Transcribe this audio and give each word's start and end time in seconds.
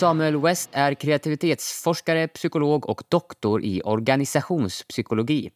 Samuel 0.00 0.36
West 0.36 0.70
är 0.72 0.94
kreativitetsforskare, 0.94 2.28
psykolog 2.28 2.88
och 2.88 3.02
doktor 3.08 3.64
i 3.64 3.82
organisationspsykologi. 3.84 5.50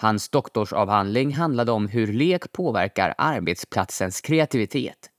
Hans 0.00 0.28
doktorsavhandling 0.28 1.34
handlade 1.34 1.72
om 1.72 1.88
hur 1.88 2.12
lek 2.12 2.52
påverkar 2.52 3.14
arbetsplatsens 3.18 4.20
kreativitet. 4.20 5.10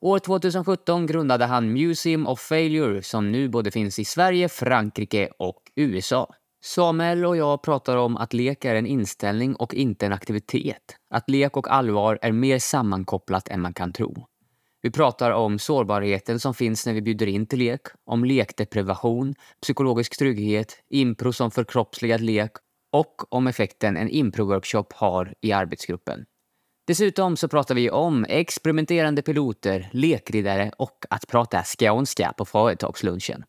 År 0.00 0.18
2017 0.18 1.06
grundade 1.06 1.44
han 1.44 1.72
Museum 1.72 2.26
of 2.26 2.40
Failure 2.40 3.02
som 3.02 3.32
nu 3.32 3.48
både 3.48 3.70
finns 3.70 3.98
i 3.98 4.04
Sverige, 4.04 4.48
Frankrike 4.48 5.28
och 5.38 5.62
USA. 5.76 6.34
Samuel 6.64 7.24
och 7.24 7.36
jag 7.36 7.62
pratar 7.62 7.96
om 7.96 8.16
att 8.16 8.32
lek 8.32 8.64
är 8.64 8.74
en 8.74 8.86
inställning 8.86 9.54
och 9.54 9.74
inte 9.74 10.06
en 10.06 10.12
aktivitet. 10.12 10.96
Att 11.10 11.30
lek 11.30 11.56
och 11.56 11.70
allvar 11.70 12.18
är 12.22 12.32
mer 12.32 12.58
sammankopplat 12.58 13.48
än 13.48 13.60
man 13.60 13.74
kan 13.74 13.92
tro. 13.92 14.26
Vi 14.88 14.92
pratar 14.92 15.30
om 15.30 15.58
sårbarheten 15.58 16.40
som 16.40 16.54
finns 16.54 16.86
när 16.86 16.92
vi 16.92 17.02
bjuder 17.02 17.26
in 17.26 17.46
till 17.46 17.58
lek, 17.58 17.80
om 18.04 18.24
lekdeprivation, 18.24 19.34
psykologisk 19.62 20.18
trygghet, 20.18 20.82
impro 20.90 21.32
som 21.32 21.50
förkroppsligad 21.50 22.20
lek 22.20 22.50
och 22.92 23.34
om 23.34 23.46
effekten 23.46 23.96
en 23.96 24.08
improworkshop 24.08 24.92
har 24.92 25.34
i 25.40 25.52
arbetsgruppen. 25.52 26.24
Dessutom 26.86 27.36
så 27.36 27.48
pratar 27.48 27.74
vi 27.74 27.90
om 27.90 28.26
experimenterande 28.28 29.22
piloter, 29.22 29.88
lekriddare 29.92 30.72
och 30.78 31.04
att 31.10 31.26
prata 31.26 31.62
skånska 31.62 32.32
på 32.36 32.44
företagslunchen. 32.44 33.44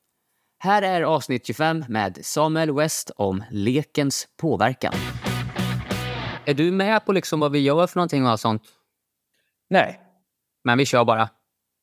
Här 0.59 0.81
är 0.81 1.01
avsnitt 1.01 1.47
25 1.47 1.85
med 1.89 2.19
Samuel 2.21 2.71
West 2.71 3.11
om 3.15 3.43
lekens 3.51 4.27
påverkan. 4.37 4.93
Är 6.45 6.53
du 6.53 6.71
med 6.71 7.05
på 7.05 7.13
liksom 7.13 7.39
vad 7.39 7.51
vi 7.51 7.59
gör 7.59 7.87
för 7.87 7.97
någonting 7.97 8.27
och 8.27 8.39
sånt? 8.39 8.63
Nej. 9.69 10.08
Men 10.63 10.77
vi 10.77 10.85
kör 10.85 11.05
bara. 11.05 11.29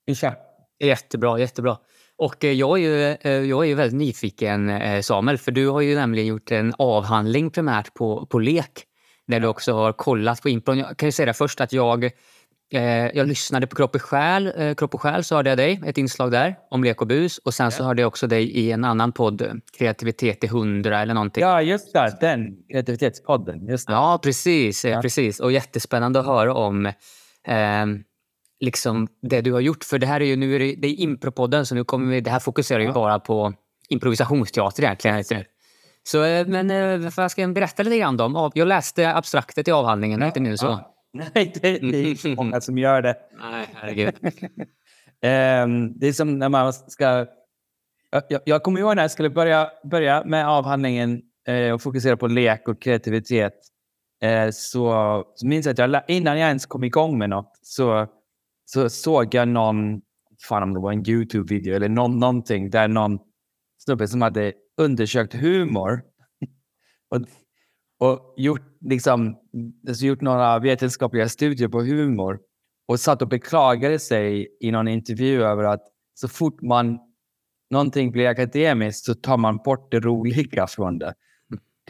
Vi 0.06 0.14
kör. 0.14 0.34
Jättebra, 0.78 1.38
jättebra. 1.38 1.78
Och 2.18 2.44
eh, 2.44 2.52
jag 2.52 2.78
är 2.78 2.82
ju, 2.82 3.16
eh, 3.20 3.48
jag 3.48 3.64
är 3.64 3.68
ju 3.68 3.74
väldigt 3.74 3.98
nyfiken, 3.98 4.70
eh, 4.70 5.00
Samuel, 5.00 5.38
för 5.38 5.52
du 5.52 5.68
har 5.68 5.80
ju 5.80 5.94
nämligen 5.94 6.26
gjort 6.26 6.52
en 6.52 6.74
avhandling 6.78 7.50
primärt 7.50 7.94
på, 7.94 8.26
på 8.26 8.38
lek. 8.38 8.84
Där 9.26 9.40
du 9.40 9.46
också 9.46 9.72
har 9.72 9.92
kollat 9.92 10.42
på 10.42 10.48
impron. 10.48 10.78
Jag 10.78 10.96
kan 10.96 11.08
ju 11.08 11.12
säga 11.12 11.26
det 11.26 11.34
först 11.34 11.60
att 11.60 11.72
jag, 11.72 12.10
jag 13.14 13.26
lyssnade 13.26 13.66
på 13.66 13.76
Kropp 13.76 13.94
och 13.94 14.02
själ. 14.02 14.74
Kropp 14.76 14.94
och 14.94 15.00
själ 15.00 15.24
så 15.24 15.34
hörde 15.36 15.50
jag 15.50 15.58
dig, 15.58 15.80
ett 15.86 15.98
inslag 15.98 16.30
där 16.30 16.56
om 16.70 16.84
lek 16.84 17.00
och 17.00 17.06
bus. 17.06 17.38
Och 17.38 17.54
sen 17.54 17.72
så 17.72 17.84
hörde 17.84 18.02
jag 18.02 18.08
också 18.08 18.26
dig 18.26 18.50
i 18.50 18.72
en 18.72 18.84
annan 18.84 19.12
podd, 19.12 19.60
Kreativitet 19.78 20.44
i 20.44 20.46
hundra 20.46 21.00
eller 21.00 21.14
någonting. 21.14 21.42
Ja, 21.42 21.62
just 21.62 21.92
det. 21.92 22.16
Den 22.20 22.56
kreativitetspodden. 22.70 23.66
Just 23.66 23.86
det. 23.86 23.92
Ja, 23.92 24.20
precis, 24.22 24.84
ja. 24.84 25.02
precis. 25.02 25.40
Och 25.40 25.52
jättespännande 25.52 26.20
att 26.20 26.26
höra 26.26 26.54
om 26.54 26.86
eh, 26.86 27.86
liksom 28.60 29.08
det 29.22 29.40
du 29.40 29.52
har 29.52 29.60
gjort. 29.60 29.84
För 29.84 29.98
det 29.98 30.06
här 30.06 30.20
är 30.20 30.24
ju 30.24 30.36
nu 30.36 30.54
är 30.54 30.58
det, 30.58 30.74
det 30.74 30.88
är 30.88 31.00
impropodden, 31.00 31.66
så 31.66 31.74
nu 31.74 31.84
kommer 31.84 32.10
vi, 32.14 32.20
det 32.20 32.30
här 32.30 32.40
fokuserar 32.40 32.80
ju 32.80 32.86
ja. 32.86 32.92
bara 32.92 33.18
på 33.18 33.52
improvisationsteater 33.88 34.82
egentligen. 34.82 35.44
Så, 36.02 36.24
eh, 36.24 36.46
men 36.46 36.70
eh, 36.70 37.10
vad 37.16 37.30
ska 37.30 37.40
jag 37.40 37.52
berätta 37.52 37.82
lite 37.82 37.98
grann 37.98 38.20
om? 38.20 38.50
Jag 38.54 38.68
läste 38.68 39.14
abstraktet 39.14 39.68
i 39.68 39.72
avhandlingen, 39.72 40.22
är 40.22 40.26
inte 40.26 40.40
nu 40.40 40.56
så? 40.56 40.80
Nej, 41.12 41.52
det, 41.54 41.78
det 41.78 41.96
är 41.96 42.06
inte 42.06 42.28
många 42.36 42.60
som 42.60 42.78
gör 42.78 43.02
det. 43.02 43.16
Nej, 43.40 43.66
herregud. 43.74 44.14
um, 44.24 45.98
det 45.98 46.06
är 46.06 46.12
som 46.12 46.38
när 46.38 46.48
man 46.48 46.72
ska... 46.72 47.26
Jag, 48.28 48.40
jag 48.44 48.62
kommer 48.62 48.80
ihåg 48.80 48.96
när 48.96 49.02
jag 49.02 49.10
skulle 49.10 49.30
börja, 49.30 49.70
börja 49.84 50.24
med 50.24 50.48
avhandlingen 50.48 51.22
eh, 51.48 51.72
och 51.72 51.82
fokusera 51.82 52.16
på 52.16 52.26
lek 52.26 52.68
och 52.68 52.82
kreativitet. 52.82 53.54
Eh, 54.22 54.50
så, 54.50 55.24
så 55.34 55.46
minns 55.46 55.66
jag 55.66 55.80
att 55.80 55.92
jag, 55.92 56.02
innan 56.08 56.38
jag 56.38 56.46
ens 56.48 56.66
kom 56.66 56.84
igång 56.84 57.18
med 57.18 57.30
något 57.30 57.58
så, 57.62 58.06
så 58.66 58.88
såg 58.88 59.34
jag 59.34 59.48
någon, 59.48 60.00
fan 60.48 60.62
om 60.62 60.74
det 60.74 60.80
var 60.80 60.92
en 60.92 61.08
YouTube-video 61.08 61.74
eller 61.74 61.88
någon, 61.88 62.18
någonting 62.18 62.70
där 62.70 62.88
någon 62.88 63.18
snubbe 63.78 64.08
som 64.08 64.22
hade 64.22 64.52
undersökt 64.76 65.34
humor 65.34 66.02
och, 67.10 67.20
och 67.98 68.34
gjort, 68.36 68.78
liksom, 68.80 69.36
alltså 69.88 70.06
gjort 70.06 70.20
några 70.20 70.58
vetenskapliga 70.58 71.28
studier 71.28 71.68
på 71.68 71.82
humor 71.82 72.38
och 72.88 73.00
satt 73.00 73.22
och 73.22 73.28
beklagade 73.28 73.98
sig 73.98 74.48
i 74.60 74.70
någon 74.70 74.88
intervju 74.88 75.42
över 75.42 75.64
att 75.64 75.82
så 76.14 76.28
fort 76.28 76.62
man 76.62 76.98
någonting 77.70 78.12
blir 78.12 78.28
akademiskt 78.28 79.04
så 79.04 79.14
tar 79.14 79.36
man 79.36 79.56
bort 79.56 79.90
det 79.90 80.00
roliga 80.00 80.66
från 80.66 80.98
det. 80.98 81.14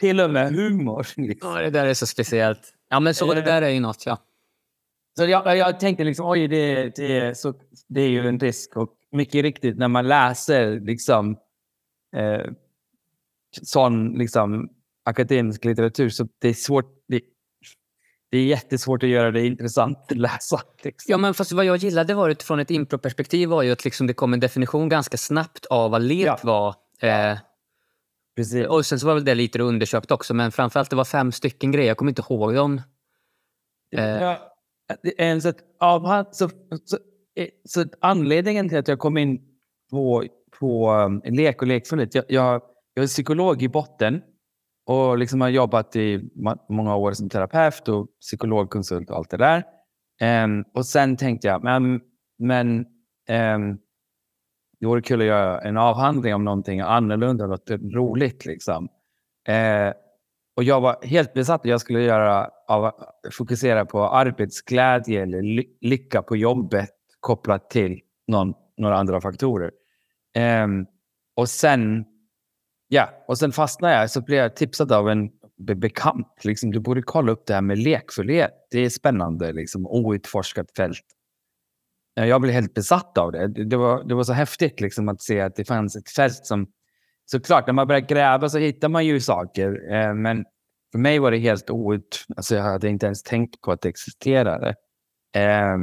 Till 0.00 0.20
och 0.20 0.30
med 0.30 0.54
humor. 0.54 1.06
Liksom. 1.16 1.50
Ja, 1.50 1.62
det 1.62 1.70
där 1.70 1.86
är 1.86 1.94
så 1.94 2.06
speciellt. 2.06 2.72
Ja, 2.88 3.00
men 3.00 3.14
så 3.14 3.34
det 3.34 3.42
där 3.42 3.62
är 3.62 3.68
ju 3.68 3.80
något, 3.80 4.06
ja. 4.06 4.18
Så 5.18 5.26
jag, 5.26 5.56
jag 5.56 5.80
tänkte 5.80 6.04
liksom, 6.04 6.26
oj, 6.26 6.48
det, 6.48 6.96
det, 6.96 7.38
så, 7.38 7.54
det 7.88 8.00
är 8.00 8.08
ju 8.08 8.28
en 8.28 8.40
risk. 8.40 8.76
Och 8.76 8.90
mycket 9.12 9.42
riktigt, 9.42 9.78
när 9.78 9.88
man 9.88 10.08
läser 10.08 10.80
liksom, 10.80 11.36
eh, 12.16 12.52
sån 13.62 14.12
liksom, 14.12 14.68
akademisk 15.04 15.64
litteratur 15.64 16.08
så 16.08 16.28
det 16.38 16.48
är 16.48 16.54
svårt. 16.54 17.04
Det, 17.08 17.20
det 18.30 18.38
är 18.38 18.44
jättesvårt 18.44 19.02
att 19.02 19.08
göra 19.08 19.30
det 19.30 19.46
intressant 19.46 19.98
att 20.10 20.16
läsa. 20.16 20.60
Liksom. 20.82 21.12
Ja, 21.12 21.18
men 21.18 21.34
fast 21.34 21.52
vad 21.52 21.64
jag 21.64 21.76
gillade 21.76 22.14
var 22.14 22.28
utifrån 22.28 22.60
ett 22.60 22.70
improperspektiv 22.70 23.48
var 23.48 23.62
ju 23.62 23.72
att 23.72 23.84
liksom 23.84 24.06
det 24.06 24.14
kom 24.14 24.34
en 24.34 24.40
definition 24.40 24.88
ganska 24.88 25.16
snabbt 25.16 25.66
av 25.66 25.90
vad 25.90 26.02
lek 26.02 26.26
ja. 26.26 26.38
var. 26.42 26.74
Eh, 27.00 27.38
Precis. 28.36 28.66
Och 28.66 28.86
sen 28.86 29.00
så 29.00 29.06
var 29.06 29.14
väl 29.14 29.24
det 29.24 29.34
lite 29.34 29.62
undersökt 29.62 30.10
också, 30.10 30.34
men 30.34 30.52
framförallt 30.52 30.90
det 30.90 30.96
var 30.96 31.04
fem 31.04 31.32
stycken 31.32 31.72
grejer. 31.72 31.88
Jag 31.88 31.96
kommer 31.96 32.10
inte 32.10 32.22
ihåg 32.22 32.54
dem. 32.54 32.82
Eh. 33.92 34.04
Ja, 34.04 34.55
så, 35.42 35.52
så, 36.32 36.44
eh, 36.44 36.78
så, 36.84 36.98
så, 37.64 37.84
anledningen 38.00 38.68
till 38.68 38.78
att 38.78 38.88
jag 38.88 38.98
kom 38.98 39.18
in 39.18 39.40
på, 39.90 40.24
på 40.58 40.92
um, 40.92 41.22
lek 41.24 41.62
och 41.62 41.68
lekfullhet. 41.68 42.14
Jag, 42.14 42.24
jag, 42.28 42.62
jag 42.94 43.02
är 43.02 43.06
psykolog 43.06 43.62
i 43.62 43.68
botten 43.68 44.22
och 44.86 45.18
liksom 45.18 45.40
har 45.40 45.48
jobbat 45.48 45.96
i 45.96 46.30
många 46.68 46.96
år 46.96 47.12
som 47.12 47.28
terapeut 47.28 47.88
och 47.88 48.08
psykologkonsult 48.20 49.10
och 49.10 49.16
allt 49.16 49.30
det 49.30 49.36
där. 49.36 49.64
Um, 50.44 50.64
och 50.74 50.86
sen 50.86 51.16
tänkte 51.16 51.48
jag, 51.48 51.64
men, 51.64 52.00
men 52.38 52.78
um, 53.28 53.78
det 54.80 54.86
vore 54.86 55.02
kul 55.02 55.20
att 55.20 55.26
göra 55.26 55.60
en 55.60 55.76
avhandling 55.76 56.34
om 56.34 56.44
någonting 56.44 56.80
annorlunda, 56.80 57.46
något 57.46 57.70
roligt. 57.70 58.46
Liksom. 58.46 58.88
Uh, 59.48 59.92
och 60.56 60.64
jag 60.64 60.80
var 60.80 61.06
helt 61.06 61.34
besatt. 61.34 61.60
Jag 61.64 61.80
skulle 61.80 62.02
göra, 62.02 62.50
av, 62.68 62.92
fokusera 63.32 63.86
på 63.86 64.08
arbetsglädje 64.08 65.22
eller 65.22 65.42
ly 65.42 65.64
lycka 65.80 66.22
på 66.22 66.36
jobbet 66.36 66.90
kopplat 67.20 67.70
till 67.70 68.00
någon, 68.26 68.54
några 68.76 68.96
andra 68.96 69.20
faktorer. 69.20 69.70
Um, 70.64 70.86
och 71.36 71.48
sen 71.48 72.04
ja, 72.88 73.24
och 73.28 73.38
sen 73.38 73.52
fastnade 73.52 73.94
jag. 73.94 74.10
Så 74.10 74.20
blev 74.20 74.38
jag 74.38 74.56
tipsad 74.56 74.92
av 74.92 75.10
en 75.10 75.30
be 75.58 75.74
bekant. 75.74 76.44
Liksom, 76.44 76.70
du 76.70 76.80
borde 76.80 77.02
kolla 77.02 77.32
upp 77.32 77.46
det 77.46 77.54
här 77.54 77.62
med 77.62 77.78
lekfullhet. 77.78 78.52
Det 78.70 78.78
är 78.78 78.90
spännande, 78.90 79.52
liksom, 79.52 79.86
outforskat 79.86 80.66
fält. 80.76 81.04
Jag 82.14 82.40
blev 82.40 82.54
helt 82.54 82.74
besatt 82.74 83.18
av 83.18 83.32
det. 83.32 83.64
Det 83.64 83.76
var, 83.76 84.04
det 84.04 84.14
var 84.14 84.24
så 84.24 84.32
häftigt 84.32 84.80
liksom, 84.80 85.08
att 85.08 85.22
se 85.22 85.40
att 85.40 85.56
det 85.56 85.64
fanns 85.64 85.96
ett 85.96 86.10
fält 86.10 86.46
som... 86.46 86.66
Såklart, 87.28 87.66
när 87.66 87.74
man 87.74 87.86
börjar 87.86 88.00
gräva 88.00 88.48
så 88.48 88.58
hittar 88.58 88.88
man 88.88 89.06
ju 89.06 89.20
saker. 89.20 89.92
Eh, 89.92 90.14
men 90.14 90.44
för 90.96 91.00
mig 91.00 91.18
var 91.18 91.30
det 91.30 91.38
helt 91.38 91.70
out... 91.70 92.24
Alltså, 92.36 92.54
jag 92.54 92.62
hade 92.62 92.88
inte 92.88 93.06
ens 93.06 93.22
tänkt 93.22 93.60
på 93.60 93.72
att 93.72 93.80
det 93.80 93.88
existerade. 93.88 94.74
Eh, 95.36 95.76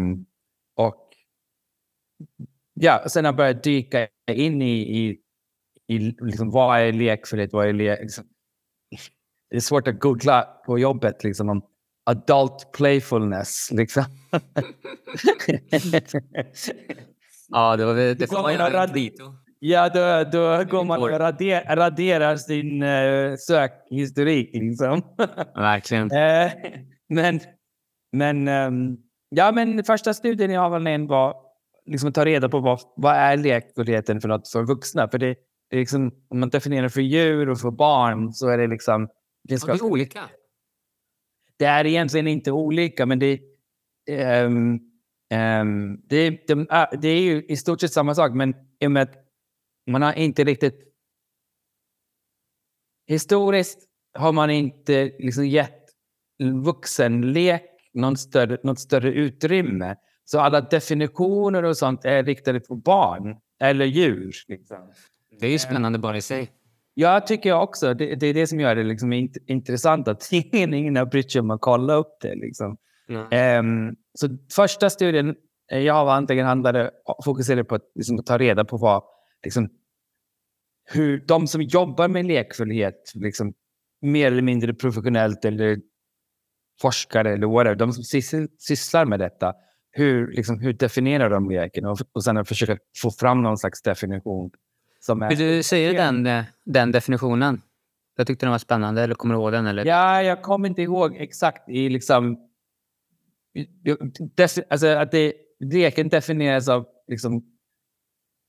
och 0.76 1.10
ja, 2.74 3.04
sen 3.08 3.24
när 3.24 3.28
jag 3.28 3.36
började 3.36 3.60
dyka 3.60 4.08
in 4.32 4.62
i, 4.62 4.98
i, 5.00 5.18
i 5.88 6.00
liksom, 6.00 6.52
vad 6.52 6.80
är 6.80 6.94
lekfullhet, 6.94 7.54
vad 7.54 7.68
är 7.68 7.74
lek... 7.74 8.00
Liksom, 8.02 8.26
det 9.50 9.56
är 9.56 9.60
svårt 9.60 9.88
att 9.88 10.00
googla 10.00 10.42
på 10.66 10.80
jobbet 10.80 11.24
liksom, 11.24 11.50
om 11.50 11.62
adult 12.06 12.72
playfulness. 12.74 13.72
Liksom. 13.72 14.04
ja, 17.50 17.76
det, 17.78 17.86
var, 17.86 18.16
det 18.16 18.28
får 18.28 18.42
man 18.42 18.54
göra 18.54 18.88
dit. 18.88 19.22
Ja, 19.66 19.90
då, 19.90 20.30
då 20.32 20.64
går 20.64 20.84
man 20.84 21.02
och 21.02 21.10
rader, 21.10 21.76
raderar 21.76 22.36
sin 22.36 22.84
uh, 22.84 23.36
sökhistorik. 23.36 24.50
Liksom. 24.54 25.02
Verkligen. 25.56 26.04
uh, 26.04 26.52
men, 27.10 27.40
men, 28.12 28.48
um, 28.48 28.98
ja, 29.30 29.52
men 29.52 29.84
första 29.84 30.14
studien 30.14 30.52
i 30.52 30.58
avhandlingen 30.58 31.08
var 31.08 31.36
liksom 31.86 32.14
ta 32.14 32.26
reda 32.26 32.50
på 32.50 32.60
vad, 32.60 32.80
vad 32.96 33.16
är 33.16 33.38
lekfullheten 33.38 34.22
för 34.22 34.28
något 34.28 34.50
för 34.50 34.64
vuxna. 34.64 35.08
För 35.08 35.18
det, 35.18 35.36
det 35.70 35.76
är 35.76 35.80
liksom, 35.80 36.12
om 36.30 36.40
man 36.40 36.50
definierar 36.50 36.90
för 36.90 37.02
djur 37.02 37.50
och 37.50 37.60
för 37.60 37.72
barn 37.72 38.34
så 38.34 38.50
är 38.50 38.58
det 38.58 38.68
liksom... 38.68 39.08
Det, 39.44 39.60
ska, 39.60 39.72
det 39.72 39.80
är 39.80 39.84
olika. 39.84 40.22
Det 41.58 41.66
är 41.66 41.86
egentligen 41.86 42.28
inte 42.28 42.52
olika, 42.52 43.06
men 43.06 43.20
det, 43.20 43.40
um, 44.46 44.80
um, 45.34 46.02
det, 46.10 46.48
de, 46.48 46.68
det 47.02 47.08
är 47.08 47.22
ju 47.22 47.44
i 47.44 47.58
stort 47.58 47.82
sett 47.82 47.94
samma 47.94 48.16
sak. 48.16 48.34
Men 48.34 48.54
i 48.80 48.88
och 48.88 48.92
med 48.92 49.04
att 49.04 49.23
man 49.88 50.02
har 50.02 50.14
inte 50.14 50.44
riktigt... 50.44 50.90
Historiskt 53.08 53.80
har 54.14 54.32
man 54.32 54.50
inte 54.50 55.12
liksom 55.20 55.48
gett 55.48 55.84
vuxenlek 56.64 57.64
någon 57.94 58.18
större, 58.18 58.58
något 58.64 58.80
större 58.80 59.12
utrymme. 59.14 59.96
Så 60.26 60.40
alla 60.40 60.62
definitioner 60.62 61.64
och 61.64 61.78
sånt 61.78 62.06
är 62.06 62.24
riktade 62.24 62.60
på 62.60 62.76
barn. 62.76 63.38
eller 63.60 63.86
djur. 63.86 64.34
Liksom. 64.48 64.94
Det 65.40 65.48
är 65.48 65.52
ju 65.52 65.60
spännande 65.60 66.00
bara 66.00 66.18
i 66.18 66.22
sig. 66.22 66.52
Jag 66.94 67.28
tycker 67.28 67.54
också, 67.54 67.94
det, 67.94 68.16
det 68.16 68.28
är 68.28 68.34
det 68.34 68.48
som 68.48 68.60
gör 68.60 68.76
det 68.76 68.84
liksom 68.84 69.14
int 69.14 69.38
intressant 69.48 70.08
att 70.08 70.30
ingen 70.32 70.96
har 70.96 71.06
brytt 71.06 71.32
sig 71.32 71.42
om 71.42 71.52
att 71.52 71.62
kolla 71.62 71.94
upp 71.94 72.18
det. 72.22 72.36
Liksom. 72.36 72.78
Um, 73.60 73.96
så 74.14 74.38
första 74.56 74.90
studien 74.90 75.36
jag 75.68 75.94
har 75.94 76.12
antingen 76.12 76.46
handlade, 76.46 76.92
fokuserade 77.26 77.64
på 77.64 77.76
att 77.76 77.92
liksom, 77.96 78.24
ta 78.24 78.38
reda 78.38 78.66
på 78.66 78.78
vad, 78.78 79.04
liksom, 79.44 79.70
hur 80.86 81.26
de 81.28 81.48
som 81.48 81.62
jobbar 81.62 82.08
med 82.08 82.26
lekfullhet, 82.26 83.12
liksom, 83.16 83.54
mer 84.02 84.28
eller 84.28 84.42
mindre 84.42 84.74
professionellt 84.74 85.46
eller 85.46 85.78
forskare 86.82 87.34
eller 87.34 87.48
whatever, 87.48 87.76
de 87.76 87.94
som 87.94 88.04
sysslar 88.58 89.06
med 89.06 89.20
detta, 89.20 89.54
hur, 89.92 90.32
liksom, 90.32 90.60
hur 90.60 90.74
definierar 90.74 91.30
de 91.30 91.50
leken? 91.50 91.86
Och, 91.86 91.98
och 92.14 92.24
sen 92.24 92.46
försöka 92.46 92.78
få 93.02 93.12
fram 93.12 93.44
någon 93.44 93.58
slags 93.58 93.82
definition. 93.82 94.52
Som 95.00 95.22
är... 95.22 95.36
Du 95.36 95.64
säga 95.64 95.94
den, 95.94 96.26
eh, 96.26 96.44
den 96.66 96.92
definitionen? 96.92 97.62
Jag 98.16 98.28
tyckte 98.28 98.46
den 98.46 98.52
var 98.52 98.60
spännande, 98.60 99.02
eller 99.04 99.16
kommer 99.16 99.36
du 99.36 99.42
ihåg 99.42 99.52
den? 99.52 99.68
Eller? 99.68 99.86
Ja, 99.86 100.24
jag 100.24 100.42
kommer 100.42 100.70
inte 100.70 100.82
ihåg 100.82 101.16
exakt 101.16 101.70
i 101.70 101.90
liksom... 101.90 102.50
Alltså 104.70 104.88
att 104.88 105.12
det, 105.12 105.34
leken 105.60 106.10
definieras 106.10 106.70
av 106.70 106.86
liksom, 107.08 107.53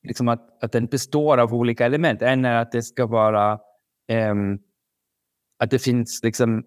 liksom 0.04 0.28
att, 0.28 0.64
att 0.64 0.72
den 0.72 0.86
består 0.86 1.38
av 1.38 1.54
olika 1.54 1.86
element. 1.86 2.22
En 2.22 2.44
är 2.44 2.56
att 2.56 2.72
det 2.72 2.82
ska 2.82 3.06
vara... 3.06 3.58
Um, 4.12 4.58
att 5.58 5.70
det 5.70 5.78
finns 5.78 6.20
liksom 6.22 6.64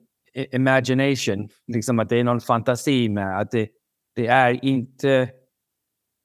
imagination, 0.52 1.50
liksom 1.68 2.00
att 2.00 2.10
det 2.10 2.18
är 2.18 2.24
någon 2.24 2.42
fantasi 2.42 3.10
med 3.10 3.40
att 3.40 3.52
det, 3.52 3.70
det 4.16 4.28
är 4.28 4.66
inte... 4.66 5.30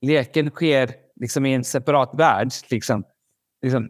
Leken 0.07 0.51
sker 0.51 0.95
liksom 1.21 1.47
i 1.47 1.55
en 1.55 1.65
separat 1.65 2.11
värld. 2.15 2.49
Liksom. 2.71 3.05
Liksom. 3.63 3.89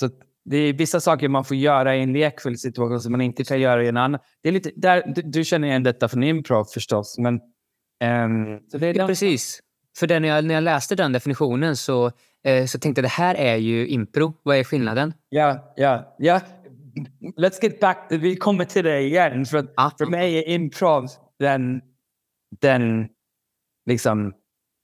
Så 0.00 0.10
det 0.44 0.56
är 0.56 0.72
vissa 0.72 1.00
saker 1.00 1.28
man 1.28 1.44
får 1.44 1.56
göra 1.56 1.96
i 1.96 2.02
en 2.02 2.12
lekfull 2.12 2.58
situation 2.58 3.00
som 3.00 3.12
man 3.12 3.20
inte 3.20 3.44
kan 3.44 3.60
göra 3.60 3.84
i 3.84 3.88
en 3.88 3.96
annan. 3.96 4.20
Det 4.42 4.48
är 4.48 4.52
lite, 4.52 4.70
där, 4.76 5.12
du, 5.14 5.22
du 5.22 5.44
känner 5.44 5.68
igen 5.68 5.82
detta 5.82 6.08
från 6.08 6.22
improv 6.22 6.64
förstås. 6.64 7.18
Men, 7.18 7.34
um, 7.34 8.60
så 8.68 8.78
det 8.78 8.86
är 8.86 8.94
ja, 8.94 9.06
precis. 9.06 9.60
För 9.98 10.06
det, 10.06 10.20
när, 10.20 10.28
jag, 10.28 10.44
när 10.44 10.54
jag 10.54 10.64
läste 10.64 10.94
den 10.94 11.12
definitionen 11.12 11.76
så, 11.76 12.10
eh, 12.44 12.66
så 12.66 12.78
tänkte 12.78 13.00
jag 13.00 13.04
det 13.04 13.08
här 13.08 13.34
är 13.34 13.56
ju 13.56 13.88
impro. 13.88 14.34
Vad 14.42 14.56
är 14.56 14.64
skillnaden? 14.64 15.14
Ja, 15.28 15.74
ja, 15.76 16.14
ja. 16.18 16.40
Let's 17.36 17.58
get 17.62 17.80
back. 17.80 18.06
Vi 18.10 18.36
kommer 18.36 18.64
till 18.64 18.84
det 18.84 19.00
igen. 19.00 19.46
För, 19.46 19.66
ah. 19.76 19.90
för 19.98 20.06
mig 20.06 20.38
är 20.38 20.48
improv 20.48 21.08
den, 21.38 21.80
den 22.60 23.08
liksom, 23.86 24.32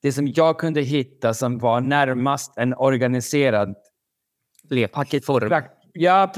det 0.02 0.12
som 0.12 0.26
jag 0.26 0.58
kunde 0.58 0.80
hitta 0.80 1.34
som 1.34 1.58
var 1.58 1.80
närmast 1.80 2.58
en 2.58 2.74
organiserad 2.74 3.74
lekform. 4.70 5.62
Ja, 5.92 6.32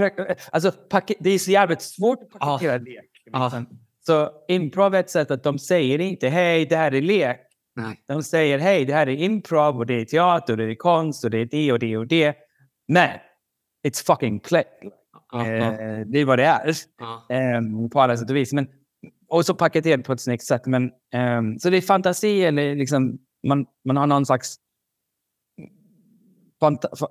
alltså, 0.52 0.72
det 1.18 1.30
är 1.30 1.38
så 1.38 1.50
jävligt 1.50 1.82
svårt 1.82 2.22
att 2.22 2.40
paketera 2.40 2.74
ah. 2.74 2.78
lek. 2.78 3.10
Liksom. 3.24 3.42
Ah. 3.42 3.64
Så 4.06 4.30
improv 4.48 4.94
är 4.94 5.00
ett 5.00 5.10
sätt 5.10 5.30
att 5.30 5.42
de 5.42 5.58
säger 5.58 5.98
inte 5.98 6.28
hej, 6.28 6.66
det 6.66 6.76
här 6.76 6.94
är 6.94 7.02
lek. 7.02 7.40
Nej. 7.74 8.04
De 8.06 8.22
säger 8.22 8.58
hej, 8.58 8.84
det 8.84 8.94
här 8.94 9.06
är 9.06 9.16
improv 9.16 9.76
och 9.76 9.86
det 9.86 9.94
är 9.94 10.04
teater 10.04 10.52
och 10.52 10.56
det 10.56 10.72
är 10.72 10.74
konst 10.74 11.24
och 11.24 11.30
det 11.30 11.38
är 11.38 11.46
det 11.46 11.72
och 11.72 11.78
det 11.78 11.96
och 11.96 12.06
det. 12.06 12.36
Men 12.88 13.10
it's 13.88 14.06
fucking 14.06 14.40
play. 14.40 14.64
Uh 15.34 15.40
-huh. 15.40 16.00
eh, 16.00 16.06
det 16.06 16.18
är 16.18 16.24
vad 16.24 16.38
det 16.38 16.44
är. 16.44 16.68
Uh 16.68 16.74
-huh. 17.28 17.84
eh, 17.84 17.88
på 17.88 18.00
alla 18.00 18.16
sätt 18.16 18.30
och 18.30 18.36
vis. 18.36 18.52
Men, 18.52 18.68
och 19.28 19.46
så 19.46 19.54
paketerat 19.54 20.04
på 20.04 20.12
ett 20.12 20.20
snyggt 20.20 20.44
sätt. 20.44 20.66
Men, 20.66 20.84
eh, 21.14 21.42
så 21.58 21.70
det 21.70 21.76
är 21.76 21.80
fantasi 21.80 22.44
eller 22.44 22.74
liksom 22.74 23.18
man, 23.46 23.66
man 23.84 23.96
har 23.96 24.06
någon 24.06 24.26
slags 24.26 24.56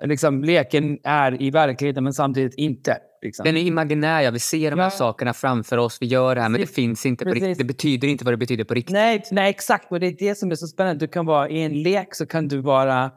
liksom, 0.01 0.43
leken 0.43 0.99
är 1.03 1.41
i 1.41 1.51
verkligheten 1.51 2.03
men 2.03 2.13
samtidigt 2.13 2.55
inte. 2.55 2.97
Liksom. 3.21 3.43
Den 3.43 3.57
är 3.57 3.61
imaginär, 3.61 4.21
ja. 4.21 4.31
Vi 4.31 4.39
ser 4.39 4.71
de 4.71 4.79
här 4.79 4.85
ja. 4.85 4.89
sakerna 4.89 5.33
framför 5.33 5.77
oss, 5.77 5.97
vi 6.01 6.05
gör 6.05 6.35
det 6.35 6.41
här, 6.41 6.49
men 6.49 6.61
det 6.61 6.67
finns 6.67 7.05
inte 7.05 7.25
på 7.25 7.31
riktigt. 7.31 7.57
Det 7.57 7.63
betyder 7.63 8.07
inte 8.07 8.25
vad 8.25 8.33
det 8.33 8.37
betyder 8.37 8.63
på 8.63 8.73
riktigt. 8.73 8.93
Nej, 8.93 9.23
nej, 9.31 9.49
exakt. 9.49 9.91
Och 9.91 9.99
det 9.99 10.07
är 10.07 10.15
det 10.19 10.35
som 10.35 10.51
är 10.51 10.55
så 10.55 10.67
spännande. 10.67 11.05
Du 11.05 11.11
kan 11.11 11.25
vara 11.25 11.49
i 11.49 11.61
en 11.61 11.83
lek 11.83 12.15
så 12.15 12.25
kan 12.25 12.47
du 12.47 12.61
vara... 12.61 13.11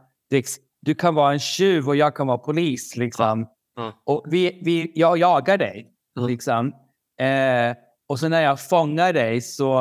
Du 0.81 0.95
kan 0.95 1.15
vara 1.15 1.33
en 1.33 1.39
tjuv 1.39 1.89
och 1.89 1.97
jag 1.97 2.17
kan 2.17 2.27
vara 2.27 2.39
polis. 2.39 2.97
Liksom. 2.97 3.47
Ja. 3.77 4.03
Och 4.05 4.25
vi, 4.31 4.61
vi, 4.65 4.93
jag 4.95 5.19
jagar 5.19 5.59
dig. 5.59 5.91
Liksom. 6.21 6.73
Eh, 7.21 7.77
och 8.09 8.19
så 8.19 8.29
när 8.29 8.43
jag 8.43 8.61
fångar 8.61 9.13
dig 9.13 9.41
så, 9.41 9.81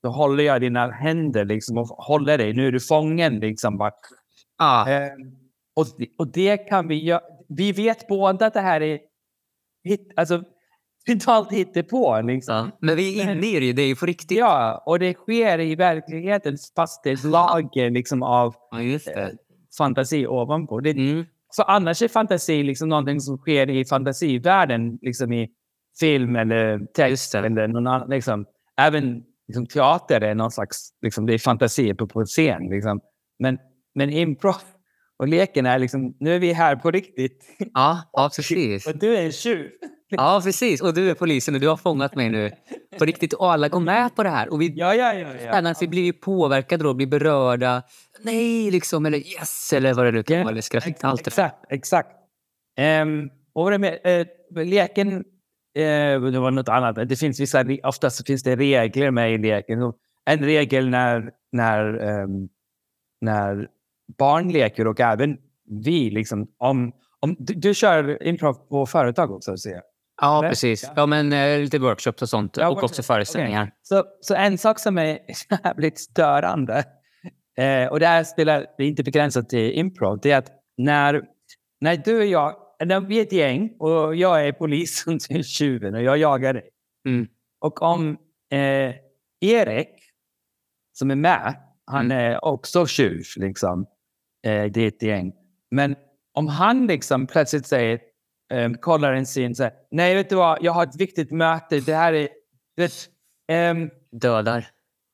så 0.00 0.10
håller 0.10 0.44
jag 0.44 0.60
dina 0.60 0.90
händer 0.90 1.44
liksom, 1.44 1.78
och 1.78 1.86
håller 1.86 2.38
dig. 2.38 2.52
Nu 2.52 2.66
är 2.66 2.72
du 2.72 2.80
fången. 2.80 3.40
Liksom, 3.40 3.78
bara. 3.78 3.92
Ah. 4.58 4.90
Eh, 4.90 5.10
och, 5.76 5.86
och 6.18 6.32
det 6.32 6.56
kan 6.56 6.88
vi 6.88 7.04
göra. 7.04 7.20
Vi 7.48 7.72
vet 7.72 8.08
båda 8.08 8.46
att 8.46 8.54
det 8.54 8.60
här 8.60 8.80
är 8.80 8.98
hit, 9.84 10.12
alltså, 10.16 10.42
totalt 11.06 11.52
hittepå. 11.52 12.20
Liksom. 12.20 12.54
Ja, 12.54 12.78
men 12.80 12.96
vi 12.96 13.20
är 13.20 13.22
inne 13.22 13.46
i 13.46 13.60
det, 13.60 13.72
det 13.72 13.82
är 13.82 13.86
ju 13.86 13.96
på 13.96 14.06
riktigt. 14.06 14.38
Ja, 14.38 14.82
och 14.86 14.98
det 14.98 15.14
sker 15.14 15.60
i 15.60 15.74
verkligheten 15.74 16.56
fast 16.76 17.02
det 17.04 17.10
är 17.10 17.28
lager 17.28 17.90
liksom, 17.90 18.22
av 18.22 18.54
ja, 18.70 18.80
eh, 18.80 19.28
fantasi 19.78 20.26
ovanpå. 20.26 20.80
Det, 20.80 20.90
mm. 20.90 21.24
Så 21.50 21.62
annars 21.62 22.02
är 22.02 22.08
fantasi 22.08 22.62
liksom 22.62 22.88
någonting 22.88 23.20
som 23.20 23.36
sker 23.38 23.70
i 23.70 23.84
fantasivärlden, 23.84 24.98
liksom 25.02 25.32
i 25.32 25.48
film 26.00 26.36
eller 26.36 26.86
text. 26.94 27.34
Eller 27.34 27.68
någon 27.68 27.86
annan, 27.86 28.10
liksom. 28.10 28.46
Även 28.76 29.22
liksom, 29.48 29.66
teater 29.66 30.20
är 30.20 30.34
någon 30.34 30.50
slags, 30.50 30.90
liksom, 31.02 31.26
det 31.26 31.34
är 31.34 31.38
fantasi 31.38 31.94
på, 31.94 32.06
på 32.06 32.24
scen. 32.24 32.68
Liksom. 32.68 33.00
Men, 33.38 33.58
men 33.94 34.10
improv 34.10 34.54
och 35.22 35.28
leken 35.28 35.66
är 35.66 35.78
liksom, 35.78 36.16
nu 36.20 36.34
är 36.34 36.38
vi 36.38 36.52
här 36.52 36.76
på 36.76 36.90
riktigt. 36.90 37.44
Ja, 37.74 38.10
ja 38.12 38.30
precis. 38.36 38.86
Och 38.86 38.98
du 38.98 39.16
är 39.16 39.22
en 39.22 39.32
tjuv. 39.32 39.70
Ja, 40.08 40.40
precis. 40.44 40.80
Och 40.82 40.94
du 40.94 41.10
är 41.10 41.14
polisen 41.14 41.54
och 41.54 41.60
du 41.60 41.68
har 41.68 41.76
fångat 41.76 42.14
mig 42.14 42.30
nu. 42.30 42.50
På 42.98 43.04
riktigt. 43.04 43.32
Och 43.32 43.52
alla 43.52 43.68
går 43.68 43.80
med 43.80 44.16
på 44.16 44.22
det 44.22 44.28
här. 44.28 44.52
Och 44.52 44.60
vi, 44.60 44.72
ja, 44.76 44.94
ja, 44.94 45.14
ja, 45.14 45.60
ja. 45.62 45.74
vi 45.80 45.88
blir 45.88 46.02
ju 46.02 46.12
påverkade 46.12 46.88
och 46.88 46.96
blir 46.96 47.06
berörda. 47.06 47.82
Nej, 48.22 48.70
liksom. 48.70 49.06
Eller 49.06 49.18
yes, 49.18 49.72
eller 49.72 49.94
vad 49.94 50.06
det 50.06 50.12
nu 50.12 50.22
kan 50.22 50.38
vara. 50.38 50.50
Eller 50.50 50.60
skratt. 50.60 51.04
Allt 51.04 51.26
exakt, 51.26 51.56
exakt. 51.70 52.10
Um, 53.02 53.30
och 53.54 53.64
vad 53.64 53.72
det 53.72 53.78
med, 53.78 54.26
uh, 54.56 54.64
leken, 54.64 55.12
uh, 55.12 55.22
det 56.32 56.38
var 56.38 56.50
något 56.50 56.68
annat. 56.68 57.08
Det 57.08 57.16
finns 57.16 57.40
vissa, 57.40 57.64
oftast 57.82 58.26
finns 58.26 58.42
det 58.42 58.56
regler 58.56 59.10
med 59.10 59.34
i 59.34 59.38
leken. 59.38 59.92
En 60.30 60.38
regel 60.38 60.88
när, 60.88 61.30
när, 61.52 62.02
um, 62.22 62.48
när 63.20 63.68
barn 64.18 64.48
leker 64.48 64.86
och 64.86 65.00
även 65.00 65.36
vi. 65.84 66.10
Liksom, 66.10 66.46
om, 66.58 66.92
om, 67.20 67.36
du, 67.38 67.54
du 67.54 67.74
kör 67.74 68.22
improv 68.22 68.54
på 68.54 68.86
företag 68.86 69.30
också, 69.30 69.56
ser 69.56 69.70
jag. 69.70 69.82
Ja, 70.20 70.38
Eller? 70.38 70.48
precis. 70.48 70.90
Ja, 70.96 71.06
men 71.06 71.32
eh, 71.32 71.58
lite 71.58 71.78
workshops 71.78 72.22
och 72.22 72.28
sånt. 72.28 72.56
Ja, 72.56 72.68
och 72.68 72.82
också 72.82 73.02
föreställningar. 73.02 73.62
Okay. 73.62 73.72
Så, 73.82 74.04
så 74.20 74.34
en 74.34 74.58
sak 74.58 74.78
som 74.78 74.98
är 74.98 75.18
jävligt 75.64 75.98
störande, 75.98 76.84
eh, 77.58 77.86
och 77.86 78.00
det 78.00 78.06
här 78.06 78.24
spelar, 78.24 78.66
det 78.78 78.84
är 78.84 78.88
inte 78.88 79.02
begränsat 79.02 79.48
till 79.48 79.72
improv, 79.72 80.18
det 80.22 80.30
är 80.30 80.38
att 80.38 80.50
när, 80.76 81.22
när 81.80 81.96
du 81.96 82.18
och 82.18 82.26
jag, 82.26 82.56
när 82.84 83.00
vi 83.00 83.18
är 83.18 83.22
ett 83.22 83.32
gäng 83.32 83.76
och 83.78 84.16
jag 84.16 84.46
är 84.46 84.52
polisen 84.52 85.18
till 85.18 85.44
tjuven 85.44 85.94
och 85.94 86.02
jag 86.02 86.18
jagar 86.18 86.54
dig. 86.54 86.68
Mm. 87.08 87.28
Och 87.60 87.82
om 87.82 88.16
eh, 88.52 88.94
Erik, 89.40 89.88
som 90.92 91.10
är 91.10 91.16
med, 91.16 91.56
han 91.86 92.04
mm. 92.04 92.18
är 92.18 92.44
också 92.44 92.86
tjuv, 92.86 93.22
liksom 93.36 93.86
eh, 94.46 94.64
det 94.64 94.80
är 94.80 94.88
ett 94.88 95.02
gäng. 95.02 95.32
Men 95.70 95.96
om 96.32 96.48
han 96.48 96.86
liksom 96.86 97.26
plötsligt 97.26 97.66
säger, 97.66 98.00
eh, 98.52 98.72
kollar 98.72 99.12
en 99.12 99.24
scen 99.24 99.54
så 99.54 99.62
här, 99.62 99.72
nej 99.90 100.14
vet 100.14 100.28
du 100.28 100.36
vad, 100.36 100.58
jag 100.60 100.72
har 100.72 100.82
ett 100.82 101.00
viktigt 101.00 101.30
möte, 101.30 101.80
det 101.80 101.94
här 101.94 102.12
är... 102.12 102.28
Det, 102.76 102.92
eh, 103.54 103.74
dödar. 104.12 104.66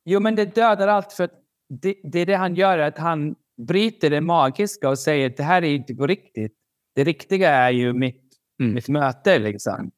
Jo, 0.04 0.20
men 0.20 0.34
det 0.34 0.54
dödar 0.54 0.88
allt 0.88 1.12
för 1.12 1.30
det, 1.68 1.94
det 2.02 2.18
är 2.18 2.26
det 2.26 2.34
han 2.34 2.54
gör, 2.54 2.78
att 2.78 2.98
han 2.98 3.34
bryter 3.66 4.10
det 4.10 4.20
magiska 4.20 4.88
och 4.88 4.98
säger 4.98 5.30
att 5.30 5.36
det 5.36 5.42
här 5.42 5.64
är 5.64 5.74
inte 5.74 5.94
på 5.94 6.06
riktigt. 6.06 6.54
Det 6.94 7.04
riktiga 7.04 7.50
är 7.50 7.70
ju 7.70 7.92
mitt, 7.92 8.22
mm. 8.60 8.74
mitt 8.74 8.88
möte 8.88 9.38
liksom. 9.38 9.90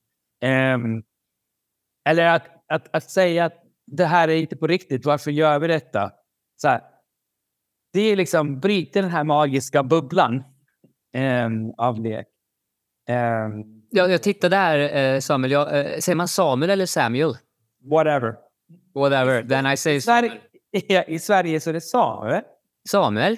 Um, 0.44 1.02
eller 2.08 2.26
att, 2.26 2.46
att, 2.68 2.96
att 2.96 3.10
säga 3.10 3.44
att 3.44 3.64
det 3.87 4.04
här 4.04 4.28
är 4.28 4.37
inte 4.37 4.56
på 4.56 4.66
riktigt, 4.66 5.04
varför 5.04 5.30
gör 5.30 5.58
vi 5.58 5.66
detta? 5.66 6.12
Så 6.56 6.68
här, 6.68 6.80
det 7.92 8.00
är 8.00 8.16
liksom 8.16 8.61
bryter 8.61 9.02
den 9.02 9.11
här 9.11 9.25
magiska 9.25 9.82
bubblan 9.82 10.44
um, 11.47 11.75
av 11.78 12.00
lek. 12.00 12.26
Um, 13.09 13.82
ja, 13.90 14.09
jag 14.09 14.23
tittade 14.23 14.56
där, 14.56 14.97
eh, 14.97 15.20
Samuel. 15.20 15.50
Jag, 15.50 15.78
eh, 15.78 15.99
säger 15.99 16.16
man 16.16 16.28
Samuel 16.28 16.70
eller 16.70 16.87
Samuel? 16.87 17.37
Whatever. 17.90 18.35
Whatever. 18.94 19.42
Then 19.42 19.66
I 19.66 19.76
say 19.76 20.00
Samuel. 20.00 20.38
I 21.06 21.18
Sverige 21.18 21.61
så 21.61 21.70
är 21.70 21.75
det 21.75 21.80
Samuel. 21.80 22.42
Samuel. 22.88 23.37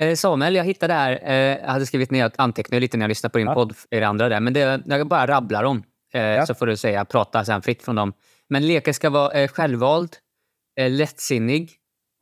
Eh, 0.00 0.14
Samuel, 0.14 0.54
jag 0.54 0.64
hittade 0.64 0.94
här, 0.94 1.20
eh, 1.22 1.34
jag 1.34 1.68
hade 1.68 1.86
skrivit 1.86 2.10
ner 2.10 2.30
anteckningar 2.36 2.80
lite 2.80 2.96
när 2.96 3.04
jag 3.04 3.08
lyssnade 3.08 3.32
på 3.32 3.38
din 3.38 3.46
ja. 3.46 3.54
podd, 3.54 3.74
er 3.90 4.02
andra 4.02 4.28
där, 4.28 4.40
men 4.40 4.52
det, 4.52 4.82
jag 4.86 5.08
bara 5.08 5.26
rabblar 5.26 5.64
om. 5.64 5.82
Eh, 6.14 6.22
ja. 6.22 6.46
Så 6.46 6.54
får 6.54 6.66
du 6.66 6.76
säga, 6.76 7.04
prata 7.04 7.44
sen 7.44 7.62
fritt 7.62 7.82
från 7.82 7.96
dem. 7.96 8.12
Men 8.48 8.66
leken 8.66 8.94
ska 8.94 9.10
vara 9.10 9.32
eh, 9.32 9.48
självvald, 9.48 10.16
eh, 10.80 10.90
lättsinnig, 10.90 11.70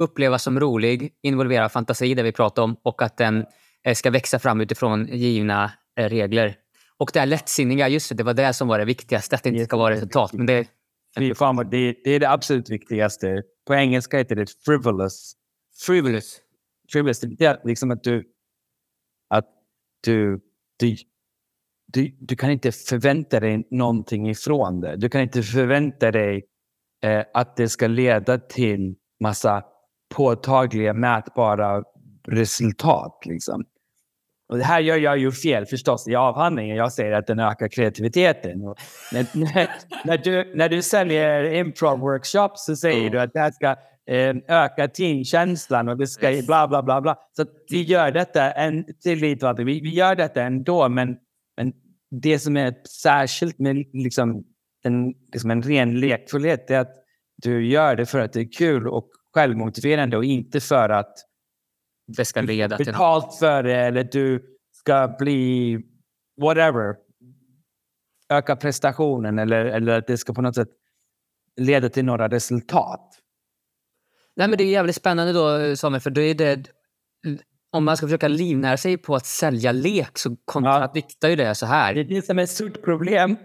upplevas 0.01 0.43
som 0.43 0.61
rolig, 0.61 1.13
involvera 1.23 1.69
fantasi, 1.69 2.15
det 2.15 2.23
vi 2.23 2.33
pratade 2.33 2.65
om, 2.65 2.77
och 2.83 3.03
att 3.03 3.17
den 3.17 3.47
eh, 3.85 3.95
ska 3.95 4.11
växa 4.11 4.39
fram 4.39 4.61
utifrån 4.61 5.07
givna 5.07 5.73
eh, 5.99 6.09
regler. 6.09 6.57
Och 6.99 7.11
det 7.13 7.21
här 7.21 7.27
lättsinniga, 7.27 7.89
just 7.89 8.09
det, 8.09 8.15
det 8.15 8.23
var 8.23 8.35
det 8.35 8.53
som 8.53 8.69
var 8.69 8.79
det 8.79 8.85
viktigaste, 8.85 9.37
att 9.37 9.43
det 9.43 9.49
inte 9.49 9.65
ska 9.65 9.77
vara 9.77 9.95
resultat. 9.95 10.33
Men 10.33 10.47
det, 10.47 10.69
det, 11.71 11.95
det 12.05 12.11
är 12.11 12.21
det 12.21 12.31
absolut 12.31 12.71
viktigaste. 12.71 13.43
På 13.67 13.75
engelska 13.75 14.19
heter 14.19 14.37
det 14.37 14.47
frivolous. 14.65 15.33
frivolous. 15.87 16.41
Frivolous, 16.93 17.21
det 17.21 17.45
är 17.45 17.61
liksom 17.65 17.91
att 17.91 18.05
du... 18.05 18.25
Att 19.29 19.47
du, 20.05 20.41
du, 20.79 20.97
du, 21.93 22.17
du 22.21 22.37
kan 22.37 22.51
inte 22.51 22.73
förvänta 22.73 23.41
dig 23.41 23.69
någonting 23.71 24.31
ifrån 24.31 24.81
det. 24.81 24.97
Du 24.97 25.09
kan 25.09 25.21
inte 25.21 25.43
förvänta 25.43 26.11
dig 26.11 26.45
eh, 27.05 27.25
att 27.35 27.57
det 27.57 27.69
ska 27.69 27.87
leda 27.87 28.39
till 28.39 28.95
massa 29.21 29.65
påtagliga, 30.15 30.95
mätbara 30.95 31.83
resultat. 32.29 33.23
Liksom. 33.25 33.65
Och 34.49 34.59
det 34.59 34.65
här 34.65 34.81
gör 34.81 34.97
jag 34.97 35.19
ju 35.19 35.33
fel 35.33 35.67
förstås 35.67 36.09
i 36.09 36.15
avhandlingen. 36.15 36.77
Jag 36.77 36.93
säger 36.93 37.13
att 37.13 37.27
den 37.27 37.39
ökar 37.39 37.69
kreativiteten. 37.69 38.69
Och 38.69 38.79
när, 39.13 39.27
när, 40.07 40.19
du, 40.19 40.53
när 40.57 40.69
du 40.69 40.83
säljer 40.83 41.45
improv-workshops 41.45 42.57
så 42.57 42.77
säger 42.77 43.11
du 43.11 43.21
att 43.21 43.33
det 43.33 43.41
här 43.41 43.51
ska 43.51 43.77
eh, 44.15 44.37
öka 44.49 44.89
teamkänslan 44.89 45.89
och 45.89 45.97
det 45.97 46.07
ska 46.07 46.43
bla 46.47 46.69
bla 46.69 46.83
bla. 46.83 47.01
bla. 47.01 47.17
Så 47.37 47.45
vi 47.71 47.83
gör 47.83 48.11
detta 48.11 48.51
en, 48.51 48.85
tillit 49.03 49.43
och 49.43 49.59
vi, 49.59 49.65
vi 49.65 49.95
gör 49.95 50.15
detta 50.15 50.43
ändå, 50.43 50.89
men, 50.89 51.17
men 51.57 51.73
det 52.11 52.39
som 52.39 52.57
är 52.57 52.75
särskilt 53.03 53.59
med 53.59 53.77
liksom, 53.93 54.45
en, 54.85 55.15
liksom 55.33 55.51
en 55.51 55.63
ren 55.63 56.01
lekfullhet 56.01 56.71
är 56.71 56.79
att 56.79 56.95
du 57.43 57.67
gör 57.67 57.97
det 57.97 58.07
för 58.07 58.21
att 58.21 58.33
det 58.33 58.41
är 58.41 58.53
kul 58.53 58.89
och 58.89 59.09
självmotiverande 59.35 60.17
och 60.17 60.25
inte 60.25 60.61
för 60.61 60.89
att 60.89 61.27
Det 62.17 62.25
ska 62.25 62.41
leda 62.41 62.77
till 62.77 62.87
betalt 62.87 63.35
för 63.39 63.63
det 63.63 63.77
eller 63.77 64.05
du 64.05 64.57
ska 64.73 65.17
bli 65.19 65.79
whatever. 66.41 66.95
Öka 68.29 68.57
prestationen 68.57 69.39
eller, 69.39 69.65
eller 69.65 69.99
att 69.99 70.07
det 70.07 70.19
ska 70.19 70.33
på 70.35 70.43
något 70.43 70.55
sätt 70.55 70.69
leda 71.57 71.89
till 71.89 72.05
några 72.05 72.29
resultat. 72.29 73.21
Nej, 74.37 74.49
men 74.49 74.59
det 74.59 74.65
är 74.65 74.71
jävligt 74.71 74.97
spännande 74.97 75.33
då, 75.33 75.77
Samuel, 75.77 76.01
för 76.01 76.11
då 76.11 76.21
är 76.21 76.35
det... 76.35 76.71
Om 77.73 77.85
man 77.85 77.97
ska 77.97 78.07
försöka 78.07 78.29
livnära 78.29 78.77
sig 78.77 78.99
på 78.99 79.15
att 79.15 79.27
sälja 79.27 79.73
lek 79.73 80.19
så 80.19 80.37
kontradiktar 80.45 81.29
ju 81.29 81.37
det 81.37 81.55
så 81.55 81.67
här. 81.67 81.95
Det 81.95 82.01
är 82.01 82.05
det 82.05 82.23
som 82.23 82.39
är 82.39 82.43
ett 82.43 82.51
stort 82.51 82.83
problem. 82.85 83.37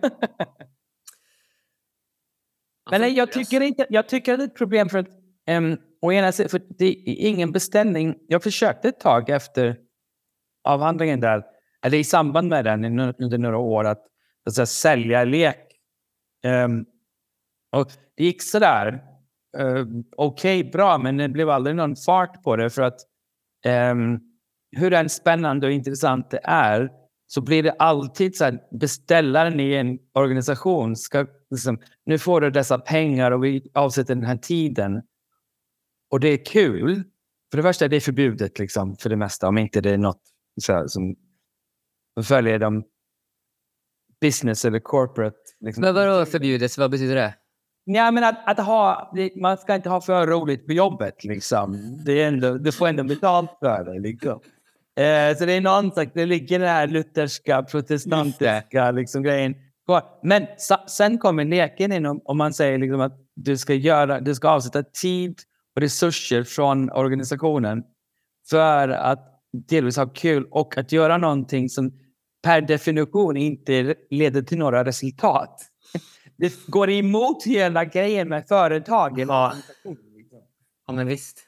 Men 2.91 3.01
nej, 3.01 3.13
jag 3.13 3.31
tycker 3.31 3.61
inte, 3.61 3.85
jag 3.89 4.09
tycker 4.09 4.33
att 4.33 4.39
det 4.39 4.43
är 4.43 4.47
ett 4.47 4.57
problem 4.57 4.89
för 4.89 4.97
att 4.97 5.09
Ehm, 5.47 5.65
um, 5.65 5.77
och 6.01 6.13
ena 6.13 6.31
för 6.31 6.61
det 6.77 6.85
är 6.85 7.27
ingen 7.27 7.51
beställning. 7.51 8.15
Jag 8.27 8.43
försökte 8.43 8.89
ett 8.89 8.99
tag 8.99 9.29
efter 9.29 9.77
avhandlingen 10.63 11.19
där, 11.19 11.43
eller 11.85 11.97
i 11.97 12.03
samband 12.03 12.47
med 12.49 12.65
den 12.65 12.99
under 12.99 13.37
några 13.37 13.57
år, 13.57 13.85
att, 13.85 14.05
att 14.45 14.53
säga, 14.53 14.65
sälja 14.65 15.23
lek. 15.23 15.61
Um, 16.65 16.85
och 17.71 17.91
det 18.17 18.23
gick 18.23 18.41
sådär. 18.41 19.03
Uh, 19.57 19.79
ehm, 19.79 20.03
Okej, 20.17 20.59
okay, 20.59 20.71
bra, 20.71 20.97
men 20.97 21.17
det 21.17 21.29
blev 21.29 21.49
aldrig 21.49 21.75
någon 21.75 21.95
fart 21.95 22.43
på 22.43 22.55
det 22.55 22.69
för 22.69 22.81
att 22.81 22.99
um, 23.91 24.19
hur 24.71 24.93
än 24.93 25.09
spännande 25.09 25.67
och 25.67 25.73
intressant 25.73 26.29
det 26.31 26.39
är 26.43 26.89
så 27.27 27.41
blir 27.41 27.63
det 27.63 27.71
alltid 27.71 28.35
så 28.35 28.45
att 28.45 28.69
beställaren 28.69 29.59
i 29.59 29.73
en 29.73 29.99
organisation 30.13 30.95
ska 30.95 31.25
liksom, 31.49 31.79
nu 32.05 32.19
får 32.19 32.41
du 32.41 32.49
dessa 32.49 32.79
pengar 32.79 33.31
och 33.31 33.43
vi 33.43 33.71
avsätter 33.73 34.15
den 34.15 34.25
här 34.25 34.37
tiden. 34.37 35.01
Och 36.09 36.19
det 36.19 36.27
är 36.27 36.45
kul. 36.45 37.03
För 37.51 37.57
det 37.57 37.63
första 37.63 37.85
är 37.85 37.89
det 37.89 38.01
förbjudet 38.01 38.59
liksom, 38.59 38.95
för 38.97 39.09
det 39.09 39.15
mesta, 39.15 39.47
om 39.47 39.57
inte 39.57 39.81
det 39.81 39.89
är 39.89 39.97
något 39.97 40.21
så 40.61 40.73
här, 40.73 40.87
som 40.87 41.15
följer 42.23 42.59
de 42.59 42.83
business 44.21 44.65
eller 44.65 44.79
corporate. 44.79 45.37
Liksom. 45.59 45.81
Men 45.81 45.95
vadå 45.95 46.25
förbjudet? 46.25 46.77
Vad 46.77 46.91
betyder 46.91 47.15
det? 47.15 47.33
Ja, 47.85 48.11
men 48.11 48.23
att, 48.23 48.37
att 48.45 48.65
ha, 48.65 49.13
man 49.41 49.57
ska 49.57 49.75
inte 49.75 49.89
ha 49.89 50.01
för 50.01 50.27
roligt 50.27 50.65
på 50.65 50.73
jobbet. 50.73 51.23
Liksom. 51.23 51.77
Det 52.05 52.21
är 52.21 52.27
ändå, 52.27 52.57
du 52.57 52.71
får 52.71 52.87
ändå 52.87 53.03
betalt 53.03 53.49
för 53.59 53.83
det. 53.85 53.99
Liksom. 53.99 54.39
Eh, 54.97 55.37
så 55.37 55.45
det 55.45 55.53
är 55.53 55.61
någon 55.61 55.91
slags, 55.91 56.11
det 56.13 56.25
ligger 56.25 56.59
den 56.59 56.67
här 56.67 56.87
lutherska, 56.87 57.63
protestantiska 57.63 58.91
liksom, 58.91 59.23
grejen 59.23 59.55
kvar. 59.85 60.03
Men 60.23 60.47
sa, 60.57 60.85
sen 60.87 61.17
kommer 61.17 61.45
leken 61.45 61.91
in 61.91 62.05
om, 62.05 62.21
om 62.25 62.37
man 62.37 62.53
säger 62.53 62.77
liksom 62.77 63.01
att 63.01 63.19
du 63.35 63.57
ska, 63.57 63.73
göra, 63.73 64.19
du 64.19 64.35
ska 64.35 64.49
avsätta 64.49 64.83
tid 64.83 65.39
resurser 65.75 66.43
från 66.43 66.91
organisationen 66.91 67.83
för 68.49 68.89
att 68.89 69.41
delvis 69.67 69.97
ha 69.97 70.05
kul 70.05 70.47
och 70.51 70.77
att 70.77 70.91
göra 70.91 71.17
någonting 71.17 71.69
som 71.69 71.91
per 72.43 72.61
definition 72.61 73.37
inte 73.37 73.95
leder 74.09 74.41
till 74.41 74.57
några 74.57 74.85
resultat. 74.85 75.61
Det 76.37 76.65
går 76.67 76.89
emot 76.89 77.43
hela 77.43 77.85
grejen 77.85 78.29
med 78.29 78.47
företagen. 78.47 79.27
Ja. 79.27 79.53
ja, 80.87 80.93
men 80.93 81.07
visst. 81.07 81.39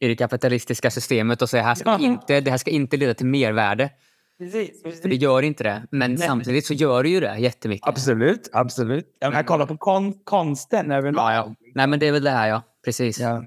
I 0.00 0.08
det 0.08 0.16
kapitalistiska 0.16 0.90
systemet 0.90 1.42
och 1.42 1.50
säga 1.50 1.62
här 1.62 1.74
ska 1.74 1.98
inte, 1.98 2.40
det 2.40 2.50
här 2.50 2.58
ska 2.58 2.70
inte 2.70 2.96
leda 2.96 3.14
till 3.14 3.26
mervärde. 3.26 3.90
Precis, 4.38 4.82
precis. 4.82 5.02
För 5.02 5.08
det 5.08 5.14
gör 5.14 5.42
inte 5.42 5.64
det. 5.64 5.86
Men 5.90 6.14
Nej. 6.14 6.28
samtidigt 6.28 6.66
så 6.66 6.74
gör 6.74 7.02
det 7.02 7.08
ju 7.08 7.20
det 7.20 7.36
jättemycket. 7.38 7.88
Absolut, 7.88 8.50
absolut. 8.52 9.16
Jag 9.18 9.30
menar, 9.30 9.42
kolla 9.42 9.66
på 9.66 9.76
kon 9.76 10.12
konsten 10.24 10.90
överlag. 10.90 11.32
Ja, 11.32 11.34
ja. 11.34 11.54
Nej, 11.74 11.86
men 11.86 11.98
det 11.98 12.08
är 12.08 12.12
väl 12.12 12.24
det 12.24 12.30
här, 12.30 12.48
ja. 12.48 12.62
Precis. 12.86 13.18
Ja. 13.18 13.44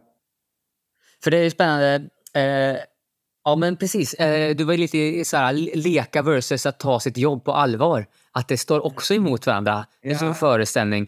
För 1.24 1.32
det 1.32 1.38
är 1.38 1.44
ju 1.44 1.50
spännande. 1.50 2.10
Eh, 2.34 2.78
ja, 3.44 3.56
men 3.56 3.78
precis. 3.78 4.14
Eh, 4.14 4.56
du 4.56 4.64
var 4.64 4.78
lite 4.78 5.26
så 5.26 5.38
här, 5.38 5.54
leka 5.76 6.22
versus 6.22 6.66
att 6.66 6.80
ta 6.80 7.00
sitt 7.00 7.18
jobb 7.18 7.46
på 7.46 7.52
allvar. 7.52 8.06
Att 8.32 8.48
det 8.48 8.58
står 8.58 8.86
också 8.86 9.14
emot 9.14 9.48
varandra. 9.48 9.86
Det 10.02 10.12
är 10.12 10.16
som 10.16 10.28
en 10.28 10.36
föreställning. 10.36 11.08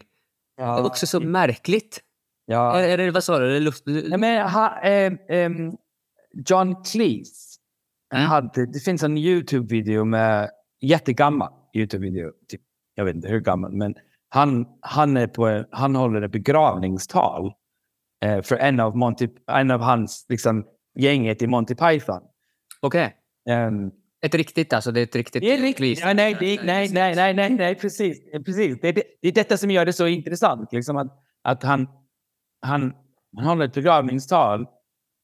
Ja. 0.56 0.64
Det 0.64 0.80
är 0.80 0.86
också 0.86 1.06
så 1.06 1.20
märkligt. 1.20 2.00
Ja. 2.46 2.80
Är 2.80 2.98
det, 2.98 3.10
vad 3.10 3.24
sa 3.24 3.38
du? 3.38 3.60
Luft... 3.60 3.82
Nej, 3.86 4.18
men, 4.18 4.50
ha, 4.50 4.80
eh, 4.82 5.12
ehm, 5.28 5.72
John 6.46 6.84
Cleese. 6.84 7.56
Mm. 8.14 8.26
Hade, 8.26 8.66
det 8.66 8.80
finns 8.80 9.02
en 9.02 9.18
Youtube-video 9.18 10.04
med 10.04 10.50
jättegammal 10.80 11.52
Youtube-video. 11.74 12.30
Typ, 12.48 12.60
jag 12.94 13.04
vet 13.04 13.16
inte 13.16 13.28
hur 13.28 13.40
gammal, 13.40 13.72
men 13.72 13.94
han, 14.28 14.66
han, 14.80 15.16
är 15.16 15.26
på, 15.26 15.64
han 15.70 15.96
håller 15.96 16.22
ett 16.22 16.32
begravningstal 16.32 17.52
eh, 18.22 18.42
för 18.42 18.56
en 18.56 18.80
av, 18.80 18.96
Monty, 18.96 19.28
en 19.46 19.70
av 19.70 19.80
hans 19.80 20.26
liksom, 20.28 20.64
gänget 20.98 21.42
i 21.42 21.46
Monty 21.46 21.74
Python. 21.74 22.20
Okej. 22.80 23.16
Ehm, 23.50 23.90
Ett 24.24 24.34
riktigt 24.34 24.72
alltså? 24.72 24.92
Det 24.92 25.00
är 25.00 25.04
ett 25.04 25.16
riktigt 25.16 25.42
det 25.42 25.52
är 25.52 25.58
riktigt. 25.58 26.00
Ja, 26.00 26.12
nej, 26.12 26.36
det, 26.40 26.62
nej, 26.62 26.88
nej, 26.92 27.14
nej, 27.14 27.34
nej, 27.34 27.50
nej, 27.50 27.74
precis. 27.74 28.18
precis. 28.44 28.80
Det, 28.80 28.92
det, 28.92 29.02
det 29.22 29.28
är 29.28 29.32
detta 29.32 29.56
som 29.56 29.70
gör 29.70 29.86
det 29.86 29.92
så 29.92 30.06
intressant. 30.06 30.72
Liksom 30.72 30.96
att, 30.96 31.18
att 31.42 31.62
han, 31.62 31.88
han, 32.66 32.92
han 33.36 33.46
håller 33.46 33.64
ett 33.64 33.74
begravningstal 33.74 34.60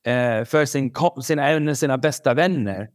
eh, 0.07 0.45
för 0.45 0.65
sin, 0.65 0.93
sina, 1.23 1.49
en 1.49 1.69
av 1.69 1.75
sina 1.75 1.99
bästa 1.99 2.35
vänner 2.35 2.89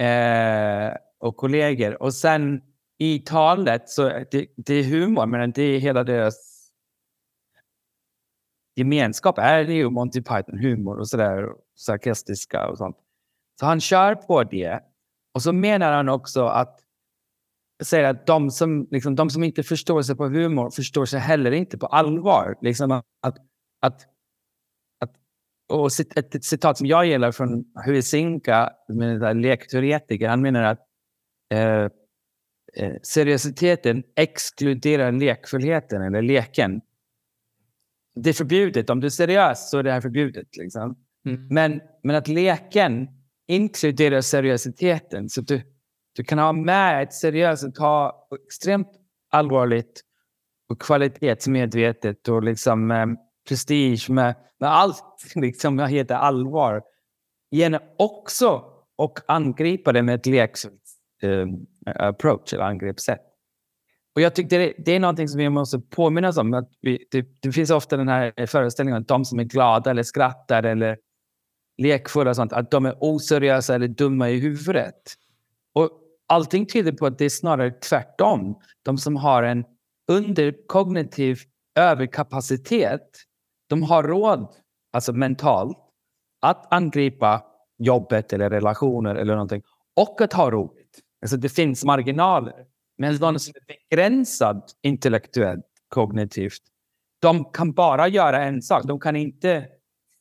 eh, 0.00 0.96
och 1.20 1.36
kollegor. 1.36 2.02
Och 2.02 2.14
sen 2.14 2.60
i 2.98 3.18
talet 3.18 3.88
så 3.88 4.08
det, 4.30 4.46
det 4.56 4.74
är 4.74 4.84
humor, 4.84 5.26
men 5.26 5.52
det 5.52 5.62
är 5.62 5.78
hela 5.78 6.04
deras 6.04 6.49
gemenskap 8.76 9.38
är 9.38 9.64
det 9.64 9.74
ju 9.74 9.90
Monty 9.90 10.22
Python-humor 10.22 10.98
och 10.98 11.08
sådär, 11.08 11.48
sarkastiska 11.76 12.68
och 12.68 12.78
sånt. 12.78 12.96
Så 13.60 13.66
han 13.66 13.80
kör 13.80 14.14
på 14.14 14.44
det. 14.44 14.80
Och 15.34 15.42
så 15.42 15.52
menar 15.52 15.92
han 15.92 16.08
också 16.08 16.44
att 16.44 16.80
säger 17.82 18.04
att 18.04 18.26
de 18.26 18.50
som, 18.50 18.88
liksom, 18.90 19.16
de 19.16 19.30
som 19.30 19.44
inte 19.44 19.62
förstår 19.62 20.02
sig 20.02 20.16
på 20.16 20.28
humor 20.28 20.70
förstår 20.70 21.04
sig 21.04 21.20
heller 21.20 21.52
inte 21.52 21.78
på 21.78 21.86
allvar. 21.86 22.58
Liksom 22.60 22.90
att, 22.90 23.04
att, 23.22 23.38
att, 25.00 25.12
och 25.72 26.00
ett, 26.00 26.34
ett 26.34 26.44
citat 26.44 26.78
som 26.78 26.86
jag 26.86 27.06
gillar 27.06 27.32
från 27.32 27.64
Huizinga, 27.86 28.70
lekteoretiker, 29.34 30.28
han 30.28 30.42
menar 30.42 30.62
att 30.62 30.86
eh, 31.54 31.88
eh, 32.76 32.96
seriositeten 33.02 34.02
exkluderar 34.16 35.12
lekfullheten 35.12 36.02
eller 36.02 36.22
leken. 36.22 36.80
Det 38.14 38.30
är 38.30 38.34
förbjudet. 38.34 38.90
Om 38.90 39.00
du 39.00 39.06
är 39.06 39.10
seriös 39.10 39.70
så 39.70 39.78
är 39.78 39.82
det 39.82 39.92
här 39.92 40.00
förbjudet. 40.00 40.56
Liksom. 40.56 40.96
Mm. 41.26 41.46
Men, 41.50 41.80
men 42.02 42.16
att 42.16 42.28
leken 42.28 43.08
inkluderar 43.48 44.20
seriositeten. 44.20 45.28
Så 45.28 45.40
du, 45.40 45.62
du 46.16 46.24
kan 46.24 46.38
ha 46.38 46.52
med 46.52 47.02
ett 47.02 47.12
seriöst, 47.12 47.78
ha 47.78 48.28
extremt 48.46 48.88
allvarligt 49.30 50.02
och 50.68 50.82
kvalitetsmedvetet 50.82 52.28
och 52.28 52.42
liksom 52.42 52.90
eh, 52.90 53.06
prestige 53.48 54.10
med, 54.10 54.34
med 54.60 54.70
allt 54.70 55.04
liksom 55.34 55.76
vad 55.76 55.90
heter 55.90 56.14
allvar. 56.14 56.82
Gärna 57.50 57.80
också 57.98 58.64
och 58.96 59.18
angripa 59.28 59.92
det 59.92 60.02
med 60.02 60.14
ett 60.14 60.26
lekfullt 60.26 60.82
eh, 61.22 61.46
approach 61.86 62.52
eller 62.52 62.64
angreppssätt. 62.64 63.29
Och 64.14 64.20
jag 64.20 64.34
tycker 64.34 64.58
det, 64.58 64.74
det 64.78 64.92
är 64.92 65.00
någonting 65.00 65.28
som 65.28 65.38
vi 65.38 65.48
måste 65.48 65.78
påminnas 65.78 66.36
om. 66.36 66.54
Att 66.54 66.70
vi, 66.80 67.06
det, 67.10 67.26
det 67.40 67.52
finns 67.52 67.70
ofta 67.70 67.96
den 67.96 68.08
här 68.08 68.46
föreställningen 68.46 69.00
att 69.00 69.08
de 69.08 69.24
som 69.24 69.38
är 69.38 69.44
glada 69.44 69.90
eller 69.90 70.02
skrattar 70.02 70.62
eller 70.62 70.98
lekfulla 71.78 72.30
och 72.30 72.36
sånt, 72.36 72.52
att 72.52 72.70
de 72.70 72.86
är 72.86 72.94
oseriösa 73.00 73.74
eller 73.74 73.88
dumma 73.88 74.30
i 74.30 74.38
huvudet. 74.38 75.14
Och 75.74 75.90
allting 76.26 76.66
tyder 76.66 76.92
på 76.92 77.06
att 77.06 77.18
det 77.18 77.24
är 77.24 77.28
snarare 77.28 77.70
tvärtom. 77.70 78.58
De 78.82 78.98
som 78.98 79.16
har 79.16 79.42
en 79.42 79.64
underkognitiv 80.12 81.38
överkapacitet, 81.74 83.08
de 83.68 83.82
har 83.82 84.02
råd, 84.02 84.48
alltså 84.92 85.12
mentalt, 85.12 85.78
att 86.40 86.72
angripa 86.72 87.42
jobbet 87.78 88.32
eller 88.32 88.50
relationer 88.50 89.14
eller 89.14 89.32
någonting 89.32 89.62
och 89.96 90.20
att 90.20 90.32
ha 90.32 90.50
roligt. 90.50 90.98
Alltså 91.22 91.36
det 91.36 91.48
finns 91.48 91.84
marginaler. 91.84 92.54
Men 93.00 93.18
de 93.18 93.38
som 93.38 93.52
är 93.56 93.74
begränsad 93.74 94.62
intellektuellt, 94.82 95.64
kognitivt, 95.88 96.62
de 97.20 97.44
kan 97.44 97.72
bara 97.72 98.08
göra 98.08 98.44
en 98.44 98.62
sak. 98.62 98.82
De 98.84 99.00
kan 99.00 99.16
inte, 99.16 99.66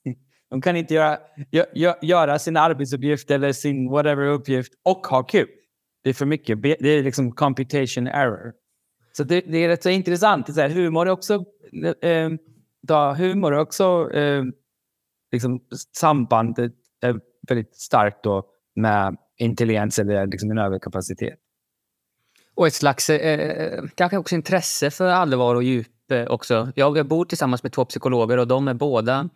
de 0.50 0.62
kan 0.62 0.76
inte 0.76 0.94
göra, 0.94 1.18
gö, 1.74 1.94
göra 2.02 2.40
sin 2.40 2.58
arbetsuppgift 2.58 3.32
eller 3.32 3.52
sin 3.52 3.90
whatever 3.90 4.26
uppgift 4.28 4.74
och 4.84 5.08
ha 5.08 5.24
kul. 5.24 5.48
Det 6.04 6.10
är 6.10 6.14
för 6.14 6.26
mycket. 6.26 6.62
Det 6.62 6.90
är 6.90 7.04
liksom 7.04 7.32
computation 7.32 8.08
error. 8.08 8.54
Så 9.12 9.24
det, 9.24 9.42
det 9.42 9.58
är 9.58 9.68
rätt 9.68 9.84
så 9.84 9.90
intressant. 9.90 10.46
Det 10.46 10.54
så 10.54 10.62
här, 10.62 10.70
humor 10.70 11.08
är 11.08 11.12
också, 11.12 11.34
eh, 12.02 12.30
då, 12.82 13.14
humor 13.14 13.54
är 13.54 13.60
också 13.60 14.12
eh, 14.14 14.44
liksom 15.32 15.60
sambandet 15.98 16.74
är 17.02 17.20
väldigt 17.48 17.76
starkt 17.76 18.24
då 18.24 18.44
med 18.76 19.18
intelligens 19.38 20.00
eller 20.00 20.28
liksom 20.28 20.52
en 20.52 20.58
överkapacitet. 20.58 21.40
Och 22.60 22.68
ett 22.68 22.74
slags 22.74 23.10
eh, 23.10 23.84
kanske 23.96 24.18
också 24.18 24.36
intresse 24.36 24.92
för 24.92 25.08
allvar 25.08 25.56
och 25.56 25.64
djup 25.64 25.88
också. 26.28 26.72
Jag 26.76 27.08
bor 27.08 27.26
tillsammans 27.26 27.64
med 27.64 27.72
två 27.72 27.86
psykologer 27.86 28.38
och 28.38 28.48
de 28.48 28.68
är 28.68 28.74
båda 28.74 29.30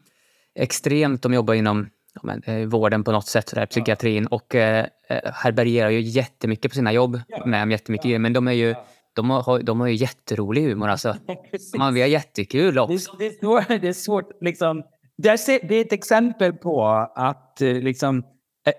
extremt, 0.60 1.22
de 1.22 1.34
jobbar 1.34 1.54
inom 1.54 1.90
ja, 2.14 2.22
men, 2.24 2.70
vården 2.70 3.04
på 3.04 3.12
något 3.12 3.28
sätt, 3.28 3.52
där, 3.56 3.66
psykiatrin 3.66 4.28
och 4.28 4.56
eh, 4.56 4.86
härbärgerar 5.34 5.90
ju 5.90 6.02
jättemycket 6.02 6.72
på 6.72 6.76
sina 6.76 6.94
jobb 6.94 7.22
med 7.46 7.72
jättemycket 7.72 8.22
men 8.22 8.34
de 8.34 8.48
är 8.48 8.52
ju 8.52 8.76
de 9.16 9.30
har, 9.30 9.60
de 9.60 9.80
har 9.80 9.88
ju 9.88 9.96
jätterolig 9.96 10.62
humor 10.62 10.88
alltså. 10.88 11.16
Man, 11.78 11.94
vi 11.94 12.02
har 12.02 12.08
jättekul 12.08 12.80
också. 12.80 13.12
Det, 13.12 13.30
det, 13.30 13.36
är 13.36 13.40
svårt, 13.40 13.68
det 13.68 13.88
är 13.88 13.94
svårt 13.94 14.30
liksom. 14.42 14.84
Det 15.18 15.30
är, 15.30 15.72
ett 15.72 15.94
exempel 15.94 16.54
på 16.54 16.86
att 17.16 17.58
liksom, 17.60 18.24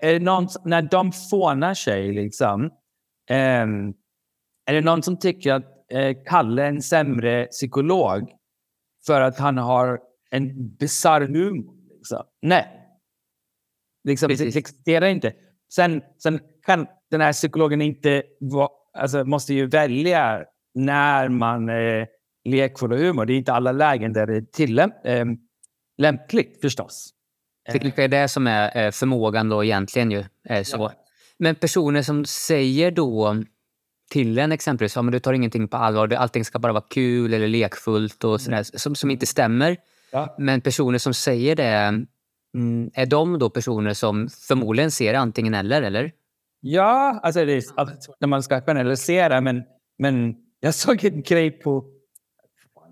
är 0.01 0.19
någon, 0.19 0.47
när 0.65 0.81
de 0.81 1.11
fånar 1.11 1.73
sig 1.73 2.13
liksom. 2.13 2.69
Um, 3.63 3.93
är 4.65 4.73
det 4.73 4.81
någon 4.81 5.03
som 5.03 5.19
tycker 5.19 5.53
att 5.53 5.91
eh, 5.91 6.15
Kalle 6.25 6.63
är 6.63 6.67
en 6.67 6.81
sämre 6.81 7.45
psykolog 7.45 8.29
för 9.05 9.21
att 9.21 9.39
han 9.39 9.57
har 9.57 9.99
en 10.31 10.75
bisarr 10.75 11.21
humor? 11.21 11.75
Liksom? 11.97 12.23
Nej. 12.41 12.67
Liksom, 14.03 14.29
det, 14.29 14.35
det 14.35 14.57
existerar 14.57 15.05
inte. 15.05 15.33
Sen, 15.73 16.01
sen 16.23 16.39
kan 16.65 16.87
den 17.11 17.21
här 17.21 17.33
psykologen 17.33 17.81
inte 17.81 18.23
alltså, 18.93 19.25
måste 19.25 19.53
ju 19.53 19.67
välja 19.67 20.43
när 20.73 21.29
man 21.29 21.69
är 21.69 22.07
lekfull 22.45 22.93
och 22.93 22.99
humor. 22.99 23.25
Det 23.25 23.33
är 23.33 23.37
inte 23.37 23.53
alla 23.53 23.71
lägen 23.71 24.13
där 24.13 24.27
det 24.27 24.35
är 24.35 24.41
tillämp 24.41 24.93
äh, 25.03 25.25
lämpligt 25.97 26.61
förstås. 26.61 27.11
Det 27.71 27.97
är 27.97 28.07
det 28.07 28.27
som 28.27 28.47
är 28.47 28.85
eh, 28.85 28.91
förmågan 28.91 29.49
då 29.49 29.63
egentligen 29.63 30.11
ju. 30.11 30.23
Så. 30.63 30.77
Ja. 30.77 30.91
Men 31.37 31.55
personer 31.55 32.01
som 32.01 32.25
säger 32.25 32.91
då 32.91 33.43
till 34.09 34.37
en 34.37 34.51
exempelvis, 34.51 34.95
ja, 34.95 35.01
men 35.01 35.11
du 35.11 35.19
tar 35.19 35.33
ingenting 35.33 35.67
på 35.67 35.77
allvar, 35.77 36.13
allting 36.13 36.45
ska 36.45 36.59
bara 36.59 36.73
vara 36.73 36.83
kul 36.89 37.33
eller 37.33 37.47
lekfullt 37.47 38.23
och 38.23 38.41
sådär, 38.41 38.57
mm. 38.57 38.63
som, 38.63 38.95
som 38.95 39.11
inte 39.11 39.25
stämmer. 39.25 39.77
Ja. 40.11 40.35
Men 40.39 40.61
personer 40.61 40.97
som 40.97 41.13
säger 41.13 41.55
det, 41.55 42.05
mm, 42.55 42.91
är 42.93 43.05
de 43.05 43.39
då 43.39 43.49
personer 43.49 43.93
som 43.93 44.29
förmodligen 44.47 44.91
ser 44.91 45.13
antingen 45.13 45.53
eller, 45.53 45.81
eller? 45.81 46.11
Ja, 46.59 47.19
alltså 47.23 47.45
det 47.45 47.53
är 47.53 47.63
när 48.19 48.27
man 48.27 48.43
ska 48.43 48.61
generalisera, 48.61 49.41
men, 49.41 49.63
men 49.97 50.35
jag 50.59 50.73
såg 50.73 51.05
en 51.05 51.21
grej 51.21 51.51
på, 51.51 51.85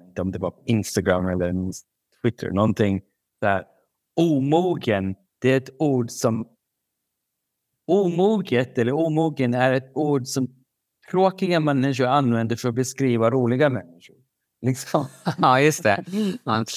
inte 0.07 0.21
om 0.21 0.31
det 0.31 0.39
var 0.39 0.53
Instagram 0.65 1.27
eller 1.27 1.53
Twitter, 2.21 2.51
någonting 2.51 3.01
där 3.41 3.63
omogen, 4.15 5.15
det 5.41 5.51
är 5.51 5.57
ett 5.57 5.69
ord 5.79 6.11
som 6.11 6.47
omoget 7.85 8.77
eller 8.77 8.93
omogen 8.93 9.53
är 9.53 9.73
ett 9.73 9.91
ord 9.93 10.27
som 10.27 10.62
tråkiga 11.13 11.59
människor 11.59 12.05
använder 12.05 12.55
för 12.55 12.69
att 12.69 12.75
beskriva 12.75 13.29
roliga 13.29 13.69
människor. 13.69 14.15
Liksom. 14.61 15.05
Ja, 15.37 15.59
just 15.61 15.83
det. 15.83 16.05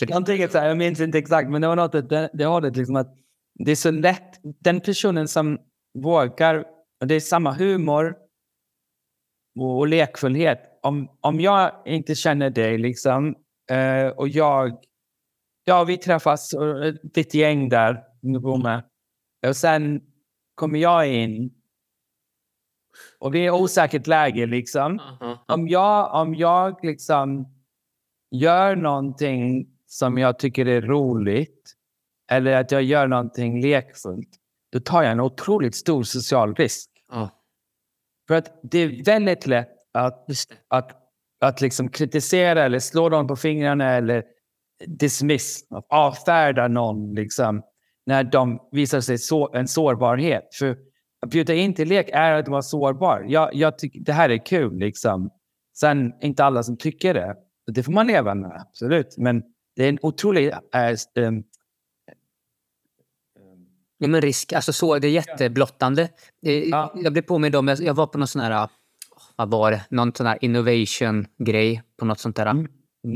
Någonting 0.08 0.48
så 0.48 0.58
här, 0.58 0.68
jag 0.68 0.76
minns 0.76 1.00
inte 1.00 1.18
exakt, 1.18 1.50
men 1.50 1.62
det 1.62 1.68
var 1.68 1.76
något 1.76 1.94
att 1.94 2.08
det, 2.08 2.30
det 2.32 2.44
har 2.44 2.60
det 2.60 2.70
liksom 2.70 2.96
att 2.96 3.14
det 3.54 3.70
är 3.70 3.76
så 3.76 3.90
lätt. 3.90 4.40
Den 4.42 4.80
personen 4.80 5.28
som 5.28 5.58
vågar, 5.98 6.64
och 7.00 7.06
det 7.06 7.14
är 7.14 7.20
samma 7.20 7.52
humor 7.52 8.16
och, 9.58 9.78
och 9.78 9.88
lekfullhet. 9.88 10.60
Om, 10.82 11.08
om 11.20 11.40
jag 11.40 11.72
inte 11.84 12.14
känner 12.14 12.50
dig 12.50 12.78
liksom 12.78 13.34
eh, 13.70 14.06
och 14.06 14.28
jag, 14.28 14.78
ja 15.64 15.84
vi 15.84 15.96
träffas, 15.96 16.52
och 16.52 16.86
ett 17.18 17.34
gäng 17.34 17.68
där, 17.68 18.02
och 19.46 19.56
sen 19.56 20.00
kommer 20.54 20.78
jag 20.78 21.08
in 21.08 21.50
och 23.18 23.32
det 23.32 23.46
är 23.46 23.50
osäkert 23.50 24.06
läge 24.06 24.46
liksom. 24.46 24.92
Uh 24.92 25.00
-huh. 25.20 25.36
Om 25.46 25.68
jag, 25.68 26.14
om 26.14 26.34
jag 26.34 26.84
liksom 26.84 27.48
gör 28.30 28.76
någonting 28.76 29.66
som 29.86 30.18
jag 30.18 30.38
tycker 30.38 30.68
är 30.68 30.82
roligt 30.82 31.72
eller 32.30 32.60
att 32.60 32.72
jag 32.72 32.82
gör 32.82 33.06
någonting 33.06 33.60
lekfullt, 33.60 34.28
då 34.72 34.80
tar 34.80 35.02
jag 35.02 35.12
en 35.12 35.20
otroligt 35.20 35.74
stor 35.74 36.02
social 36.02 36.54
risk. 36.54 36.90
Uh. 37.12 37.28
För 38.28 38.34
att 38.34 38.60
det 38.62 38.78
är 38.78 39.04
väldigt 39.04 39.46
lätt 39.46 39.72
att, 39.92 40.28
att, 40.68 40.90
att 41.40 41.60
liksom 41.60 41.88
kritisera 41.88 42.64
eller 42.64 42.78
slå 42.78 43.08
någon 43.08 43.26
på 43.26 43.36
fingrarna 43.36 43.90
eller 43.90 44.24
dismiss, 44.86 45.64
avfärda 45.88 46.68
någon 46.68 47.14
liksom, 47.14 47.62
när 48.06 48.24
de 48.24 48.68
visar 48.70 49.00
sig 49.00 49.18
så, 49.18 49.54
en 49.54 49.68
sårbarhet. 49.68 50.54
För 50.54 50.76
att 51.26 51.30
bjuda 51.30 51.54
in 51.54 51.74
till 51.74 51.88
lek 51.88 52.08
är 52.12 52.32
att 52.32 52.48
vara 52.48 52.62
sårbar. 52.62 53.24
Jag, 53.28 53.54
jag 53.54 53.78
tycker 53.78 54.00
det 54.00 54.12
här 54.12 54.28
är 54.28 54.46
kul 54.46 54.78
liksom. 54.78 55.30
Sen 55.78 56.12
inte 56.22 56.44
alla 56.44 56.62
som 56.62 56.76
tycker 56.76 57.14
det. 57.14 57.34
Det 57.72 57.82
får 57.82 57.92
man 57.92 58.06
leva 58.06 58.34
med, 58.34 58.64
absolut. 58.68 59.14
Men 59.18 59.42
det 59.76 59.84
är 59.84 59.88
en 59.88 59.98
otrolig... 60.02 60.52
Äh, 60.74 61.24
ähm, 61.24 61.44
Ja, 63.98 64.08
men 64.08 64.20
risk, 64.20 64.52
alltså 64.52 64.72
så, 64.72 64.98
det 64.98 65.08
är 65.08 65.10
jätteblottande. 65.10 66.08
Ja. 66.40 66.92
Jag 66.94 67.12
blev 67.12 67.22
påmind 67.22 67.56
om, 67.56 67.76
jag 67.80 67.94
var 67.94 68.06
på 68.06 68.18
någon 68.18 68.28
sån 68.28 68.42
här, 68.42 68.68
vad 69.36 69.50
var 69.50 69.70
det, 69.70 69.84
någon 69.90 70.14
sån 70.14 70.26
här 70.26 70.38
innovation-grej 70.40 71.82
på 71.98 72.04
något 72.04 72.20
sånt 72.20 72.36
där 72.36 72.46
mm. 72.46 72.68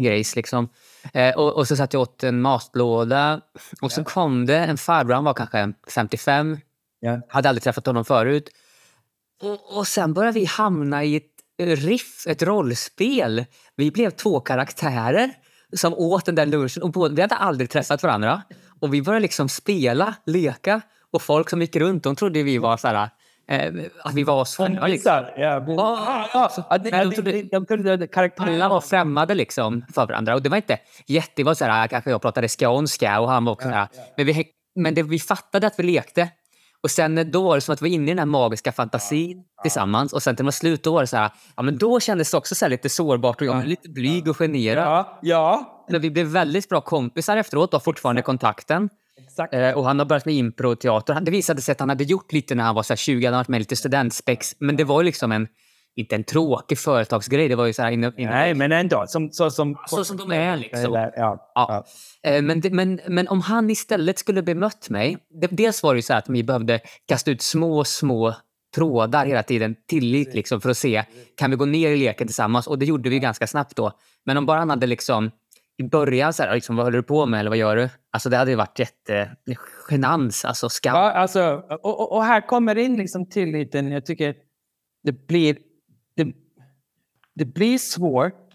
grejs 0.03 0.37
liksom. 0.37 0.69
Eh, 1.13 1.37
och, 1.37 1.57
och, 1.57 1.69
så 1.69 1.77
satt 1.77 1.93
jag 1.93 2.03
åt 2.03 2.25
en 2.25 2.41
matlåda 2.41 3.41
och 3.83 3.93
så 3.93 4.05
kom 4.05 4.47
det 4.47 4.59
en 4.59 4.77
farbror, 4.77 5.15
han 5.15 5.25
var 5.25 5.35
kanske 5.35 5.73
55, 5.95 6.59
Yeah. 7.05 7.21
Hade 7.29 7.49
aldrig 7.49 7.63
träffat 7.63 7.87
honom 7.87 8.05
förut. 8.05 8.49
Och, 9.43 9.79
och 9.79 9.87
sen 9.87 10.15
började 10.15 10.39
vi 10.39 10.45
hamna 10.45 11.05
i 11.05 11.17
ett 11.17 11.31
riff, 11.59 12.27
ett 12.27 12.43
rollspel. 12.43 13.45
Vi 13.77 13.91
blev 13.91 14.11
två 14.11 14.41
karaktärer 14.41 15.31
som 15.77 15.95
åt 15.95 16.27
den 16.27 16.35
där 16.35 16.47
lunchen. 16.47 16.83
Och 16.83 16.91
båda, 16.91 17.15
vi 17.15 17.23
hade 17.23 17.35
aldrig 17.35 17.71
träffat 17.71 18.03
varandra. 18.03 18.43
Och 18.81 18.95
vi 18.95 19.03
började 19.03 19.23
liksom 19.23 19.49
spela, 19.49 20.15
leka. 20.27 20.81
Och 21.13 21.23
folk 21.23 21.51
som 21.51 21.61
gick 21.61 21.77
runt 21.77 22.05
de 22.05 22.17
trodde 22.17 22.43
vi 22.43 22.59
var 22.59 22.77
så 22.77 22.89
här, 22.89 23.11
eh, 23.49 23.73
att 24.05 24.15
vi 24.15 24.25
var 24.25 24.45
såna. 24.45 24.87
Liksom. 24.87 25.27
Karaktärerna 28.07 28.69
var 28.69 28.81
främmande 28.81 29.35
liksom 29.35 29.85
för 29.95 30.07
varandra. 30.07 30.35
Och 30.35 30.43
det 30.43 30.49
var 30.49 30.57
inte 30.57 30.79
jätte... 31.07 31.45
Var 31.45 31.55
så 31.55 31.65
här, 31.65 31.87
kanske 31.89 32.11
jag 32.11 32.23
pratade 32.23 32.49
skånska 32.49 33.21
och 33.21 33.29
han 33.29 33.45
var 33.45 33.53
också 33.53 33.69
ja, 33.69 33.89
ja. 33.93 34.03
Men, 34.17 34.27
vi, 34.27 34.45
men 34.75 34.95
det, 34.95 35.03
vi 35.03 35.19
fattade 35.19 35.67
att 35.67 35.79
vi 35.79 35.83
lekte. 35.83 36.29
Och 36.83 36.91
sen 36.91 37.31
då 37.31 37.43
var 37.43 37.55
det 37.55 37.61
som 37.61 37.73
att 37.73 37.83
vi 37.83 37.89
var 37.89 37.95
inne 37.95 38.05
i 38.05 38.09
den 38.09 38.19
här 38.19 38.27
magiska 38.27 38.73
fantasin 38.73 39.45
ja, 39.57 39.63
tillsammans. 39.63 40.13
Och 40.13 40.23
sen 40.23 40.37
till 40.37 40.53
slut 40.53 40.83
då 40.85 40.93
var 40.93 41.01
det 41.01 41.07
så 41.07 41.17
här, 41.17 41.31
ja 41.57 41.63
men 41.63 41.79
då 41.79 42.01
kändes 42.01 42.31
det 42.31 42.37
också 42.37 42.55
så 42.55 42.69
lite 42.69 42.89
sårbart 42.89 43.41
och 43.41 43.47
jag 43.47 43.57
blev 43.57 43.69
lite 43.69 43.89
blyg 43.89 44.29
och 44.29 44.37
generad. 44.37 44.87
Ja, 44.87 45.19
ja. 45.23 45.87
Men 45.91 46.01
vi 46.01 46.11
blev 46.11 46.27
väldigt 46.27 46.69
bra 46.69 46.81
kompisar 46.81 47.37
efteråt 47.37 47.75
och 47.75 47.81
har 47.81 47.85
fortfarande 47.85 48.23
kontakten. 48.23 48.89
Eh, 49.53 49.73
och 49.73 49.85
han 49.85 49.99
har 49.99 50.07
börjat 50.07 50.25
med 50.25 50.35
improteater. 50.35 51.21
Det 51.21 51.31
visade 51.31 51.63
sig 51.63 51.73
att 51.73 51.81
han 51.81 51.89
hade 51.89 52.05
gjort 52.05 52.33
lite 52.33 52.55
när 52.55 52.65
han 52.65 52.75
var 52.75 52.83
så 52.83 52.97
20, 52.97 53.27
han 53.27 53.35
hade 53.35 53.41
varit 53.41 53.49
med 53.49 53.59
lite 53.59 53.77
studentspex. 53.77 54.57
Men 54.59 54.77
det 54.77 54.85
var 54.85 55.03
liksom 55.03 55.33
en 55.33 55.49
inte 55.97 56.15
en 56.15 56.25
tråkig 56.25 56.79
företagsgrej. 56.79 57.49
Det 57.49 57.55
var 57.55 57.67
ju 57.67 57.73
så 57.73 57.83
här... 57.83 57.91
Inne, 57.91 58.13
inne. 58.17 58.31
Nej, 58.31 58.55
men 58.55 58.73
ändå. 58.73 59.05
Som, 59.09 59.31
så, 59.33 59.51
som, 59.51 59.77
så 59.87 60.05
som 60.05 60.17
de 60.17 60.33
är 60.33 60.57
liksom. 60.57 60.95
ja, 60.95 61.13
ja. 61.17 61.53
ja. 61.55 61.85
Eh, 62.31 62.43
men, 62.43 62.63
men, 62.71 63.01
men 63.09 63.29
om 63.29 63.41
han 63.41 63.71
istället 63.71 64.19
skulle 64.19 64.43
bemött 64.43 64.91
mig. 64.91 65.19
Dels 65.51 65.83
var 65.83 65.95
det 65.95 65.99
ju 65.99 66.03
så 66.03 66.15
att 66.15 66.29
vi 66.29 66.45
behövde 66.45 66.81
kasta 67.09 67.31
ut 67.31 67.43
små, 67.43 67.85
små 67.85 68.35
trådar 68.75 69.27
hela 69.27 69.43
tiden. 69.43 69.77
Tillit 69.89 70.35
liksom 70.35 70.61
för 70.61 70.71
att 70.71 70.77
se, 70.77 71.05
kan 71.37 71.51
vi 71.51 71.57
gå 71.57 71.65
ner 71.65 71.91
i 71.91 71.97
leken 71.97 72.27
tillsammans? 72.27 72.67
Och 72.67 72.79
det 72.79 72.87
gjorde 72.87 73.11
vi 73.11 73.19
ganska 73.19 73.47
snabbt 73.47 73.77
då. 73.77 73.93
Men 74.27 74.37
om 74.37 74.47
bara 74.47 74.59
han 74.59 74.71
hade 74.71 74.87
liksom 74.87 75.31
i 75.81 75.83
början, 75.83 76.33
så 76.33 76.43
här, 76.43 76.55
liksom, 76.55 76.77
vad 76.77 76.87
håller 76.87 76.99
du 76.99 77.03
på 77.03 77.27
med 77.27 77.41
eller 77.41 77.51
vad 77.51 77.59
gör 77.59 77.77
du? 77.77 77.89
Alltså 78.13 78.29
det 78.29 78.37
hade 78.37 78.51
ju 78.51 78.57
varit 78.57 78.79
jättegenans, 78.79 80.45
alltså 80.45 80.69
skam. 80.69 80.97
Ja, 80.97 81.13
alltså, 81.13 81.63
och, 81.83 82.13
och 82.13 82.25
här 82.25 82.47
kommer 82.47 82.79
in 82.79 82.97
liksom 82.97 83.29
tilliten. 83.29 83.93
Jag 83.93 84.07
tycker 84.07 84.35
det 85.03 85.27
blir, 85.27 85.57
det, 86.17 86.35
det 87.35 87.45
blir 87.45 87.79
svårt 87.79 88.55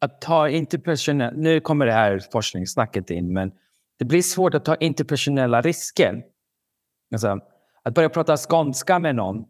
att 0.00 0.20
ta 0.20 0.48
interpersonella... 0.48 1.36
Nu 1.36 1.60
kommer 1.60 1.86
det 1.86 1.92
här 1.92 2.20
forskningssnacket 2.32 3.10
in, 3.10 3.32
men 3.32 3.52
det 3.98 4.04
blir 4.04 4.22
svårt 4.22 4.54
att 4.54 4.64
ta 4.64 4.74
interpersonella 4.74 5.60
risker. 5.60 6.22
Alltså, 7.12 7.40
att 7.82 7.94
börja 7.94 8.08
prata 8.08 8.36
skånska 8.36 8.98
med 8.98 9.14
någon 9.14 9.44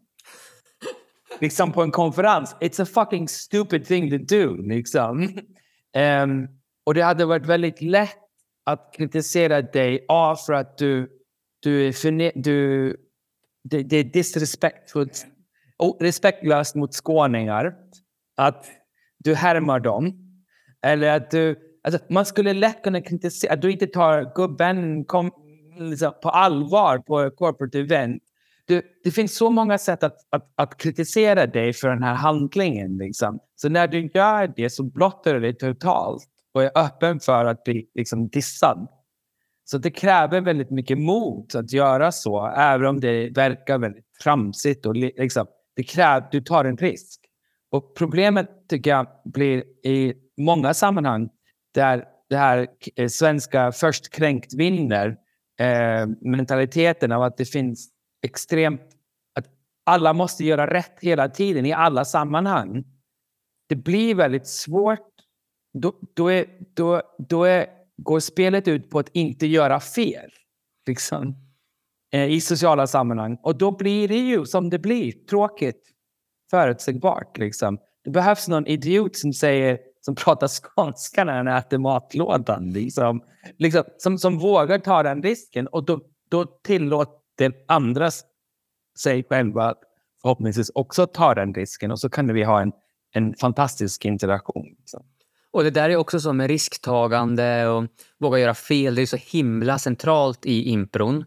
liksom 1.41 1.71
på 1.71 1.83
en 1.83 1.91
konferens. 1.91 2.55
It's 2.59 2.81
a 2.81 2.85
fucking 2.85 3.27
stupid 3.27 3.85
thing 3.85 4.09
to 4.09 4.35
do. 4.35 4.61
Liksom. 4.61 5.21
Um, 6.23 6.47
och 6.85 6.93
det 6.93 7.01
hade 7.01 7.25
varit 7.25 7.45
väldigt 7.45 7.81
lätt 7.81 8.17
att 8.65 8.93
kritisera 8.93 9.61
dig 9.61 10.05
A 10.07 10.35
för 10.45 10.53
att 10.53 10.77
du, 10.77 11.09
du 11.59 11.87
är 11.87 11.91
förne- 11.91 12.31
du, 12.35 12.95
det, 13.63 13.83
det 13.83 13.97
är 13.97 14.03
disrespectfullt 14.03 15.25
respektlöst 15.99 16.75
mot 16.75 16.93
skåningar. 16.93 17.73
Att 18.37 18.65
du 19.17 19.35
härmar 19.35 19.79
dem. 19.79 20.13
Eller 20.81 21.15
att 21.15 21.31
du... 21.31 21.55
Alltså, 21.83 22.01
man 22.09 22.25
skulle 22.25 22.53
lätt 22.53 22.83
kunna 22.83 23.01
kritisera 23.01 23.53
att 23.53 23.61
du 23.61 23.71
inte 23.71 23.87
tar 23.87 24.31
gubben 24.35 25.05
kom, 25.05 25.31
liksom, 25.79 26.13
på 26.21 26.29
allvar 26.29 26.97
på 26.97 27.29
corporate 27.35 27.79
event. 27.79 28.23
Du, 28.65 28.81
det 29.03 29.11
finns 29.11 29.37
så 29.37 29.49
många 29.49 29.77
sätt 29.77 30.03
att, 30.03 30.17
att, 30.29 30.53
att, 30.55 30.77
kritisera 30.77 31.45
dig 31.45 31.73
för 31.73 31.89
den 31.89 32.03
här 32.03 32.13
handlingen. 32.13 32.97
Liksom. 32.97 33.39
Så 33.55 33.69
när 33.69 33.87
du 33.87 34.09
gör 34.13 34.53
det 34.55 34.69
så 34.69 34.83
blottar 34.83 35.33
du 35.33 35.39
dig 35.39 35.57
totalt 35.57 36.23
och 36.53 36.63
är 36.63 36.71
öppen 36.75 37.19
för 37.19 37.45
att 37.45 37.63
bli 37.63 37.89
liksom, 37.95 38.27
dissad. 38.27 38.87
Så 39.63 39.77
det 39.77 39.91
kräver 39.91 40.41
väldigt 40.41 40.69
mycket 40.69 40.97
mod 40.97 41.55
att 41.55 41.71
göra 41.71 42.11
så, 42.11 42.47
även 42.47 42.87
om 42.87 42.99
det 42.99 43.29
verkar 43.29 43.77
väldigt 43.77 44.13
tramsigt. 44.23 44.85
Och, 44.85 44.95
liksom, 44.95 45.47
det 45.77 45.83
kräver, 45.83 46.27
du 46.31 46.41
tar 46.41 46.65
en 46.65 46.77
risk. 46.77 47.21
Och 47.71 47.95
problemet 47.95 48.49
tycker 48.69 48.89
jag 48.89 49.07
blir 49.25 49.63
i 49.85 50.13
många 50.37 50.73
sammanhang 50.73 51.29
där 51.73 52.05
det 52.29 52.37
här 52.37 52.67
eh, 52.95 53.07
svenska 53.07 53.71
först 53.71 54.09
kränkt 54.09 54.53
vinner 54.53 55.17
eh, 55.59 56.07
mentaliteten 56.21 57.11
av 57.11 57.23
att 57.23 57.37
det 57.37 57.45
finns 57.45 57.89
extremt... 58.23 58.81
att 59.39 59.45
alla 59.85 60.13
måste 60.13 60.45
göra 60.45 60.73
rätt 60.73 60.97
hela 61.01 61.29
tiden 61.29 61.65
i 61.65 61.73
alla 61.73 62.05
sammanhang. 62.05 62.83
Det 63.69 63.75
blir 63.75 64.15
väldigt 64.15 64.47
svårt. 64.47 65.09
Då, 65.73 65.99
då, 66.15 66.27
är, 66.31 66.45
då, 66.75 67.01
då 67.17 67.43
är, 67.43 67.67
går 67.97 68.19
spelet 68.19 68.67
ut 68.67 68.89
på 68.89 68.99
att 68.99 69.09
inte 69.13 69.47
göra 69.47 69.79
fel. 69.79 70.29
Liksom, 70.87 71.46
i 72.11 72.41
sociala 72.41 72.87
sammanhang. 72.87 73.37
Och 73.43 73.57
då 73.57 73.71
blir 73.71 74.07
det 74.07 74.17
ju 74.17 74.45
som 74.45 74.69
det 74.69 74.79
blir. 74.79 75.11
Tråkigt. 75.11 75.81
Förutsägbart. 76.51 77.37
Liksom. 77.37 77.77
Det 78.03 78.09
behövs 78.09 78.47
någon 78.47 78.67
idiot 78.67 79.15
som 79.15 79.33
säger 79.33 79.79
som 80.01 80.15
pratar 80.15 80.47
skånska 80.47 81.23
när 81.23 81.37
han 81.37 81.47
äter 81.47 81.77
matlådan. 81.77 82.69
Liksom. 82.69 83.23
Liksom, 83.57 83.83
som, 83.97 84.17
som 84.17 84.39
vågar 84.39 84.79
ta 84.79 85.03
den 85.03 85.23
risken. 85.23 85.67
Och 85.67 85.85
då, 85.85 86.01
då 86.29 86.45
tillåter 86.45 87.53
andra 87.67 88.09
sig 88.99 89.23
själva 89.29 89.75
förhoppningsvis 90.21 90.71
också 90.75 91.07
ta 91.07 91.33
den 91.33 91.53
risken. 91.53 91.91
Och 91.91 91.99
så 91.99 92.09
kan 92.09 92.33
vi 92.33 92.43
ha 92.43 92.61
en, 92.61 92.71
en 93.13 93.35
fantastisk 93.35 94.05
interaktion. 94.05 94.65
Liksom. 94.79 95.03
Och 95.51 95.63
det 95.63 95.71
där 95.71 95.89
är 95.89 95.95
också 95.95 96.19
så 96.19 96.33
med 96.33 96.47
risktagande 96.47 97.67
och 97.67 97.85
våga 98.19 98.39
göra 98.39 98.53
fel. 98.53 98.95
Det 98.95 99.01
är 99.01 99.05
så 99.05 99.17
himla 99.17 99.79
centralt 99.79 100.45
i 100.45 100.69
impron. 100.69 101.25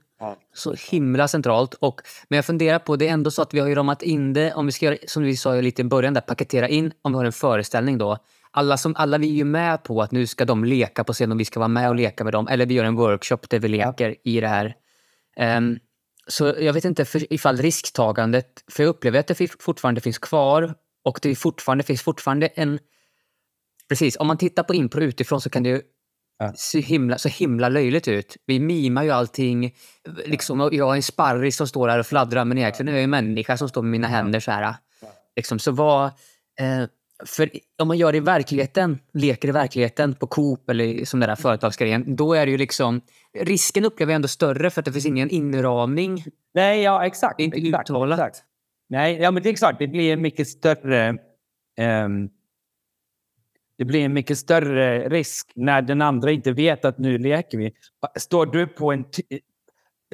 Så 0.54 0.74
himla 0.90 1.28
centralt. 1.28 1.74
Och, 1.74 2.00
men 2.28 2.36
jag 2.36 2.44
funderar 2.44 2.78
på, 2.78 2.96
det 2.96 3.08
är 3.08 3.12
ändå 3.12 3.30
så 3.30 3.42
att 3.42 3.54
vi 3.54 3.60
har 3.60 3.68
ju 3.68 3.74
ramat 3.74 4.02
in 4.02 4.32
det, 4.32 4.54
om 4.54 4.66
vi 4.66 4.72
ska 4.72 4.86
göra, 4.86 4.96
som 5.06 5.22
vi 5.22 5.36
sa 5.36 5.54
lite 5.54 5.82
i 5.82 5.84
början, 5.84 6.14
där, 6.14 6.20
paketera 6.20 6.68
in, 6.68 6.92
om 7.02 7.12
vi 7.12 7.18
har 7.18 7.24
en 7.24 7.32
föreställning 7.32 7.98
då. 7.98 8.18
Alla, 8.50 8.76
som, 8.76 8.94
alla 8.96 9.18
vi 9.18 9.30
är 9.30 9.34
ju 9.34 9.44
med 9.44 9.82
på 9.82 10.02
att 10.02 10.10
nu 10.10 10.26
ska 10.26 10.44
de 10.44 10.64
leka 10.64 11.04
på 11.04 11.12
scen 11.12 11.32
och 11.32 11.40
vi 11.40 11.44
ska 11.44 11.60
vara 11.60 11.68
med 11.68 11.88
och 11.88 11.94
leka 11.94 12.24
med 12.24 12.32
dem. 12.32 12.48
Eller 12.48 12.66
vi 12.66 12.74
gör 12.74 12.84
en 12.84 12.96
workshop 12.96 13.38
där 13.48 13.58
vi 13.58 13.68
leker 13.68 14.08
ja. 14.08 14.14
i 14.24 14.40
det 14.40 14.48
här. 14.48 14.74
Um, 15.56 15.78
så 16.26 16.54
jag 16.58 16.72
vet 16.72 16.84
inte 16.84 17.04
för, 17.04 17.32
ifall 17.32 17.56
risktagandet, 17.56 18.64
för 18.68 18.82
jag 18.82 18.90
upplever 18.90 19.18
att 19.18 19.26
det 19.26 19.62
fortfarande 19.62 20.00
finns 20.00 20.18
kvar 20.18 20.74
och 21.04 21.18
det 21.22 21.34
fortfarande 21.34 21.84
finns 21.84 22.02
fortfarande 22.02 22.46
en... 22.46 22.78
Precis, 23.88 24.16
om 24.16 24.26
man 24.26 24.38
tittar 24.38 24.62
på 24.62 24.74
impro 24.74 25.02
utifrån 25.02 25.40
så 25.40 25.50
kan 25.50 25.62
det 25.62 25.68
ju 25.68 25.82
ja. 26.40 26.52
se 26.56 26.80
himla, 26.80 27.18
så 27.18 27.28
himla 27.28 27.68
löjligt 27.68 28.08
ut. 28.08 28.36
Vi 28.46 28.60
mimar 28.60 29.02
ju 29.02 29.10
allting. 29.10 29.74
Liksom, 30.26 30.68
jag 30.72 30.92
är 30.92 30.96
en 30.96 31.02
sparris 31.02 31.56
som 31.56 31.66
står 31.66 31.88
här 31.88 31.98
och 31.98 32.06
fladdrar 32.06 32.44
men 32.44 32.58
egentligen 32.58 32.88
är 32.88 32.92
jag 32.92 33.04
en 33.04 33.10
människa 33.10 33.56
som 33.56 33.68
står 33.68 33.82
med 33.82 33.90
mina 33.90 34.08
händer 34.08 34.40
så 34.40 34.50
här. 34.50 34.74
Liksom, 35.36 35.58
så 35.58 35.72
vad... 35.72 36.04
Eh, 36.60 36.84
för 37.26 37.50
om 37.82 37.88
man 37.88 37.98
gör 37.98 38.12
det 38.12 38.18
i 38.18 38.20
verkligheten, 38.20 38.98
leker 39.12 39.48
i 39.48 39.52
verkligheten 39.52 40.14
på 40.14 40.26
Coop 40.26 40.70
eller 40.70 41.04
som 41.04 41.20
den 41.20 41.28
där 41.28 41.36
företagsgrejen, 41.36 42.16
då 42.16 42.34
är 42.34 42.46
det 42.46 42.52
ju 42.52 42.58
liksom... 42.58 43.00
Risken 43.38 43.84
upplever 43.84 44.12
jag 44.12 44.16
ändå 44.16 44.28
större 44.28 44.70
för 44.70 44.80
att 44.80 44.84
det 44.84 44.92
finns 44.92 45.06
ingen 45.06 45.30
inramning. 45.30 46.24
Nej, 46.54 46.82
ja 46.82 47.06
exakt. 47.06 47.36
Det 47.36 47.42
är 47.42 47.44
inte 47.44 47.58
exakt, 47.58 47.90
uttalat. 47.90 48.18
Exakt. 48.18 48.44
Nej, 48.88 49.18
ja, 49.20 49.30
men 49.30 49.42
det 49.42 49.48
är 49.48 49.52
exakt. 49.52 49.78
Det 49.78 49.88
blir 49.88 50.16
mycket 50.16 50.48
större... 50.48 51.16
Um, 51.80 52.30
det 53.80 53.84
blir 53.84 54.04
en 54.04 54.12
mycket 54.12 54.38
större 54.38 55.08
risk 55.08 55.52
när 55.54 55.82
den 55.82 56.02
andra 56.02 56.30
inte 56.30 56.52
vet 56.52 56.84
att 56.84 56.98
nu 56.98 57.18
leker 57.18 57.58
vi. 57.58 57.72
Står 58.18 58.46
du 58.46 58.66
på 58.66 58.92
en... 58.92 59.04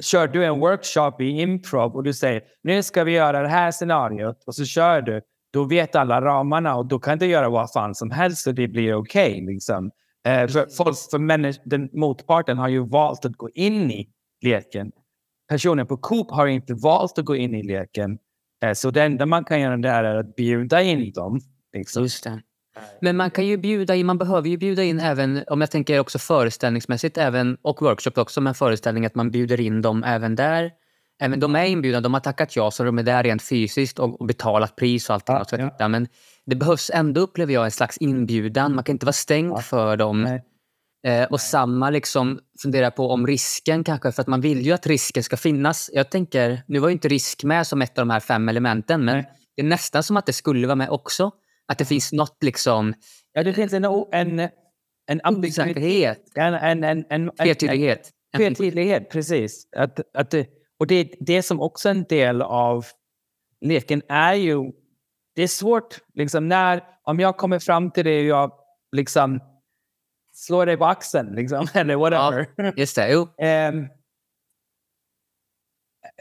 Kör 0.01 0.27
du 0.27 0.45
en 0.45 0.59
workshop 0.59 1.21
i 1.21 1.41
improv 1.41 1.95
och 1.95 2.03
du 2.03 2.13
säger 2.13 2.43
nu 2.63 2.83
ska 2.83 3.03
vi 3.03 3.11
göra 3.11 3.41
det 3.41 3.47
här 3.47 3.71
scenariot 3.71 4.43
och 4.47 4.55
så 4.55 4.65
kör 4.65 5.01
du 5.01 5.21
då 5.53 5.63
vet 5.63 5.95
alla 5.95 6.21
ramarna 6.21 6.75
och 6.75 6.85
då 6.85 6.99
kan 6.99 7.17
du 7.17 7.25
göra 7.25 7.49
vad 7.49 7.71
fan 7.71 7.95
som 7.95 8.11
helst 8.11 8.47
och 8.47 8.53
det 8.55 8.67
blir 8.67 8.93
okej. 8.93 9.31
Okay, 9.31 9.53
liksom. 9.53 9.91
eh, 10.27 10.47
för 10.47 10.75
folk, 10.77 10.97
för 11.11 11.69
den 11.69 11.89
motparten 11.93 12.57
har 12.57 12.67
ju 12.67 12.87
valt 12.87 13.25
att 13.25 13.35
gå 13.35 13.49
in 13.49 13.91
i 13.91 14.09
leken. 14.41 14.91
Personen 15.49 15.87
på 15.87 15.97
Coop 15.97 16.31
har 16.31 16.47
inte 16.47 16.73
valt 16.73 17.17
att 17.17 17.25
gå 17.25 17.35
in 17.35 17.55
i 17.55 17.63
leken. 17.63 18.17
Eh, 18.63 18.73
så 18.73 18.91
det 18.91 19.03
enda 19.03 19.25
man 19.25 19.45
kan 19.45 19.61
göra 19.61 19.77
där 19.77 20.03
är 20.03 20.15
att 20.15 20.35
bjuda 20.35 20.81
in 20.81 21.11
dem. 21.11 21.39
Liksom. 21.73 22.03
Just 22.03 22.23
det. 22.23 22.41
Men 23.01 23.17
man 23.17 23.31
kan 23.31 23.45
ju 23.45 23.57
bjuda 23.57 23.95
in, 23.95 24.05
man 24.05 24.17
behöver 24.17 24.49
ju 24.49 24.57
bjuda 24.57 24.83
in 24.83 24.99
även, 24.99 25.43
om 25.47 25.61
jag 25.61 25.71
tänker 25.71 25.99
också 25.99 26.19
föreställningsmässigt 26.19 27.17
även, 27.17 27.57
och 27.61 27.81
workshop 27.81 28.11
också, 28.15 28.41
med 28.41 28.57
föreställning 28.57 29.05
att 29.05 29.15
man 29.15 29.31
bjuder 29.31 29.59
in 29.59 29.81
dem 29.81 30.03
även 30.03 30.35
där. 30.35 30.71
Även 31.19 31.39
de 31.39 31.55
är 31.55 31.65
inbjudna, 31.65 32.01
de 32.01 32.13
har 32.13 32.21
tackat 32.21 32.55
ja 32.55 32.71
så 32.71 32.83
de 32.83 32.99
är 32.99 33.03
där 33.03 33.23
rent 33.23 33.43
fysiskt 33.43 33.99
och, 33.99 34.27
betalat 34.27 34.75
pris 34.75 35.09
och 35.09 35.13
allt. 35.13 35.23
Ja, 35.27 35.45
och 35.51 35.71
ja. 35.79 35.87
Men 35.87 36.07
det 36.45 36.55
behövs 36.55 36.91
ändå, 36.93 37.21
upplever 37.21 37.53
jag, 37.53 37.65
en 37.65 37.71
slags 37.71 37.97
inbjudan. 37.97 38.75
Man 38.75 38.83
kan 38.83 38.95
inte 38.95 39.05
vara 39.05 39.13
stängd 39.13 39.51
ja. 39.51 39.61
för 39.61 39.97
dem. 39.97 40.25
Eh, 40.25 41.23
och 41.23 41.31
Nej. 41.31 41.39
samma 41.39 41.89
liksom 41.89 42.39
fundera 42.61 42.91
på 42.91 43.09
om 43.09 43.27
risken 43.27 43.83
kanske, 43.83 44.11
för 44.11 44.21
att 44.21 44.27
man 44.27 44.41
vill 44.41 44.61
ju 44.61 44.71
att 44.71 44.87
risken 44.87 45.23
ska 45.23 45.37
finnas. 45.37 45.89
Jag 45.93 46.09
tänker, 46.09 46.63
nu 46.67 46.79
var 46.79 46.87
ju 46.89 46.93
inte 46.93 47.07
risk 47.07 47.43
med 47.43 47.67
som 47.67 47.81
ett 47.81 47.97
av 47.97 48.01
de 48.01 48.09
här 48.09 48.19
fem 48.19 48.49
elementen, 48.49 49.05
men 49.05 49.15
Nej. 49.15 49.29
det 49.55 49.61
är 49.61 49.65
nästan 49.65 50.03
som 50.03 50.17
att 50.17 50.25
det 50.25 50.33
skulle 50.33 50.67
vara 50.67 50.75
med 50.75 50.89
också. 50.89 51.31
Att 51.67 51.77
det 51.77 51.85
finns 51.85 52.13
något 52.13 52.43
liksom... 52.43 52.93
Ja, 53.33 53.43
det 53.43 53.53
finns 53.53 53.73
en, 53.73 53.85
en, 54.11 54.49
en 55.07 55.21
osäkerhet. 55.25 56.31
En, 56.35 56.53
en, 56.53 56.83
en, 56.83 57.05
en, 57.09 57.31
Tvetydighet. 57.31 58.11
Tvetydighet, 58.37 59.09
precis. 59.09 59.67
Att, 59.75 59.99
att 60.13 60.31
det, 60.31 60.47
och 60.79 60.87
det, 60.87 61.13
det 61.19 61.43
som 61.43 61.61
också 61.61 61.89
är 61.89 61.93
en 61.95 62.03
del 62.03 62.41
av 62.41 62.85
leken 63.61 64.01
är 64.09 64.33
ju... 64.33 64.71
Det 65.35 65.43
är 65.43 65.47
svårt, 65.47 65.99
liksom, 66.13 66.47
när, 66.47 66.83
om 67.03 67.19
jag 67.19 67.37
kommer 67.37 67.59
fram 67.59 67.91
till 67.91 68.05
dig 68.05 68.19
och 68.19 68.39
jag 68.39 68.51
liksom 68.91 69.39
slår 70.33 70.65
dig 70.65 70.77
på 70.77 70.85
axeln, 70.85 71.35
liksom, 71.35 71.67
eller 71.73 71.95
whatever. 71.95 72.47
Ja, 72.55 72.71
just 72.75 72.95
det, 72.95 73.11
jo. 73.11 73.21
um, 73.21 73.87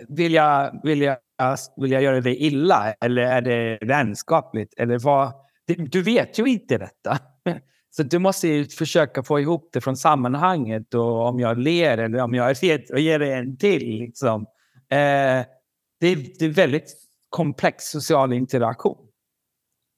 vill, 0.16 0.34
jag, 0.34 0.80
vill, 0.82 1.00
jag, 1.00 1.18
Alltså, 1.38 1.72
vill 1.76 1.90
jag 1.90 2.02
göra 2.02 2.20
dig 2.20 2.36
illa 2.36 2.92
eller 3.00 3.22
är 3.22 3.42
det 3.42 3.78
vänskapligt? 3.86 4.74
Eller 4.76 4.98
vad? 4.98 5.32
Du 5.66 6.02
vet 6.02 6.38
ju 6.38 6.44
inte 6.44 6.78
detta. 6.78 7.18
Så 7.96 8.02
du 8.02 8.18
måste 8.18 8.48
ju 8.48 8.64
försöka 8.64 9.22
få 9.22 9.40
ihop 9.40 9.70
det 9.72 9.80
från 9.80 9.96
sammanhanget 9.96 10.94
och 10.94 11.28
om 11.28 11.40
jag 11.40 11.58
ler 11.58 11.98
eller 11.98 12.18
om 12.18 12.34
jag 12.34 12.50
är 12.50 12.54
fet 12.54 12.90
och 12.90 13.00
ger 13.00 13.18
dig 13.18 13.32
en 13.32 13.56
till. 13.56 13.98
Liksom. 13.98 14.42
Eh, 14.90 15.46
det, 16.00 16.06
är, 16.06 16.38
det 16.38 16.44
är 16.44 16.48
väldigt 16.48 16.94
komplex 17.28 17.84
social 17.84 18.32
interaktion. 18.32 19.06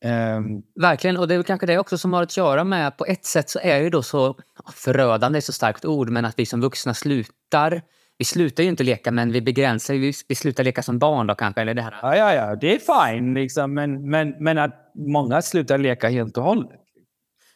Um, 0.04 0.62
Verkligen, 0.80 1.16
och 1.16 1.28
det 1.28 1.34
är 1.34 1.42
kanske 1.42 1.66
det 1.66 1.78
också 1.78 1.98
som 1.98 2.12
har 2.12 2.22
att 2.22 2.36
göra 2.36 2.64
med, 2.64 2.96
på 2.96 3.06
ett 3.06 3.24
sätt 3.24 3.50
så 3.50 3.58
är 3.62 3.82
det 3.82 3.90
då 3.90 4.02
så 4.02 4.36
förödande, 4.74 5.38
är 5.38 5.40
så 5.40 5.52
starkt 5.52 5.84
ord, 5.84 6.10
men 6.10 6.24
att 6.24 6.38
vi 6.38 6.46
som 6.46 6.60
vuxna 6.60 6.94
slutar. 6.94 7.82
Vi 8.18 8.24
slutar 8.24 8.62
ju 8.62 8.68
inte 8.68 8.84
leka, 8.84 9.10
men 9.10 9.32
vi 9.32 9.40
begränsar 9.42 9.94
vi, 9.94 10.12
vi 10.28 10.34
slutar 10.34 10.64
leka 10.64 10.82
som 10.82 10.98
barn 10.98 11.26
då 11.26 11.34
kanske. 11.34 11.60
Eller 11.60 11.74
det 11.74 11.82
här. 11.82 11.98
Ja, 12.02 12.16
ja, 12.16 12.34
ja, 12.34 12.56
det 12.56 12.74
är 12.74 13.10
fine, 13.10 13.34
liksom, 13.34 13.74
men, 13.74 14.10
men, 14.10 14.34
men 14.38 14.58
att 14.58 14.92
många 14.94 15.42
slutar 15.42 15.78
leka 15.78 16.08
helt 16.08 16.36
och 16.38 16.44
hållet. 16.44 16.80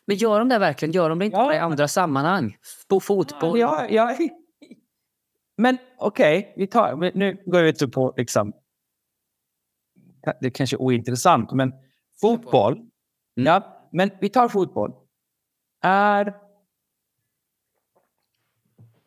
Men 0.07 0.17
gör 0.17 0.39
de 0.39 0.49
det 0.49 0.59
verkligen? 0.59 0.93
Gör 0.93 1.09
de 1.09 1.19
det 1.19 1.25
inte 1.25 1.37
Ja. 1.37 1.45
bara 1.45 1.55
i 1.55 1.59
andra 1.59 1.89
sammanhang? 1.89 2.57
På 2.89 3.01
fotboll? 3.01 3.59
Ja, 3.59 3.87
ja. 3.91 4.17
Men 5.57 5.79
okej, 5.99 6.55
vi 6.57 6.67
tar, 6.67 6.97
nu 7.15 7.43
går 7.47 7.63
vi 7.63 7.69
ut 7.69 7.93
på 7.93 8.15
liksom... 8.17 8.53
Det 10.41 10.47
är 10.47 10.51
kanske 10.51 10.77
är 10.77 10.81
ointressant, 10.81 11.53
men 11.53 11.73
fotboll. 12.21 12.73
Mm. 12.73 12.91
Ja, 13.35 13.89
men 13.93 14.11
vi 14.21 14.29
tar 14.29 14.49
fotboll. 14.49 14.93
Är, 15.85 16.35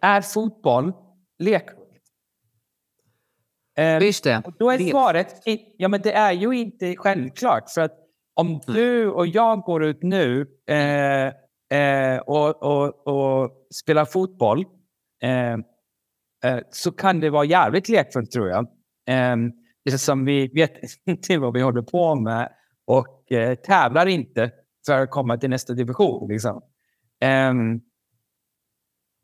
är 0.02 0.22
fotboll 0.22 0.94
lekfullt? 1.39 1.82
Eh, 3.78 4.00
Just 4.04 4.24
det. 4.24 4.41
och 4.45 4.54
då 4.60 4.69
är 4.71 4.78
Det- 4.78 4.89
svaret, 4.89 5.36
ja 5.78 5.88
men 5.88 6.02
det 6.02 6.12
är 6.13 6.32
ju 6.32 6.52
inte 6.58 6.95
självklart. 6.98 7.69
För 7.69 7.82
att 7.82 7.98
om 8.34 8.62
du 8.67 9.10
och 9.10 9.28
jag 9.28 9.62
går 9.62 9.84
ut 9.86 10.04
nu 10.04 10.48
eh, 10.69 11.26
eh, 11.80 12.19
och, 12.19 12.63
och, 12.63 13.08
och 13.08 13.52
spelar 13.76 14.06
fotboll 14.06 14.65
eh, 15.24 15.54
eh, 16.52 16.60
så 16.69 16.91
kan 16.91 17.19
det 17.19 17.30
vara 17.30 17.45
jävligt 17.45 17.89
lekfullt 17.89 18.32
tror 18.32 18.50
jag. 18.50 18.67
Eh, 19.10 19.36
som 19.98 20.26
vi 20.26 20.48
vet 20.48 20.74
inte 21.06 21.38
vad 21.38 21.54
vi 21.54 21.62
håller 21.62 21.82
på 21.82 22.15
med 22.15 22.52
och 22.86 23.32
eh, 23.32 23.56
tävlar 23.56 24.06
inte 24.06 24.52
för 24.86 25.02
att 25.02 25.10
komma 25.12 25.38
till 25.38 25.50
nästa 25.50 25.74
division. 25.74 26.28
Liksom. 26.30 26.62
Ehm, 27.21 27.82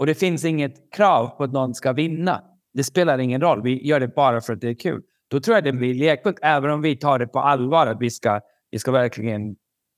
och 0.01 0.07
det 0.07 0.15
finns 0.15 0.45
inget 0.45 0.93
krav 0.93 1.27
på 1.27 1.43
att 1.43 1.51
någon 1.51 1.73
ska 1.73 1.93
vinna. 1.93 2.43
Det 2.73 2.83
spelar 2.83 3.17
ingen 3.17 3.41
roll. 3.41 3.61
Vi 3.61 3.87
gör 3.87 3.99
det 3.99 4.07
bara 4.07 4.41
för 4.41 4.53
att 4.53 4.61
det 4.61 4.69
är 4.69 4.73
kul. 4.73 5.01
Då 5.27 5.39
tror 5.39 5.57
jag 5.57 5.63
det 5.63 5.73
blir 5.73 5.93
lekfullt, 5.93 6.39
även 6.41 6.71
om 6.71 6.81
vi 6.81 6.95
tar 6.95 7.19
det 7.19 7.27
på 7.27 7.39
allvar 7.39 7.87
att 7.87 7.97
vi 7.99 8.09
ska, 8.09 8.41
vi 8.71 8.79
ska 8.79 8.91
verkligen 8.91 9.55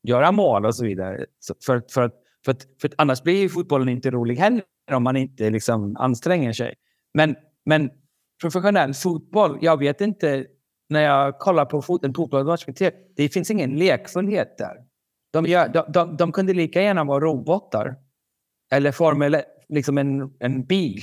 göra 0.07 0.31
mål 0.31 0.65
och 0.65 0.75
så 0.75 0.85
vidare. 0.85 1.25
Så 1.39 1.55
för, 1.65 1.83
för, 1.93 2.01
att, 2.01 2.13
för, 2.45 2.51
att, 2.51 2.61
för 2.81 2.87
att 2.87 2.93
annars 2.97 3.23
blir 3.23 3.41
ju 3.41 3.49
fotbollen 3.49 3.89
inte 3.89 4.11
rolig 4.11 4.35
heller 4.35 4.63
om 4.91 5.03
man 5.03 5.15
inte 5.15 5.49
liksom 5.49 5.95
anstränger 5.97 6.53
sig. 6.53 6.73
Men, 7.13 7.35
men 7.65 7.89
professionell 8.41 8.93
fotboll, 8.93 9.57
jag 9.61 9.79
vet 9.79 10.01
inte 10.01 10.45
när 10.89 11.01
jag 11.01 11.39
kollar 11.39 11.65
på 11.65 11.81
fot, 11.81 12.05
en 12.05 12.13
fotbollsmatch 12.13 12.65
det 13.15 13.29
finns 13.29 13.51
ingen 13.51 13.75
lekfullhet 13.75 14.57
där. 14.57 14.75
De, 15.33 15.45
gör, 15.45 15.67
de, 15.67 15.91
de, 15.91 16.17
de 16.17 16.31
kunde 16.31 16.53
lika 16.53 16.81
gärna 16.81 17.03
vara 17.03 17.19
robotar. 17.19 17.95
Eller 18.73 18.91
Formel 18.91 19.37
liksom 19.73 19.97
en, 19.97 20.33
en 20.39 20.65
bil. 20.65 21.01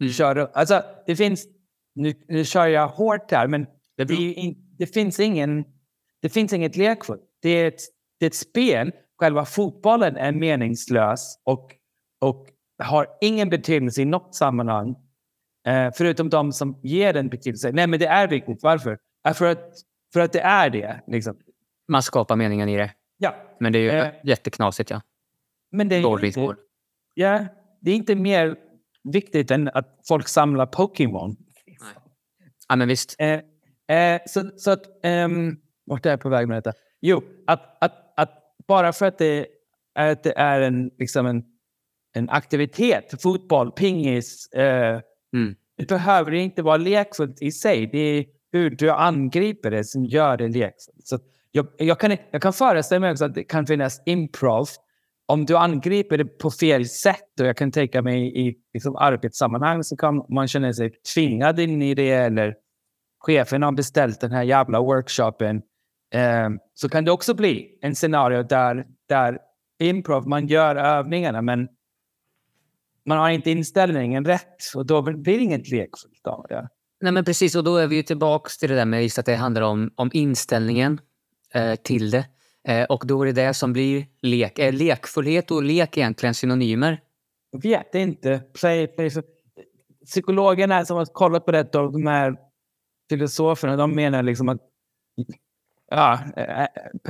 Mm. 0.00 0.12
Kör, 0.12 0.50
alltså, 0.54 0.82
det 1.06 1.16
finns, 1.16 1.46
nu, 1.94 2.14
nu 2.28 2.44
kör 2.44 2.66
jag 2.66 2.88
hårt 2.88 3.30
här, 3.30 3.46
men 3.46 3.66
det, 3.96 4.14
ju 4.14 4.34
in, 4.34 4.74
det, 4.78 4.86
finns 4.86 5.20
ingen, 5.20 5.64
det 6.22 6.28
finns 6.28 6.52
inget 6.52 6.76
lekfullt. 6.76 7.22
Det 7.42 7.50
är, 7.50 7.68
ett, 7.68 7.80
det 8.18 8.26
är 8.26 8.30
ett 8.30 8.34
spel. 8.34 8.92
Själva 9.18 9.44
fotbollen 9.44 10.16
är 10.16 10.32
meningslös 10.32 11.38
och, 11.44 11.74
och 12.20 12.46
har 12.82 13.06
ingen 13.20 13.50
betydelse 13.50 14.02
i 14.02 14.04
något 14.04 14.34
sammanhang. 14.34 14.94
Eh, 15.66 15.90
förutom 15.96 16.30
de 16.30 16.52
som 16.52 16.80
ger 16.82 17.12
den 17.12 17.28
betydelse. 17.28 17.72
Nej, 17.72 17.86
men 17.86 18.00
det 18.00 18.06
är 18.06 18.28
viktigt. 18.28 18.62
Varför? 18.62 18.98
Eh, 19.28 19.34
för, 19.34 19.46
att, 19.46 19.72
för 20.12 20.20
att 20.20 20.32
det 20.32 20.40
är 20.40 20.70
det. 20.70 21.00
Liksom. 21.06 21.36
Man 21.88 22.02
skapar 22.02 22.36
meningen 22.36 22.68
i 22.68 22.76
det. 22.76 22.94
Ja, 23.16 23.34
Men 23.60 23.72
det 23.72 23.78
är 23.78 23.82
ju 23.82 23.90
Eh. 23.90 24.12
jätteknasigt, 24.24 24.90
ja. 24.90 25.00
men 25.70 25.88
det 25.88 25.96
är, 25.96 26.02
Dåligt 26.02 26.36
inte, 26.36 26.56
ja, 27.14 27.46
det 27.80 27.90
är 27.90 27.94
inte 27.96 28.14
mer 28.14 28.56
viktigt 29.12 29.50
än 29.50 29.68
att 29.74 30.00
folk 30.08 30.28
samlar 30.28 30.66
Pokémon. 30.66 31.36
Ja, 32.68 32.76
men 32.76 32.88
visst. 32.88 33.16
Eh, 33.18 33.96
eh, 33.96 34.20
så, 34.26 34.50
så 34.56 34.70
att... 34.70 34.82
ehm, 35.02 35.56
vart 35.86 36.06
är 36.06 36.10
jag 36.10 36.20
på 36.20 36.28
väg 36.28 36.48
med 36.48 36.56
detta? 36.56 36.72
Jo, 37.00 37.22
att, 37.46 37.84
att, 37.84 38.12
att 38.16 38.30
bara 38.68 38.92
för 38.92 39.06
att 39.06 39.18
det, 39.18 39.46
är- 39.94 40.12
att 40.12 40.22
det 40.22 40.32
är 40.38 40.60
en, 40.60 40.90
liksom 40.98 41.26
en, 41.26 41.44
en 42.14 42.30
aktivitet, 42.30 43.22
fotboll, 43.22 43.72
pingis, 43.72 44.48
eh, 44.52 45.00
Mm. 45.32 45.54
det 45.76 45.88
behöver 45.88 46.32
inte 46.32 46.62
vara 46.62 46.76
lekfullt 46.76 47.42
i 47.42 47.52
sig. 47.52 47.86
Det 47.92 47.98
är 47.98 48.24
hur 48.52 48.70
du 48.70 48.90
angriper 48.90 49.70
det 49.70 49.84
som 49.84 50.04
gör 50.04 50.36
det 50.36 50.48
lekfullt. 50.48 51.06
Så 51.06 51.18
jag, 51.50 51.66
jag, 51.78 52.00
kan, 52.00 52.16
jag 52.30 52.42
kan 52.42 52.52
föreställa 52.52 53.00
mig 53.00 53.10
också 53.12 53.24
att 53.24 53.34
det 53.34 53.44
kan 53.44 53.66
finnas 53.66 54.02
improv 54.06 54.66
om 55.30 55.46
du 55.46 55.56
angriper 55.56 56.18
det 56.18 56.24
på 56.24 56.50
fel 56.50 56.88
sätt 56.88 57.40
och 57.40 57.46
jag 57.46 57.56
kan 57.56 57.72
tänka 57.72 58.02
mig 58.02 58.48
i 58.48 58.56
liksom, 58.74 58.96
arbetssammanhang 58.96 59.84
så 59.84 59.96
kan 59.96 60.24
man 60.28 60.48
känna 60.48 60.72
sig 60.72 60.90
tvingad 61.14 61.60
in 61.60 61.82
i 61.82 61.94
det 61.94 62.10
eller 62.10 62.54
chefen 63.20 63.62
har 63.62 63.72
beställt 63.72 64.20
den 64.20 64.32
här 64.32 64.42
jävla 64.42 64.80
workshopen. 64.80 65.62
Eh, 66.14 66.48
så 66.74 66.88
kan 66.88 67.04
det 67.04 67.10
också 67.10 67.34
bli 67.34 67.78
en 67.80 67.94
scenario 67.94 68.42
där, 68.42 68.86
där 69.08 69.38
improv, 69.78 70.28
man 70.28 70.46
gör 70.46 70.76
övningarna 70.76 71.42
men 71.42 71.68
man 73.06 73.18
har 73.18 73.30
inte 73.30 73.50
inställningen 73.50 74.24
rätt 74.24 74.74
och 74.74 74.86
då 74.86 75.02
blir 75.02 75.38
det 75.38 75.44
inget 75.44 75.70
lekfullt 75.70 76.26
av 76.26 76.46
det. 76.48 76.68
Nej, 77.00 77.12
men 77.12 77.24
precis. 77.24 77.54
Och 77.54 77.64
då 77.64 77.76
är 77.76 77.86
vi 77.86 77.96
ju 77.96 78.02
tillbaka 78.02 78.48
till 78.60 78.68
det 78.68 78.76
där 78.76 78.84
med 78.84 79.02
just 79.02 79.18
att 79.18 79.26
det 79.26 79.34
handlar 79.34 79.62
om, 79.62 79.90
om 79.94 80.10
inställningen 80.12 81.00
eh, 81.54 81.74
till 81.74 82.10
det. 82.10 82.24
Eh, 82.68 82.84
och 82.84 83.06
då 83.06 83.22
är 83.22 83.26
det 83.26 83.32
det 83.46 83.54
som 83.54 83.72
blir 83.72 84.06
lek. 84.22 84.58
Är 84.58 84.72
lekfullhet 84.72 85.50
och 85.50 85.62
lek 85.62 85.96
egentligen 85.96 86.34
synonymer? 86.34 87.00
Jag 87.50 87.62
vet 87.62 87.94
inte. 87.94 88.42
Play, 88.60 88.86
play, 88.86 89.10
så- 89.10 89.22
Psykologerna 90.04 90.84
som 90.84 90.96
har 90.96 91.04
kollat 91.06 91.46
på 91.46 91.52
detta 91.52 91.80
och 91.80 91.92
de 91.92 92.06
här 92.06 92.36
filosoferna, 93.10 93.76
de 93.76 93.94
menar 93.94 94.22
liksom 94.22 94.48
att, 94.48 94.60
ja, 95.90 96.18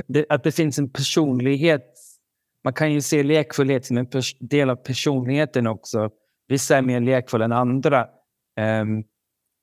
det- 0.07 0.25
att 0.29 0.43
det 0.43 0.51
finns 0.51 0.79
en 0.79 0.89
personlighet. 0.89 1.93
Man 2.63 2.73
kan 2.73 2.91
ju 2.93 3.01
se 3.01 3.23
lekfullhet 3.23 3.85
som 3.85 3.97
en 3.97 4.07
del 4.39 4.69
av 4.69 4.75
personligheten 4.75 5.67
också. 5.67 6.09
Vissa 6.47 6.77
är 6.77 6.81
mer 6.81 6.99
lekfulla 6.99 7.45
än 7.45 7.51
andra. 7.51 8.07
Um, 8.81 9.03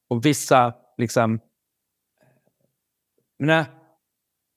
och 0.08 0.26
vissa 0.26 0.74
liksom... 0.98 1.40
Men, 3.38 3.64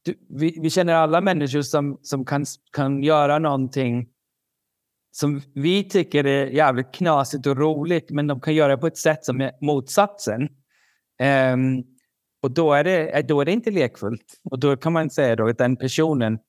du, 0.05 0.15
vi, 0.29 0.59
vi 0.61 0.69
känner 0.69 0.93
alla 0.93 1.21
människor 1.21 1.61
som, 1.61 1.99
som 2.01 2.25
kan, 2.25 2.45
kan 2.71 3.03
göra 3.03 3.39
någonting 3.39 4.07
som 5.11 5.41
vi 5.53 5.83
tycker 5.83 6.25
är 6.25 6.45
jävligt 6.45 6.91
knasigt 6.91 7.47
och 7.47 7.57
roligt, 7.57 8.09
men 8.09 8.27
de 8.27 8.41
kan 8.41 8.55
göra 8.55 8.75
det 8.75 8.81
på 8.81 8.87
ett 8.87 8.97
sätt 8.97 9.25
som 9.25 9.41
är 9.41 9.51
motsatsen. 9.61 10.41
Um, 11.53 11.83
och 12.43 12.51
då 12.51 12.73
är, 12.73 12.83
det, 12.83 13.09
eh, 13.09 13.25
då 13.25 13.41
är 13.41 13.45
det 13.45 13.51
inte 13.51 13.71
lekfullt. 13.71 14.39
Och 14.43 14.59
då 14.59 14.77
kan 14.77 14.93
man 14.93 15.09
säga 15.09 15.35
då 15.35 15.47
att 15.47 15.57
den 15.57 15.75
personen 15.75 16.39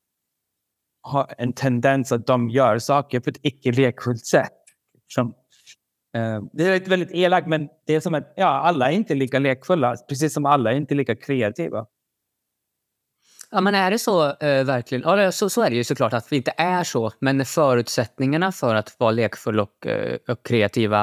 har 1.03 1.35
en 1.39 1.53
tendens 1.53 2.13
att 2.13 2.27
de 2.27 2.51
gör 2.51 2.79
saker 2.79 3.21
på 3.21 3.31
ett 3.31 3.39
icke 3.43 3.73
lekfullt 3.73 4.27
sätt. 4.27 4.53
Som, 5.07 5.27
um, 6.17 6.51
det 6.53 6.65
är 6.65 6.89
väldigt 6.89 7.11
elakt, 7.13 7.47
men 7.49 7.69
det 7.87 7.95
är 7.95 8.01
som 8.01 8.15
att 8.15 8.33
ja, 8.37 8.47
alla 8.47 8.91
är 8.91 8.95
inte 8.95 9.15
lika 9.15 9.39
lekfulla, 9.39 9.97
precis 10.09 10.35
som 10.35 10.47
alla 10.47 10.73
är 10.73 10.77
inte 10.77 10.95
lika 10.95 11.17
kreativa. 11.17 11.87
Ja, 13.55 13.61
men 13.61 13.75
är 13.75 13.91
det 13.91 13.99
så 13.99 14.25
eh, 14.27 14.65
verkligen? 14.65 15.03
Ja, 15.07 15.17
det- 15.17 15.33
så, 15.33 15.51
så 15.51 15.63
är 15.63 15.71
det 15.71 15.77
ju 15.77 15.85
såklart 15.85 16.13
att 16.13 16.33
vi 16.33 16.37
inte 16.37 16.53
är 16.57 16.85
så. 16.85 17.11
Men 17.19 17.45
förutsättningarna 17.45 18.53
för 18.53 18.75
att 18.75 18.97
vara 19.01 19.11
lekfulla 19.11 19.63
och, 19.63 19.87
eh, 19.87 20.19
och 20.29 20.43
kreativa 20.47 21.03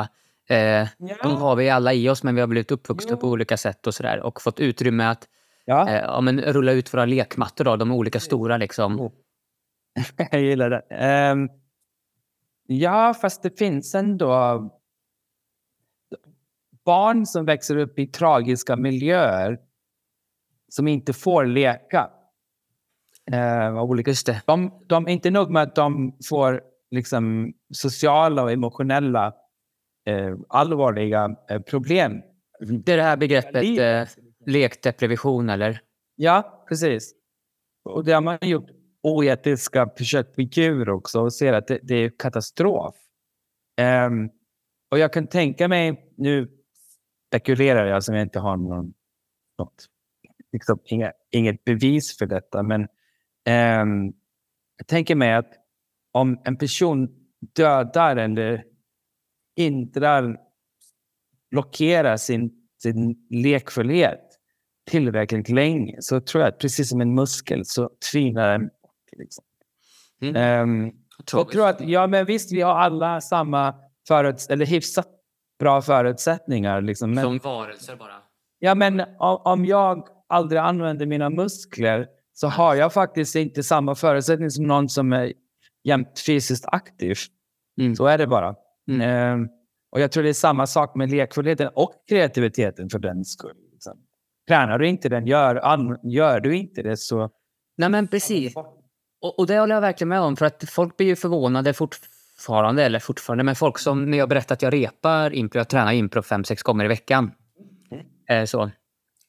eh, 0.49 0.88
de 1.23 1.35
har 1.35 1.55
vi 1.55 1.69
alla 1.69 1.93
i 1.93 2.09
oss, 2.09 2.23
men 2.23 2.35
vi 2.35 2.41
har 2.41 2.47
blivit 2.47 2.71
uppvuxna 2.71 3.17
på 3.17 3.27
olika 3.27 3.57
sätt 3.57 3.88
och 3.88 3.93
sådär. 3.93 4.19
Och 4.19 4.41
fått 4.41 4.59
utrymme 4.59 5.03
att 5.05 5.27
Ja. 5.65 5.89
eh, 5.89 5.95
ja, 5.95 6.21
men 6.21 6.41
rulla 6.41 6.71
ut 6.71 6.93
våra 6.93 7.05
lekmattor, 7.05 7.65
då, 7.65 7.75
de 7.75 7.91
olika 7.91 8.19
stora 8.19 8.57
liksom. 8.57 9.12
Jag 10.31 10.41
gillar 10.41 10.69
det. 10.69 10.81
Ehm, 10.89 11.49
ja, 12.67 13.13
fast 13.21 13.43
det 13.43 13.59
finns 13.59 13.95
ändå 13.95 14.69
barn 16.85 17.25
som 17.25 17.45
växer 17.45 17.75
upp 17.77 17.99
i 17.99 18.07
tragiska 18.07 18.75
miljöer 18.75 19.57
som 20.69 20.88
inte 20.88 21.13
får 21.13 21.45
leka. 21.45 22.09
Uh, 23.33 23.77
av 23.77 23.89
olika 23.89 24.11
de, 24.45 24.83
de 24.87 25.07
är 25.07 25.11
inte 25.11 25.29
nog 25.31 25.49
med 25.49 25.63
att 25.63 25.75
de 25.75 26.17
får 26.29 26.61
liksom, 26.91 27.53
sociala 27.73 28.43
och 28.43 28.51
emotionella 28.51 29.33
eh, 30.05 30.37
allvarliga 30.49 31.35
eh, 31.49 31.61
problem. 31.61 32.21
Det 32.59 32.93
är 32.93 32.97
det 32.97 33.03
här 33.03 33.17
begreppet 33.17 33.79
eh, 33.79 34.23
lekdepression, 34.45 35.49
eller? 35.49 35.81
Ja, 36.15 36.65
precis. 36.69 37.13
Och 37.83 38.05
det 38.05 38.11
har 38.11 38.21
man 38.21 38.37
gjort 38.41 38.69
oetiska 39.03 39.89
försök 39.97 40.35
på 40.35 40.41
djur 40.41 40.89
också 40.89 41.21
och 41.21 41.33
ser 41.33 41.53
att 41.53 41.67
det, 41.67 41.79
det 41.83 41.95
är 41.95 42.11
katastrof. 42.19 42.95
Ehm, 43.81 44.29
och 44.91 44.99
jag 44.99 45.13
kan 45.13 45.27
tänka 45.27 45.67
mig, 45.67 46.13
nu 46.17 46.47
spekulerar 47.27 47.85
jag 47.85 48.03
som 48.03 48.15
jag 48.15 48.21
inte 48.21 48.39
har 48.39 48.57
någon, 48.57 48.93
något, 49.59 49.85
liksom, 50.51 50.79
inga, 50.85 51.11
inget 51.31 51.63
bevis 51.63 52.17
för 52.17 52.25
detta, 52.25 52.63
men 52.63 52.87
ehm, 53.45 54.13
jag 54.78 54.88
tänker 54.88 55.15
mig 55.15 55.34
att 55.34 55.54
om 56.12 56.41
en 56.45 56.58
person 56.58 57.10
dödar 57.56 58.15
eller 58.15 58.63
hindrar, 59.56 60.38
blockerar 61.52 62.17
sin, 62.17 62.52
sin 62.82 63.28
lekfullhet 63.30 64.21
tillräckligt 64.89 65.49
länge 65.49 65.97
så 65.99 66.21
tror 66.21 66.43
jag 66.43 66.49
att 66.49 66.60
precis 66.60 66.89
som 66.89 67.02
en 67.02 67.15
muskel 67.15 67.65
så 67.65 67.89
tvinar 68.12 68.52
den 68.52 68.62
bort. 68.62 69.10
Liksom. 69.17 69.43
Mm. 70.21 70.36
Ehm, 70.36 70.91
Jag 71.32 71.49
tror 71.52 71.67
att, 71.67 71.82
ja 71.82 72.08
men 72.08 72.25
visst, 72.25 72.52
vi 72.52 72.62
har 72.62 72.73
alla 72.73 73.21
samma 73.21 73.75
föruts 74.08 74.49
eller 74.49 74.65
hyfsat 74.65 75.08
bra 75.60 75.82
förutsättningar. 75.82 76.82
Liksom. 76.82 77.12
Men, 77.12 77.23
Som 77.23 77.38
varelser 77.38 77.95
bara. 77.95 78.15
Ja, 78.60 78.75
men 78.75 79.04
om 79.19 79.65
jag 79.65 80.08
aldrig 80.28 80.62
använder 80.62 81.06
mina 81.06 81.30
muskler 81.30 82.08
så 82.39 82.47
har 82.47 82.75
jag 82.75 82.93
faktiskt 82.93 83.36
inte 83.36 83.63
samma 83.63 83.95
förutsättning 83.95 84.49
som 84.49 84.67
någon 84.67 84.89
som 84.89 85.13
är 85.13 85.34
jämt 85.84 86.23
fysiskt 86.25 86.65
aktiv. 86.67 87.15
Mm. 87.82 87.95
Så 87.95 88.06
är 88.06 88.17
det 88.17 88.28
bara. 88.28 88.56
Mm. 88.89 89.02
Eh, 89.02 89.49
och 89.91 89.99
jag 89.99 90.12
tror 90.12 90.23
det 90.23 90.30
är 90.30 90.34
samma 90.34 90.67
sak 90.67 90.95
med 90.95 91.12
lekfullheten 91.12 91.69
och 91.75 91.93
kreativiteten 92.10 92.89
för 92.89 92.99
den 92.99 93.25
skull. 93.25 93.56
Liksom. 93.71 93.97
Tränar 94.47 94.80
du 94.80 94.88
inte 94.88 95.10
den, 95.10 95.28
gör, 95.28 95.56
gör 96.04 96.39
du 96.39 96.58
inte 96.58 96.82
det 96.82 96.97
så... 96.97 97.30
Nej, 97.78 97.89
men 97.89 98.08
precis. 98.08 98.56
Och, 99.21 99.39
och, 99.39 99.47
det 99.47 99.60
håller 99.60 99.75
jag 99.75 99.82
verkligen 99.82 100.10
med 100.10 100.21
om. 100.21 100.36
För 100.36 100.45
att 100.45 100.69
folk 100.69 100.97
blir 100.97 101.08
ju 101.08 101.15
förvånade 101.15 101.73
fortfarande, 101.73 102.84
eller 102.84 102.99
fortfarande, 102.99 103.43
men 103.43 103.56
folk 103.56 103.80
som 103.80 104.12
när 104.12 104.17
jag 104.17 104.30
berättar 104.30 104.56
att 104.56 104.62
jag 104.62 104.73
repar 104.73 105.34
impro, 105.34 105.60
jag 105.60 105.69
tränar 105.69 105.93
impro 105.93 106.21
fem, 106.21 106.43
sex 106.43 106.63
gånger 106.63 106.86
i 106.86 106.88
veckan. 106.88 107.32
Mm. 107.91 108.06
Eh, 108.30 108.45
så 108.45 108.69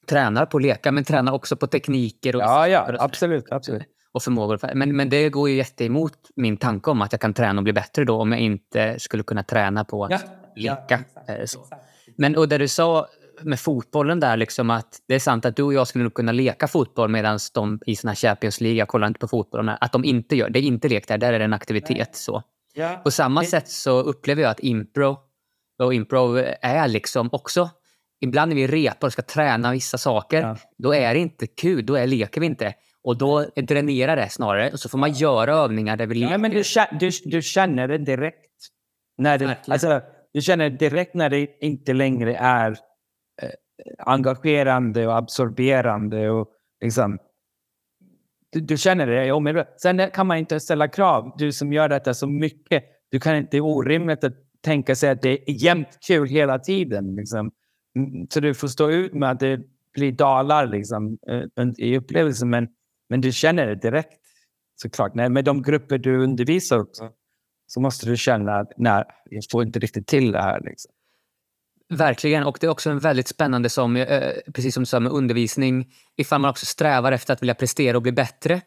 tränar 0.07 0.47
på 0.47 0.57
att 0.57 0.63
leka, 0.63 0.93
men 0.93 1.05
tränar 1.05 1.33
också 1.33 1.57
på 1.57 1.67
tekniker. 1.67 2.37
Och 2.37 2.43
ja, 2.43 2.69
ja, 2.69 2.97
absolut. 2.99 3.53
absolut. 3.53 3.83
Och 4.13 4.23
förmågor. 4.23 4.61
Men, 4.75 4.97
men 4.97 5.09
det 5.09 5.29
går 5.29 5.49
ju 5.49 5.57
jätteemot 5.57 6.13
min 6.37 6.57
tanke 6.57 6.91
om 6.91 7.03
att 7.03 7.13
jag 7.13 7.21
kan 7.21 7.35
träna 7.35 7.59
och 7.59 7.65
bli 7.65 7.73
bättre 7.73 8.05
då 8.05 8.17
om 8.17 8.33
jag 8.33 8.41
inte 8.41 8.99
skulle 8.99 9.23
kunna 9.23 9.43
träna 9.43 9.85
på 9.85 10.05
att 10.05 10.11
ja, 10.11 10.19
leka. 10.57 11.05
Ja, 11.27 11.35
eh, 11.35 11.45
så. 11.45 11.67
Men 12.17 12.37
och 12.37 12.49
det 12.49 12.59
du 12.59 12.69
sa 12.69 13.09
med 13.43 13.61
fotbollen 13.61 14.21
där, 14.21 14.37
liksom 14.37 14.71
att 14.71 14.99
det 15.09 15.15
är 15.15 15.19
sant 15.19 15.45
att 15.45 15.57
du 15.57 15.63
och 15.63 15.75
jag 15.75 15.89
skulle 15.89 16.05
nog 16.05 16.15
kunna 16.15 16.33
leka 16.33 16.69
fotboll 16.69 17.09
medan 17.09 17.39
de 17.55 17.81
i 17.87 17.97
såna 17.97 18.15
Champions 18.15 18.61
League, 18.61 18.79
jag 18.79 18.89
kollar 18.89 19.07
inte 19.07 19.21
på 19.21 19.29
fotboll, 19.29 19.69
att 19.69 19.93
de 19.93 20.05
inte 20.05 20.37
gör 20.37 20.51
det. 20.51 20.59
är 20.59 20.63
inte 20.63 20.89
lek 20.89 21.09
där, 21.09 21.19
där 21.19 21.33
är 21.33 21.39
det 21.39 21.45
en 21.45 21.53
aktivitet. 21.53 22.17
så. 22.17 22.43
Ja. 22.75 23.01
På 23.05 23.11
samma 23.11 23.45
sätt 23.45 23.69
så 23.69 24.01
upplever 24.01 24.43
jag 24.43 24.51
att 24.51 24.61
impro 24.61 25.19
och 25.79 25.95
impro 25.95 26.37
är 26.61 26.89
liksom 26.89 27.29
också 27.33 27.71
ibland 28.21 28.49
när 28.49 28.57
vi 28.57 28.67
repar 28.67 29.09
och 29.09 29.13
ska 29.13 29.23
träna 29.23 29.73
vissa 29.73 29.99
saker, 29.99 30.41
ja. 30.41 30.57
då 30.79 30.95
är 30.95 31.15
det 31.15 31.21
inte 31.21 31.47
kul. 31.47 31.87
Då 31.87 31.95
är, 31.95 32.07
leker 32.07 32.41
vi 32.41 32.47
inte. 32.47 32.75
Och 33.03 33.19
då 33.19 33.45
dränerar 33.57 34.17
det 34.17 34.29
snarare. 34.29 34.71
Och 34.73 34.81
så 34.81 34.89
får 34.89 34.99
man 34.99 35.13
göra 35.13 35.55
övningar 35.55 35.97
där 35.97 36.07
vi 36.07 36.15
leker. 36.15 36.33
Ja, 36.33 36.39
men 36.39 36.51
du, 36.51 36.63
du, 37.01 37.11
du 37.25 37.43
känner 37.43 37.89
det 37.89 37.99
direkt. 37.99 38.47
När 39.19 39.39
det, 39.39 39.57
alltså, 39.69 40.01
du 40.33 40.41
känner 40.41 40.71
direkt 40.71 41.15
när 41.15 41.31
det 41.31 41.49
inte 41.61 41.93
längre 41.93 42.37
är 42.37 42.71
eh, 43.43 43.49
engagerande 43.99 45.07
och 45.07 45.17
absorberande. 45.17 46.31
Och 46.31 46.49
liksom, 46.85 47.19
du, 48.53 48.61
du 48.61 48.77
känner 48.77 49.07
det 49.07 49.33
omedelbart. 49.33 49.81
Sen 49.81 50.11
kan 50.11 50.27
man 50.27 50.37
inte 50.37 50.61
ställa 50.61 50.89
krav. 50.89 51.35
Du 51.39 51.53
som 51.53 51.73
gör 51.73 51.89
detta 51.89 52.15
så 52.15 52.27
mycket. 52.27 52.85
Du 53.11 53.21
kan 53.21 53.37
inte, 53.37 53.49
det 53.51 53.57
är 53.57 53.65
orimligt 53.65 54.25
att 54.25 54.35
tänka 54.65 54.95
sig 54.95 55.11
att 55.11 55.23
det 55.23 55.51
är 55.51 55.65
jämt 55.65 55.99
kul 56.07 56.29
hela 56.29 56.59
tiden. 56.59 57.17
Liksom. 57.17 57.51
Mm, 57.97 58.27
så 58.31 58.41
du 58.41 58.55
får 58.55 58.69
stå 58.69 58.91
ut 58.91 59.15
med 59.15 59.31
att 59.31 59.41
det 59.41 59.61
blir 59.93 60.13
dalar 60.13 60.67
liksom, 60.67 61.19
eh, 61.29 61.69
i 61.79 61.97
upplevelsen. 61.97 62.51
Men, 62.51 62.69
men 63.09 63.21
du 63.21 63.33
känner 63.33 63.67
det 63.67 63.75
direkt 63.75 64.21
såklart. 64.83 65.15
Nej, 65.15 65.29
med 65.29 65.45
de 65.45 65.63
grupper 65.63 65.99
du 65.99 66.23
undervisar 66.23 66.79
också 66.79 67.11
så 67.67 67.81
måste 67.81 68.07
du 68.07 68.17
känna 68.17 68.53
att 68.53 68.73
nej, 68.77 69.05
jag 69.31 69.43
får 69.51 69.63
inte 69.63 69.79
riktigt 69.79 70.07
till 70.07 70.33
det 70.33 70.43
här. 70.43 70.61
Liksom. 70.61 70.93
Verkligen, 71.89 72.45
och 72.45 72.59
det 72.61 72.67
är 72.67 72.71
också 72.71 72.91
en 72.91 72.99
väldigt 72.99 73.29
spännande 73.29 73.69
som, 73.69 73.97
eh, 73.97 74.33
precis 74.55 74.75
som 74.75 74.83
du 74.83 74.87
sa 74.87 75.01
med 75.01 75.13
undervisning, 75.13 75.93
ifall 76.17 76.41
man 76.41 76.51
också 76.51 76.67
strävar 76.67 77.13
efter 77.13 77.33
att 77.33 77.43
vilja 77.43 77.55
prestera 77.55 77.97
och 77.97 78.03
bli 78.03 78.13
bättre 78.13 78.61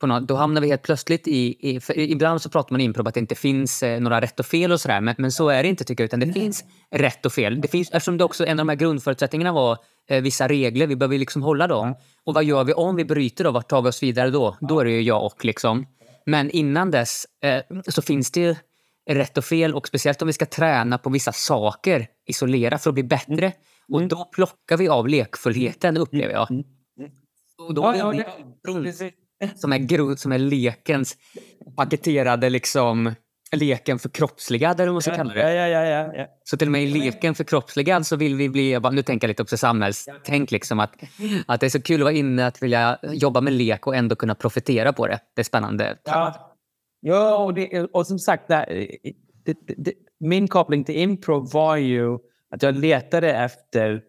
på 0.00 0.06
något, 0.06 0.28
då 0.28 0.34
hamnar 0.34 0.60
vi 0.60 0.68
helt 0.68 0.82
plötsligt 0.82 1.28
i... 1.28 1.70
i 1.70 1.80
ibland 1.96 2.42
så 2.42 2.50
pratar 2.50 2.72
man 2.72 2.80
i 2.80 2.84
improv 2.84 3.08
att 3.08 3.14
det 3.14 3.20
inte 3.20 3.34
finns 3.34 3.82
eh, 3.82 4.00
några 4.00 4.20
rätt 4.20 4.40
och 4.40 4.46
fel 4.46 4.72
och 4.72 4.80
sådär. 4.80 5.00
Men, 5.00 5.14
men 5.18 5.32
så 5.32 5.48
är 5.48 5.62
det 5.62 5.68
inte 5.68 5.84
tycker 5.84 6.04
jag. 6.04 6.06
Utan 6.06 6.20
det 6.20 6.32
finns 6.32 6.64
rätt 6.90 7.26
och 7.26 7.32
fel. 7.32 7.60
Det 7.60 7.68
finns, 7.68 7.90
eftersom 7.90 8.18
det 8.18 8.24
också 8.24 8.46
en 8.46 8.50
av 8.50 8.66
de 8.66 8.68
här 8.68 8.76
grundförutsättningarna 8.76 9.52
var 9.52 9.78
eh, 10.10 10.22
vissa 10.22 10.48
regler. 10.48 10.86
Vi 10.86 10.96
behöver 10.96 11.18
liksom 11.18 11.42
hålla 11.42 11.66
dem. 11.66 11.86
Mm. 11.86 11.98
Och 12.24 12.34
vad 12.34 12.44
gör 12.44 12.64
vi 12.64 12.72
om 12.72 12.96
vi 12.96 13.04
bryter 13.04 13.44
då? 13.44 13.50
Vart 13.50 13.68
tar 13.68 13.82
vi 13.82 13.88
oss 13.88 14.02
vidare 14.02 14.30
då? 14.30 14.56
Då 14.60 14.80
är 14.80 14.84
det 14.84 14.90
ju 14.90 15.02
jag 15.02 15.24
och 15.24 15.44
liksom. 15.44 15.86
Men 16.26 16.50
innan 16.50 16.90
dess 16.90 17.26
eh, 17.44 17.62
så 17.88 18.02
finns 18.02 18.30
det 18.30 18.40
ju 18.40 18.56
rätt 19.10 19.38
och 19.38 19.44
fel. 19.44 19.74
Och 19.74 19.88
speciellt 19.88 20.22
om 20.22 20.26
vi 20.26 20.32
ska 20.32 20.46
träna 20.46 20.98
på 20.98 21.10
vissa 21.10 21.32
saker, 21.32 22.06
isolera 22.26 22.78
för 22.78 22.90
att 22.90 22.94
bli 22.94 23.04
bättre. 23.04 23.52
Och 23.92 23.98
mm. 23.98 24.08
då 24.08 24.24
plockar 24.24 24.76
vi 24.76 24.88
av 24.88 25.08
lekfullheten 25.08 25.96
upplever 25.96 26.32
jag. 26.32 26.50
Mm. 26.50 26.64
Och 27.58 27.74
då 27.74 27.82
ja, 27.82 27.96
ja, 27.96 28.14
ja, 28.14 29.10
som 29.56 29.72
är, 29.72 29.78
gro, 29.78 30.16
som 30.16 30.32
är 30.32 30.38
lekens 30.38 31.16
paketerade 31.76 32.50
liksom 32.50 33.14
leken 33.56 33.98
förkroppsligad 33.98 34.80
eller 34.80 34.86
vad 34.86 34.94
man 34.94 35.02
ska 35.02 35.14
kalla 35.14 35.34
det. 35.34 35.54
Ja, 35.54 35.68
ja, 35.68 35.84
ja, 35.84 36.12
ja, 36.14 36.26
Så 36.44 36.56
till 36.56 36.68
och 36.68 36.72
med 36.72 36.82
i 36.82 36.86
leken 36.86 37.34
förkroppsligad 37.34 38.06
så 38.06 38.16
vill 38.16 38.36
vi 38.36 38.48
bli, 38.48 38.80
nu 38.92 39.02
tänker 39.02 39.26
jag 39.26 39.28
lite 39.28 39.42
också 39.42 39.56
samhällstänk, 39.56 40.50
liksom 40.50 40.80
att, 40.80 40.94
att 41.46 41.60
det 41.60 41.66
är 41.66 41.70
så 41.70 41.82
kul 41.82 42.00
att 42.00 42.04
vara 42.04 42.14
inne, 42.14 42.46
att 42.46 42.62
vilja 42.62 42.98
jobba 43.02 43.40
med 43.40 43.52
lek 43.52 43.86
och 43.86 43.96
ändå 43.96 44.16
kunna 44.16 44.34
profitera 44.34 44.92
på 44.92 45.06
det. 45.06 45.18
Det 45.34 45.42
är 45.42 45.44
spännande. 45.44 45.98
Ja, 46.04 46.54
ja 47.00 47.36
och, 47.36 47.54
det, 47.54 47.84
och 47.84 48.06
som 48.06 48.18
sagt, 48.18 48.48
det, 48.48 48.66
det, 49.44 49.56
det, 49.76 49.92
min 50.20 50.48
koppling 50.48 50.84
till 50.84 50.96
improv 50.96 51.50
var 51.52 51.76
ju 51.76 52.18
att 52.54 52.62
jag 52.62 52.74
letade 52.74 53.32
efter 53.32 54.02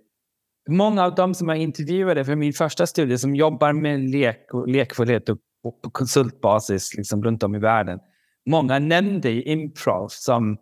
Många 0.70 1.04
av 1.04 1.16
dem 1.16 1.34
som 1.34 1.50
jag 1.50 1.58
intervjuade 1.58 2.26
för 2.26 2.36
min 2.36 2.54
första 2.54 2.88
studie 2.88 3.18
som 3.18 3.36
jobbar 3.36 3.74
med 3.74 4.00
lek 4.00 4.54
och 4.54 4.68
lekfullhet 4.68 5.30
och, 5.30 5.38
och 5.64 5.82
på 5.82 5.90
konsultbasis 5.90 6.96
liksom 6.98 7.24
runt 7.24 7.44
om 7.44 7.56
i 7.56 7.60
världen. 7.60 8.00
Många 8.46 8.80
nämnde 8.80 9.32
improv 9.32 10.08
som 10.08 10.54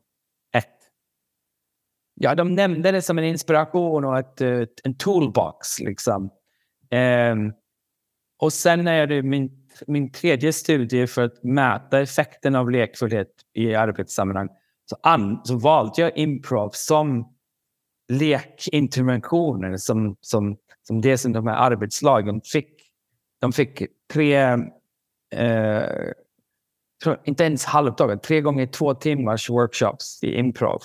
ett... 0.55 0.77
Ja, 2.15 2.35
de 2.35 2.55
nämnde 2.55 2.91
det 2.91 3.01
som 3.01 3.17
en 3.17 3.23
inspiration 3.23 4.05
och 4.05 4.19
ett, 4.19 4.41
ett 4.41 4.79
en 4.83 4.97
toolbox. 4.97 5.79
Liksom. 5.79 6.29
Um, 7.31 7.53
och 8.39 8.53
sen 8.53 8.83
när 8.83 9.07
jag 9.07 9.25
min, 9.25 9.67
min 9.87 10.11
tredje 10.11 10.53
studie 10.53 11.07
för 11.07 11.21
att 11.21 11.43
mäta 11.43 12.01
effekten 12.01 12.55
av 12.55 12.71
lekfullhet 12.71 13.29
i 13.53 13.75
arbetssammanhang. 13.75 14.49
Så, 14.85 14.97
an, 15.03 15.41
så 15.43 15.57
valde 15.57 16.01
jag 16.01 16.17
improv 16.17 16.69
som 16.73 17.32
lekinterventioner 18.07 19.77
som, 19.77 20.15
som, 20.21 20.57
som 20.87 21.01
det 21.01 21.17
som 21.17 21.33
de 21.33 21.47
här 21.47 21.55
arbetslagen 21.55 22.41
fick. 22.41 22.69
De 23.41 23.51
fick 23.51 23.83
tre, 24.13 24.35
eh, 25.35 26.11
inte 27.23 27.43
ens 27.43 27.65
halvdagar, 27.65 28.17
tre 28.17 28.41
gånger 28.41 28.67
två 28.67 28.93
timmars 28.93 29.49
workshops 29.49 30.23
i 30.23 30.35
improv 30.35 30.81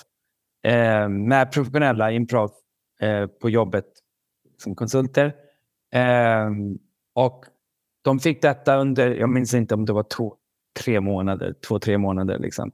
eh, 0.65 1.09
med 1.09 1.53
professionella 1.53 2.11
improv 2.11 2.51
eh, 3.01 3.27
på 3.27 3.51
jobbet 3.51 3.87
som 4.63 4.75
konsulter. 4.75 5.35
Eh, 5.95 6.51
och 7.15 7.45
de 8.03 8.19
fick 8.19 8.43
detta 8.43 8.77
under, 8.77 9.15
jag 9.15 9.29
minns 9.29 9.55
inte 9.55 9.75
om 9.75 9.85
det 9.85 9.93
var 9.93 10.03
två, 10.03 10.37
tre 10.85 11.01
månader, 11.01 11.55
två, 11.69 11.79
tre 11.79 11.99
månader. 11.99 12.39
Liksom. 12.39 12.73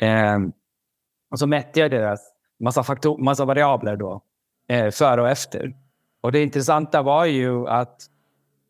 Eh, 0.00 0.38
och 1.30 1.38
så 1.38 1.46
mätte 1.46 1.80
jag 1.80 1.90
deras 1.90 2.33
massa, 2.60 2.82
faktor, 2.82 3.18
massa 3.18 3.44
variabler 3.44 3.96
då, 3.96 4.22
eh, 4.68 4.90
före 4.90 5.22
och 5.22 5.28
efter. 5.28 5.74
Och 6.20 6.32
det 6.32 6.42
intressanta 6.42 7.02
var 7.02 7.24
ju 7.24 7.68
att 7.68 8.02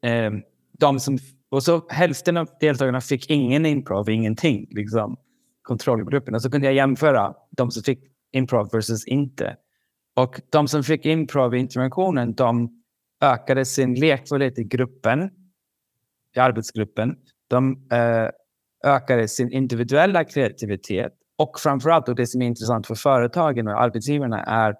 eh, 0.03 0.31
de 0.73 1.01
som... 1.01 1.19
Och 1.49 1.63
så 1.63 1.89
hälften 1.89 2.37
av 2.37 2.49
deltagarna 2.61 3.01
fick 3.01 3.31
ingen 3.31 3.67
improv, 3.67 4.11
ingenting. 4.11 4.67
Liksom, 4.71 5.17
kontrollgruppen. 5.63 6.35
Och 6.35 6.43
så 6.43 6.51
kunde 6.51 6.67
jag 6.67 6.75
jämföra 6.75 7.35
de 7.51 7.71
som 7.71 7.83
fick 7.83 7.99
improv 8.33 8.69
versus 8.73 9.07
inte. 9.07 9.57
Och 10.15 10.41
de 10.51 10.69
som 10.69 10.83
fick 10.83 11.07
improv 11.07 11.55
i 11.55 11.59
interventionen, 11.59 12.35
de 12.35 12.83
ökade 13.21 13.65
sin 13.65 13.95
lekfullhet 13.95 14.59
i 14.59 14.65
gruppen, 14.65 15.31
i 16.37 16.39
arbetsgruppen. 16.39 17.17
De 17.49 17.89
eh, 17.93 18.29
ökade 18.93 19.29
sin 19.29 19.53
individuella 19.53 20.25
kreativitet 20.25 21.13
och 21.37 21.61
framförallt, 21.61 22.09
och 22.09 22.15
det 22.15 22.27
som 22.27 22.43
är 22.43 22.47
intressant 22.47 22.87
för 22.87 22.95
företagen 22.95 23.69
och 23.69 23.83
arbetsgivarna 23.83 24.43
är 24.43 24.71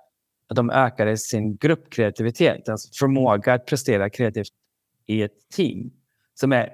att 0.49 0.57
de 0.57 0.71
ökade 0.71 1.17
sin 1.17 1.57
gruppkreativitet, 1.57 2.69
alltså 2.69 2.89
förmåga 2.99 3.55
att 3.55 3.67
prestera 3.67 4.11
kreativt 4.11 4.49
i 5.07 5.23
ett 5.23 5.49
team. 5.57 5.91
Som 6.35 6.53
är, 6.53 6.69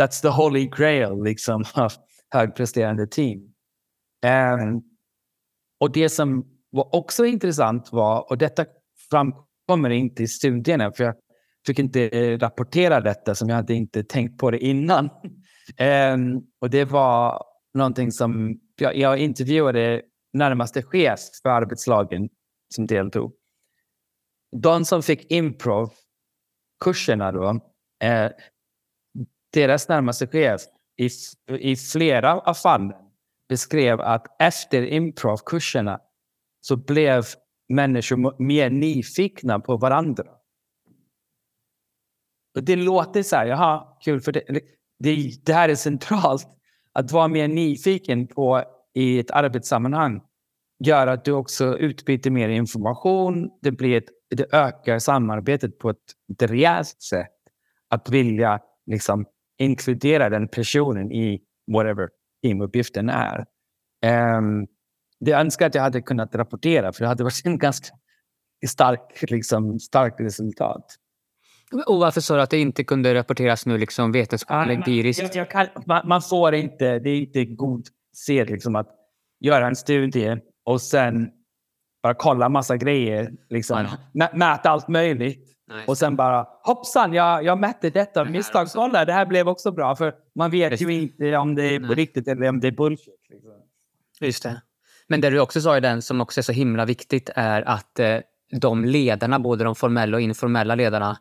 that's 0.00 0.22
the 0.22 0.28
holy 0.28 0.66
grail 0.66 1.22
liksom, 1.22 1.64
av 1.74 1.92
högpresterande 2.30 3.06
team. 3.06 3.40
Um, 4.26 4.82
och 5.80 5.92
det 5.92 6.08
som 6.08 6.46
var 6.70 6.94
också 6.94 7.26
intressant 7.26 7.92
var, 7.92 8.30
och 8.30 8.38
detta 8.38 8.64
framkommer 9.10 9.90
inte 9.90 10.22
i 10.22 10.28
studierna, 10.28 10.92
för 10.92 11.04
jag 11.04 11.14
fick 11.66 11.78
inte 11.78 12.08
eh, 12.08 12.38
rapportera 12.38 13.00
detta 13.00 13.34
som 13.34 13.48
jag 13.48 13.56
hade 13.56 13.74
inte 13.74 14.04
tänkt 14.04 14.38
på 14.38 14.50
det 14.50 14.58
innan. 14.58 15.10
Um, 16.14 16.46
och 16.60 16.70
det 16.70 16.84
var 16.84 17.42
någonting 17.74 18.12
som 18.12 18.60
jag, 18.80 18.96
jag 18.96 19.18
intervjuade 19.18 20.02
närmaste 20.32 20.82
chef 20.82 21.20
för 21.42 21.48
arbetslagen 21.48 22.28
som 22.74 22.86
deltog. 22.86 23.32
De 24.56 24.84
som 24.84 25.02
fick 25.02 25.32
improv-kurserna 25.32 27.32
då, 27.32 27.60
eh, 28.04 28.30
deras 29.52 29.88
närmaste 29.88 30.26
chef 30.26 30.60
i, 30.96 31.08
i 31.58 31.76
flera 31.76 32.40
av 32.40 32.54
fallen 32.54 32.92
beskrev 33.48 34.00
att 34.00 34.26
efter 34.38 34.82
improvkurserna 34.82 36.00
så 36.60 36.76
blev 36.76 37.24
människor 37.68 38.42
mer 38.42 38.70
nyfikna 38.70 39.60
på 39.60 39.76
varandra. 39.76 40.24
Och 42.54 42.64
det 42.64 42.76
låter 42.76 43.22
så 43.22 43.36
här, 43.36 43.46
jaha, 43.46 43.96
kul 44.00 44.20
för 44.20 44.32
det. 44.32 44.42
det. 44.98 45.44
Det 45.44 45.52
här 45.52 45.68
är 45.68 45.74
centralt. 45.74 46.57
Att 46.98 47.12
vara 47.12 47.28
mer 47.28 47.48
nyfiken 47.48 48.26
på 48.26 48.64
i 48.94 49.18
ett 49.18 49.30
arbetssammanhang 49.30 50.20
gör 50.84 51.06
att 51.06 51.24
du 51.24 51.32
också 51.32 51.78
utbyter 51.78 52.30
mer 52.30 52.48
information. 52.48 53.50
Det, 53.62 53.72
blir 53.72 53.96
ett, 53.96 54.08
det 54.36 54.54
ökar 54.54 54.98
samarbetet 54.98 55.78
på 55.78 55.90
ett, 55.90 55.96
ett 56.32 56.50
rejält 56.50 57.02
sätt. 57.02 57.34
Att 57.88 58.10
vilja 58.10 58.60
liksom, 58.86 59.26
inkludera 59.58 60.28
den 60.28 60.48
personen 60.48 61.12
i 61.12 61.40
whatever 61.72 62.08
teamuppgiften 62.42 63.08
är. 63.08 63.44
Um, 64.36 64.66
det 65.20 65.32
önskar 65.32 65.66
att 65.66 65.74
jag 65.74 65.82
hade 65.82 66.02
kunnat 66.02 66.34
rapportera, 66.34 66.92
för 66.92 67.00
det 67.00 67.08
hade 67.08 67.24
varit 67.24 67.42
en 67.44 67.58
ganska 67.58 67.94
stark, 68.66 69.30
liksom, 69.30 69.78
starkt 69.78 70.20
resultat. 70.20 70.84
Och 71.86 71.98
varför 71.98 72.20
sa 72.20 72.36
du 72.36 72.42
att 72.42 72.50
det 72.50 72.58
inte 72.58 72.84
kunde 72.84 73.14
rapporteras 73.14 73.66
nu 73.66 73.78
liksom 73.78 74.12
vetenskapligt 74.12 74.76
empiriskt? 74.76 75.34
Jag, 75.34 75.48
jag 75.52 75.68
man, 75.86 76.08
man, 76.08 76.22
får 76.22 76.54
inte, 76.54 76.98
det 76.98 77.10
är 77.10 77.20
inte 77.20 77.44
god 77.44 77.86
sed 78.16 78.50
liksom, 78.50 78.76
att 78.76 78.88
göra 79.40 79.66
en 79.66 79.76
studie 79.76 80.36
och 80.64 80.80
sen 80.80 81.30
bara 82.02 82.14
kolla 82.14 82.48
massa 82.48 82.76
grejer. 82.76 83.32
Liksom. 83.50 83.86
Mäta 84.32 84.70
allt 84.70 84.88
möjligt. 84.88 85.48
Nej. 85.68 85.84
Och 85.86 85.98
sen 85.98 86.16
bara 86.16 86.46
hoppsan, 86.62 87.12
jag, 87.12 87.44
jag 87.44 87.58
mätte 87.60 87.90
detta. 87.90 88.24
Misstagskolla, 88.24 89.04
det 89.04 89.12
här 89.12 89.26
blev 89.26 89.48
också 89.48 89.72
bra. 89.72 89.96
För 89.96 90.14
man 90.34 90.50
vet 90.50 90.70
Just 90.70 90.82
ju 90.82 90.92
inte 90.92 91.36
om 91.36 91.54
det 91.54 91.74
är 91.74 91.80
på 91.80 91.94
riktigt 91.94 92.28
eller 92.28 92.48
om 92.48 92.60
det 92.60 92.68
är 92.68 92.72
bullshit. 92.72 93.14
Liksom. 93.30 93.52
Just 94.20 94.42
det. 94.42 94.62
Men 95.08 95.20
det 95.20 95.30
du 95.30 95.40
också 95.40 95.60
sa 95.60 95.76
i 95.76 95.80
den 95.80 96.02
som 96.02 96.20
också 96.20 96.40
är 96.40 96.42
så 96.42 96.52
himla 96.52 96.84
viktigt 96.84 97.30
är 97.34 97.68
att 97.68 97.98
eh, 97.98 98.18
de 98.60 98.84
ledarna, 98.84 99.38
både 99.38 99.64
de 99.64 99.74
formella 99.74 100.16
och 100.16 100.20
informella 100.20 100.74
ledarna, 100.74 101.18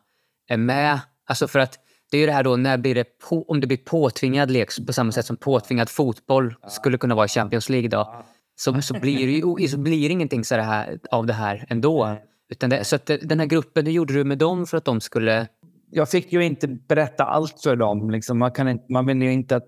är 0.48 0.58
med. 0.58 1.00
Alltså 1.26 1.48
för 1.48 1.60
att 1.60 1.80
det 2.12 2.18
är 2.18 2.22
ju 2.22 2.28
det 2.28 2.32
här 2.32 2.44
då, 2.44 2.56
när 2.56 2.78
blir 2.78 2.96
det 2.96 3.20
på, 3.30 3.44
om 3.44 3.62
det 3.62 3.68
blir 3.68 3.78
påtvingad 3.78 4.52
lek 4.52 4.86
på 4.88 4.94
samma 4.94 5.12
sätt 5.12 5.26
som 5.26 5.38
påtvingad 5.38 5.90
fotboll 5.90 6.56
skulle 6.68 6.98
kunna 6.98 7.16
vara 7.16 7.26
i 7.26 7.30
Champions 7.30 7.70
League 7.70 7.90
då, 7.90 8.24
så, 8.56 8.82
så 8.82 9.00
blir 9.00 9.28
det 9.28 9.62
ju 9.62 9.68
så 9.68 9.78
blir 9.78 10.10
det 10.10 10.14
ingenting 10.14 10.44
så 10.44 10.56
här, 10.56 11.00
av 11.12 11.26
det 11.26 11.34
här 11.34 11.66
ändå. 11.70 12.18
Utan 12.50 12.70
det, 12.70 12.84
så 12.84 12.96
att 12.96 13.06
den 13.06 13.40
här 13.40 13.46
gruppen, 13.46 13.86
hur 13.86 13.94
gjorde 13.94 14.14
du 14.14 14.24
med 14.24 14.38
dem 14.38 14.66
för 14.66 14.78
att 14.78 14.86
de 14.86 15.02
skulle... 15.02 15.48
Jag 15.92 16.10
fick 16.10 16.34
ju 16.34 16.46
inte 16.46 16.68
berätta 16.68 17.24
allt 17.24 17.62
för 17.64 17.76
dem. 17.76 18.10
Liksom. 18.10 18.40
Man, 18.40 18.52
kan 18.52 18.70
inte, 18.70 18.86
man 18.90 19.06
vill 19.06 19.22
ju 19.22 19.34
inte 19.34 19.56
att 19.56 19.68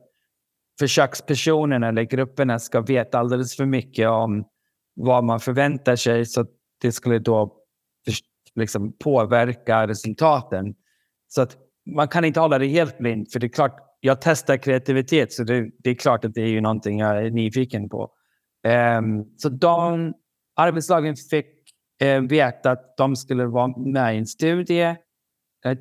försökspersonerna 0.79 1.87
eller 1.87 2.03
grupperna 2.03 2.59
ska 2.59 2.81
veta 2.81 3.19
alldeles 3.19 3.55
för 3.55 3.65
mycket 3.65 4.09
om 4.09 4.45
vad 4.95 5.23
man 5.23 5.39
förväntar 5.39 5.95
sig. 5.95 6.25
Så 6.25 6.45
det 6.81 6.91
skulle 6.91 7.19
då 7.19 7.55
liksom, 8.55 8.93
påverka 9.03 9.87
resultaten. 9.87 10.75
Så 11.27 11.41
att 11.41 11.57
man 11.95 12.07
kan 12.07 12.25
inte 12.25 12.39
hålla 12.39 12.57
det 12.57 12.67
helt 12.67 12.97
blind. 12.97 13.31
För 13.31 13.39
det 13.39 13.47
är 13.47 13.49
klart, 13.49 13.75
jag 13.99 14.21
testar 14.21 14.57
kreativitet 14.57 15.33
så 15.33 15.43
det, 15.43 15.69
det 15.79 15.89
är 15.89 15.95
klart 15.95 16.25
att 16.25 16.33
det 16.33 16.41
är 16.41 16.47
ju 16.47 16.61
någonting 16.61 16.99
jag 16.99 17.25
är 17.25 17.31
nyfiken 17.31 17.89
på. 17.89 18.11
Um, 18.97 19.25
så 19.37 19.49
de 19.49 20.13
arbetslagen 20.55 21.15
fick 21.15 21.47
uh, 22.03 22.21
veta 22.21 22.71
att 22.71 22.97
de 22.97 23.15
skulle 23.15 23.45
vara 23.45 23.77
med 23.77 24.15
i 24.15 24.17
en 24.17 24.27
studie. 24.27 24.95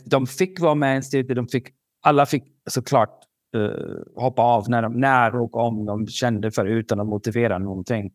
De 0.05 0.27
fick 0.27 0.61
vara 0.61 0.75
med 0.75 0.95
i 0.95 0.97
en 0.97 1.03
studie. 1.03 1.35
De 1.35 1.49
fick, 1.49 1.69
alla 2.03 2.27
fick 2.27 2.45
såklart 2.71 3.25
uh, 3.57 4.23
hoppa 4.23 4.43
av 4.43 4.71
när, 4.71 4.83
de, 4.83 5.01
när 5.01 5.37
och 5.37 5.57
om 5.57 5.87
de 5.87 6.07
kände 6.07 6.51
för 6.51 6.67
utan 6.67 7.01
att 7.01 7.07
motivera 7.07 7.59
någonting. 7.59 8.13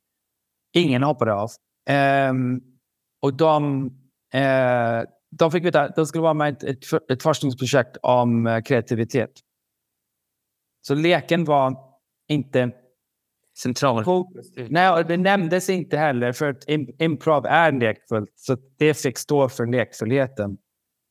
Ingen 0.76 1.04
hoppade 1.04 1.34
av. 1.34 1.50
Um, 2.30 2.62
och 3.22 3.34
de, 3.34 3.90
uh, 4.36 5.04
de 5.32 5.52
fick 5.52 5.66
veta 5.66 5.82
att 5.82 5.96
de 5.96 6.06
skulle 6.06 6.22
vara 6.22 6.34
med 6.34 6.64
i 6.64 6.70
ett, 6.70 6.94
ett, 6.94 7.12
ett 7.12 7.24
forskningsprojekt 7.24 7.98
om 8.02 8.48
uh, 8.48 8.62
kreativitet. 8.62 9.32
Så 10.88 10.96
leken 10.96 11.46
var 11.46 11.78
inte 12.28 12.72
central. 13.58 14.06
Nej, 14.70 15.04
det 15.08 15.18
nämndes 15.18 15.70
inte 15.70 15.98
heller 15.98 16.32
för 16.32 16.50
att 16.50 16.64
improv 17.00 17.46
är 17.46 17.72
lekfullt. 17.72 18.32
Så 18.36 18.58
det 18.78 18.94
fick 18.94 19.18
stå 19.18 19.50
för 19.50 19.66
lekfullheten. 19.66 20.58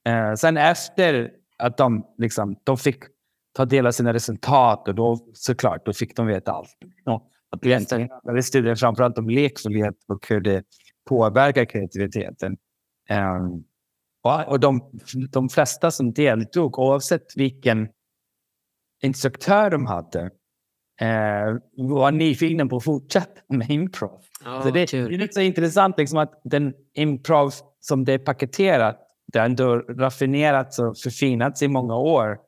Eh, 0.07 0.35
sen 0.35 0.57
efter 0.57 1.31
att 1.59 1.77
de, 1.77 2.07
liksom, 2.19 2.57
de 2.65 2.77
fick 2.77 3.03
ta 3.53 3.65
del 3.65 3.87
av 3.87 3.91
sina 3.91 4.13
resultat 4.13 4.89
och 4.89 4.95
då 4.95 5.19
såklart, 5.35 5.87
då 5.87 5.93
fick 5.93 6.17
de 6.17 6.27
veta 6.27 6.53
allt. 6.53 6.77
Ja, 7.05 7.31
att 7.51 8.45
studien 8.45 8.77
framförallt 8.77 9.19
om 9.19 9.29
lekfullhet 9.29 9.95
och 10.09 10.27
hur 10.29 10.41
det 10.41 10.65
påverkar 11.09 11.65
kreativiteten. 11.65 12.57
Um, 13.11 13.65
och 14.47 14.61
de, 14.61 14.91
de 15.31 15.49
flesta 15.49 15.91
som 15.91 16.13
deltog, 16.13 16.79
oavsett 16.79 17.37
vilken 17.37 17.89
instruktör 19.03 19.71
de 19.71 19.87
hade, 19.87 20.31
eh, 21.01 21.57
var 21.77 22.13
nyfikna 22.13 22.67
på 22.67 22.77
att 22.77 22.85
fortsätta 22.85 23.41
med 23.49 23.71
improv. 23.71 24.21
Oh, 24.47 24.63
så 24.63 24.71
det, 24.71 24.93
det, 24.93 25.15
är 25.25 25.33
så 25.33 25.41
intressant 25.41 25.99
liksom, 25.99 26.19
att 26.19 26.41
den 26.45 26.75
improv 26.95 27.53
som 27.81 28.05
det 28.05 28.13
är 28.13 28.19
paketerat, 28.19 28.99
det 29.33 29.39
har 29.39 29.47
ändå 29.47 29.77
raffinerats 29.77 30.79
och 30.79 30.99
förfinats 30.99 31.63
i 31.63 31.69
många 31.69 31.97
år. 31.97 32.39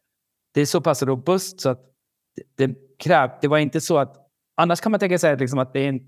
Det 0.54 0.60
är 0.60 0.66
så 0.66 0.80
pass 0.80 1.02
robust 1.02 1.60
så 1.60 1.70
att 1.70 1.80
det, 2.56 2.66
det 2.66 2.74
krävs. 2.98 3.32
Det 3.40 3.48
var 3.48 3.58
inte 3.58 3.80
så 3.80 3.98
att... 3.98 4.16
Annars 4.56 4.80
kan 4.80 4.92
man 4.92 5.00
tänka 5.00 5.18
sig 5.18 5.36
liksom 5.36 5.58
att 5.58 5.72
det 5.72 5.80
är 5.80 5.88
en, 5.88 6.00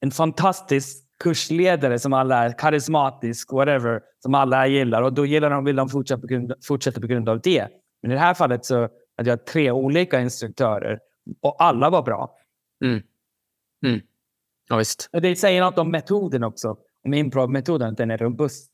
en 0.00 0.10
fantastisk 0.10 1.05
kursledare 1.24 1.98
som 1.98 2.12
alla 2.12 2.44
är 2.44 2.58
karismatisk, 2.58 3.52
whatever, 3.52 4.00
som 4.22 4.34
alla 4.34 4.66
gillar. 4.66 5.02
Och 5.02 5.12
då 5.12 5.26
gillar 5.26 5.50
de, 5.50 5.64
vill 5.64 5.76
de 5.76 5.88
fortsätta 5.88 6.20
på, 6.20 6.26
grund, 6.26 6.52
fortsätta 6.62 7.00
på 7.00 7.06
grund 7.06 7.28
av 7.28 7.40
det. 7.40 7.68
Men 8.02 8.10
i 8.10 8.14
det 8.14 8.20
här 8.20 8.34
fallet 8.34 8.64
så 8.64 8.88
att 9.16 9.26
jag 9.26 9.46
tre 9.46 9.70
olika 9.70 10.20
instruktörer 10.20 10.98
och 11.42 11.62
alla 11.62 11.90
var 11.90 12.02
bra. 12.02 12.36
Mm. 12.84 13.02
Mm. 13.86 14.00
Ja, 14.68 14.76
visst. 14.76 15.08
Och 15.12 15.20
det 15.20 15.36
säger 15.36 15.62
något 15.62 15.78
om 15.78 15.90
metoden 15.90 16.44
också. 16.44 16.76
Om 17.04 17.14
improv-metoden, 17.14 17.88
att 17.88 17.96
den 17.96 18.10
är 18.10 18.18
robust. 18.18 18.70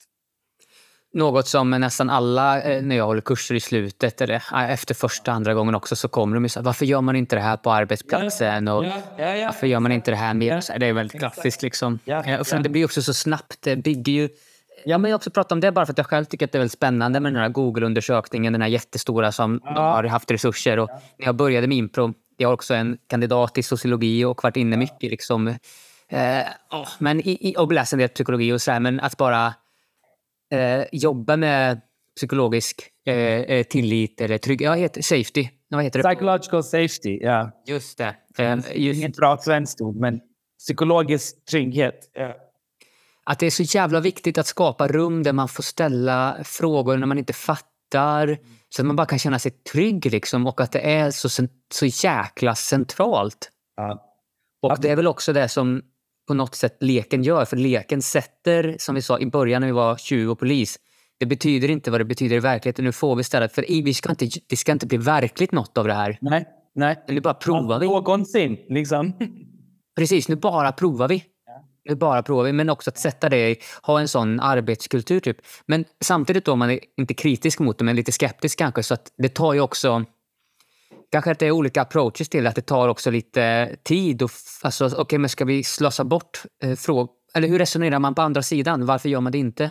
Något 1.14 1.46
som 1.46 1.70
nästan 1.70 2.10
alla, 2.10 2.62
eh, 2.62 2.82
när 2.82 2.96
jag 2.96 3.04
håller 3.04 3.20
kurser 3.20 3.54
i 3.54 3.60
slutet, 3.60 4.20
eller 4.20 4.34
eh, 4.34 4.70
efter 4.70 4.94
första, 4.94 5.32
andra 5.32 5.54
gången 5.54 5.74
också, 5.74 5.96
så 5.96 6.08
kommer 6.08 6.34
de 6.34 6.44
ju 6.44 6.48
så 6.48 6.62
varför 6.62 6.86
gör 6.86 7.00
man 7.00 7.16
inte 7.16 7.36
det 7.36 7.42
här 7.42 7.56
på 7.56 7.72
arbetsplatsen? 7.72 8.68
Och. 8.68 8.84
Varför 9.18 9.66
gör 9.66 9.80
man 9.80 9.92
inte 9.92 10.10
det 10.10 10.16
här 10.16 10.34
mer? 10.34 10.78
Det 10.78 10.86
är 10.86 10.92
väldigt 10.92 11.18
klassiskt 11.18 11.62
liksom. 11.62 11.98
Ja, 12.04 12.40
och 12.40 12.46
sen, 12.46 12.62
det 12.62 12.68
blir 12.68 12.84
också 12.84 13.02
så 13.02 13.14
snabbt. 13.14 13.56
Det 13.60 13.76
bygger 13.76 14.12
ju 14.12 14.28
Ja, 14.84 14.98
men 14.98 15.10
jag 15.10 15.18
också 15.18 15.30
pratat 15.30 15.52
om 15.52 15.60
det 15.60 15.72
bara 15.72 15.86
för 15.86 15.92
att 15.92 15.98
jag 15.98 16.06
själv 16.06 16.24
tycker 16.24 16.46
att 16.46 16.52
det 16.52 16.58
är 16.58 16.60
väldigt 16.60 16.72
spännande 16.72 17.20
med 17.20 17.32
den 17.32 17.42
här 17.42 17.48
Google-undersökningen, 17.48 18.52
den 18.52 18.62
här 18.62 18.68
jättestora 18.68 19.32
som 19.32 19.60
har 19.64 20.04
haft 20.04 20.30
resurser. 20.30 20.78
Och 20.78 20.88
när 21.18 21.26
jag 21.26 21.36
började 21.36 21.66
med 21.66 21.76
impro, 21.76 22.14
jag 22.36 22.48
har 22.48 22.54
också 22.54 22.74
en 22.74 22.98
kandidat 23.06 23.58
i 23.58 23.62
sociologi 23.62 24.24
och 24.24 24.44
varit 24.44 24.56
inne 24.56 24.76
mycket 24.76 25.10
liksom, 25.10 25.48
eh, 25.48 25.56
men 26.98 27.20
i, 27.20 27.38
i, 27.40 27.54
och 27.58 27.72
läst 27.72 27.92
en 27.92 27.98
del 27.98 28.08
psykologi 28.08 28.52
och 28.52 28.62
sådär, 28.62 28.80
men 28.80 29.00
att 29.00 29.16
bara 29.16 29.54
eh, 30.52 30.84
jobba 30.92 31.36
med 31.36 31.80
psykologisk 32.16 32.82
eh, 33.06 33.14
eh 33.14 33.62
tillit 33.62 34.20
eller 34.20 34.38
trygg, 34.38 34.62
ja, 34.62 34.74
heter, 34.74 35.02
safety. 35.02 35.48
Vad 35.68 35.84
heter 35.84 36.02
det? 36.02 36.08
Psychological 36.08 36.64
safety, 36.64 37.18
ja. 37.22 37.62
Just 37.66 37.98
det. 37.98 38.16
Eh, 38.38 38.56
just, 38.74 38.98
Inget 38.98 39.16
bra 39.16 39.38
svenskt 39.38 39.80
ord, 39.80 39.96
men 39.96 40.20
psykologisk 40.58 41.44
trygghet. 41.44 42.10
Ja 42.14 42.34
att 43.24 43.38
det 43.38 43.46
är 43.46 43.50
så 43.50 43.62
jävla 43.62 44.00
viktigt 44.00 44.38
att 44.38 44.46
skapa 44.46 44.88
rum 44.88 45.22
där 45.22 45.32
man 45.32 45.48
får 45.48 45.62
ställa 45.62 46.36
frågor 46.44 46.96
när 46.96 47.06
man 47.06 47.18
inte 47.18 47.32
fattar. 47.32 48.38
Så 48.68 48.82
att 48.82 48.86
man 48.86 48.96
bara 48.96 49.06
kan 49.06 49.18
känna 49.18 49.38
sig 49.38 49.50
trygg 49.50 50.12
liksom 50.12 50.46
och 50.46 50.60
att 50.60 50.72
det 50.72 50.80
är 50.80 51.10
så, 51.10 51.46
så 51.74 51.86
jäkla 51.86 52.54
centralt. 52.54 53.50
Ja. 53.76 54.08
Och 54.62 54.80
det 54.80 54.90
är 54.90 54.96
väl 54.96 55.06
också 55.06 55.32
det 55.32 55.48
som 55.48 55.82
på 56.32 56.36
något 56.36 56.54
sätt 56.54 56.76
leken 56.80 57.22
gör. 57.22 57.44
För 57.44 57.56
leken 57.56 58.02
sätter, 58.02 58.76
som 58.78 58.94
vi 58.94 59.02
sa 59.02 59.18
i 59.18 59.26
början 59.26 59.60
när 59.60 59.66
vi 59.66 59.72
var 59.72 59.96
20 59.96 60.34
polis, 60.34 60.78
det 61.20 61.26
betyder 61.26 61.70
inte 61.70 61.90
vad 61.90 62.00
det 62.00 62.04
betyder 62.04 62.36
i 62.36 62.40
verkligheten. 62.40 62.84
Nu 62.84 62.92
får 62.92 63.16
vi 63.16 63.20
istället, 63.20 63.52
för 63.52 63.64
vi 63.68 63.94
ska 63.94 64.10
inte, 64.10 64.28
det 64.48 64.56
ska 64.56 64.72
inte 64.72 64.86
bli 64.86 64.98
verkligt 64.98 65.52
något 65.52 65.78
av 65.78 65.86
det 65.86 65.94
här. 65.94 66.18
Nej, 66.20 66.44
nej. 66.74 67.04
Nu 67.08 67.20
bara 67.20 67.34
provar 67.34 67.78
vi. 67.78 67.86
Någonsin, 67.86 68.58
liksom. 68.68 69.12
Precis, 69.96 70.28
nu 70.28 70.36
bara 70.36 70.72
provar 70.72 71.08
vi. 71.08 71.24
Nu 71.88 71.94
bara 71.94 72.22
provar 72.22 72.44
vi, 72.44 72.52
men 72.52 72.70
också 72.70 72.90
att 72.90 72.98
sätta 72.98 73.28
det 73.28 73.56
ha 73.82 74.00
en 74.00 74.08
sån 74.08 74.40
arbetskultur. 74.40 75.20
Typ. 75.20 75.36
Men 75.66 75.84
samtidigt 76.00 76.44
då, 76.44 76.56
man 76.56 76.70
är 76.70 76.80
inte 76.96 77.14
kritisk 77.14 77.58
mot 77.58 77.78
det, 77.78 77.84
men 77.84 77.96
lite 77.96 78.12
skeptisk 78.12 78.58
kanske. 78.58 78.82
Så 78.82 78.94
att 78.94 79.12
det 79.18 79.28
tar 79.28 79.52
ju 79.52 79.60
också... 79.60 80.04
Kanske 81.12 81.30
att 81.30 81.38
det 81.38 81.46
är 81.46 81.50
olika 81.50 81.82
approaches 81.82 82.28
till 82.28 82.46
att 82.46 82.54
det 82.54 82.62
tar 82.62 82.88
också 82.88 83.10
lite 83.10 83.76
tid. 83.82 84.22
Och, 84.22 84.30
alltså, 84.62 84.86
Okej, 84.86 85.00
okay, 85.00 85.18
men 85.18 85.28
ska 85.28 85.44
vi 85.44 85.64
slösa 85.64 86.04
bort 86.04 86.42
eh, 86.62 86.74
frågor? 86.74 87.08
Eller 87.34 87.48
hur 87.48 87.58
resonerar 87.58 87.98
man 87.98 88.14
på 88.14 88.22
andra 88.22 88.42
sidan? 88.42 88.86
Varför 88.86 89.08
gör 89.08 89.20
man 89.20 89.32
det 89.32 89.38
inte? 89.38 89.70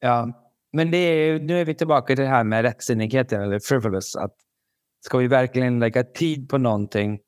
Ja, 0.00 0.44
men 0.72 0.90
det 0.90 0.96
är, 0.96 1.40
nu 1.40 1.60
är 1.60 1.64
vi 1.64 1.74
tillbaka 1.74 2.06
till 2.06 2.24
det 2.24 2.30
här 2.30 2.44
med 2.44 2.62
rättsinnigheten, 2.62 3.42
eller 3.42 3.58
frivolous. 3.58 4.16
Att 4.16 4.34
ska 5.06 5.18
vi 5.18 5.26
verkligen 5.26 5.78
lägga 5.78 6.04
tid 6.04 6.48
på 6.48 6.58
någonting? 6.58 7.18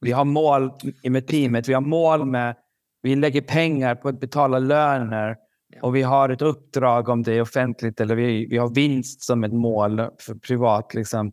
Vi 0.00 0.12
har 0.12 0.24
mål 0.24 0.70
med 1.02 1.26
teamet. 1.26 1.68
Vi 1.68 1.72
har 1.72 1.80
mål 1.80 2.24
med... 2.24 2.56
Vi 3.02 3.16
lägger 3.16 3.40
pengar 3.40 3.94
på 3.94 4.08
att 4.08 4.20
betala 4.20 4.58
löner. 4.58 5.36
Och 5.82 5.96
vi 5.96 6.02
har 6.02 6.28
ett 6.28 6.42
uppdrag 6.42 7.08
om 7.08 7.22
det 7.22 7.32
är 7.32 7.40
offentligt 7.40 8.00
eller 8.00 8.16
vi, 8.16 8.46
vi 8.46 8.58
har 8.58 8.74
vinst 8.74 9.22
som 9.22 9.44
ett 9.44 9.52
mål 9.52 9.96
för 10.20 10.34
privat. 10.34 10.94
Liksom. 10.94 11.32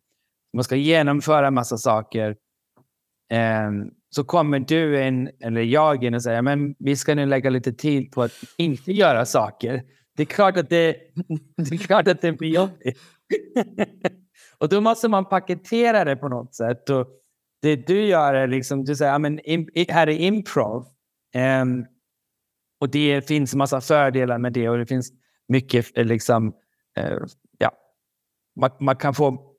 Man 0.54 0.64
ska 0.64 0.76
genomföra 0.76 1.48
en 1.48 1.54
massa 1.54 1.78
saker. 1.78 2.36
Um, 3.68 3.92
så 4.10 4.24
kommer 4.24 4.60
du 4.60 5.08
in, 5.08 5.30
eller 5.40 5.62
jag 5.62 6.04
in 6.04 6.14
och 6.14 6.24
säger 6.24 6.42
men 6.42 6.76
vi 6.80 6.96
ska 6.96 7.16
nu 7.16 7.26
lägga 7.26 7.50
lite 7.50 7.74
tid 7.74 8.12
på 8.12 8.22
att 8.22 8.32
inte 8.58 8.92
göra 8.92 9.26
saker. 9.26 9.84
Det 10.16 10.24
är 10.24 10.28
klart 10.28 10.58
att 10.58 10.70
det, 10.70 10.96
det, 11.58 11.76
är 11.76 11.78
klart 11.78 12.08
att 12.08 12.22
det 12.22 12.32
blir 12.32 12.50
jobbigt. 12.50 13.00
och 14.58 14.70
då 14.70 14.82
måste 14.82 15.08
man 15.08 15.26
paketera 15.26 16.06
det 16.06 16.16
på 16.16 16.30
något 16.30 16.56
sätt. 16.56 16.90
Och 16.90 17.08
det 17.62 17.76
du 17.76 18.06
gör 18.06 18.34
är 18.34 18.48
liksom, 18.48 18.84
du 18.84 18.96
säger, 18.96 19.20
men 19.20 19.40
här 19.90 20.08
är 20.08 20.18
improv. 20.18 20.86
Um, 21.62 21.86
och 22.80 22.90
det 22.90 23.28
finns 23.28 23.54
en 23.54 23.58
massa 23.58 23.82
fördelar 23.82 24.38
med 24.38 24.54
det 24.54 24.70
och 24.70 24.78
det 24.78 24.86
finns 24.86 25.12
mycket 25.48 25.98
eh, 25.98 26.06
liksom, 26.06 26.48
uh, 27.00 27.26
ja, 27.58 27.72
man, 28.60 28.72
man, 28.80 28.96
kan 28.96 29.14
få 29.14 29.51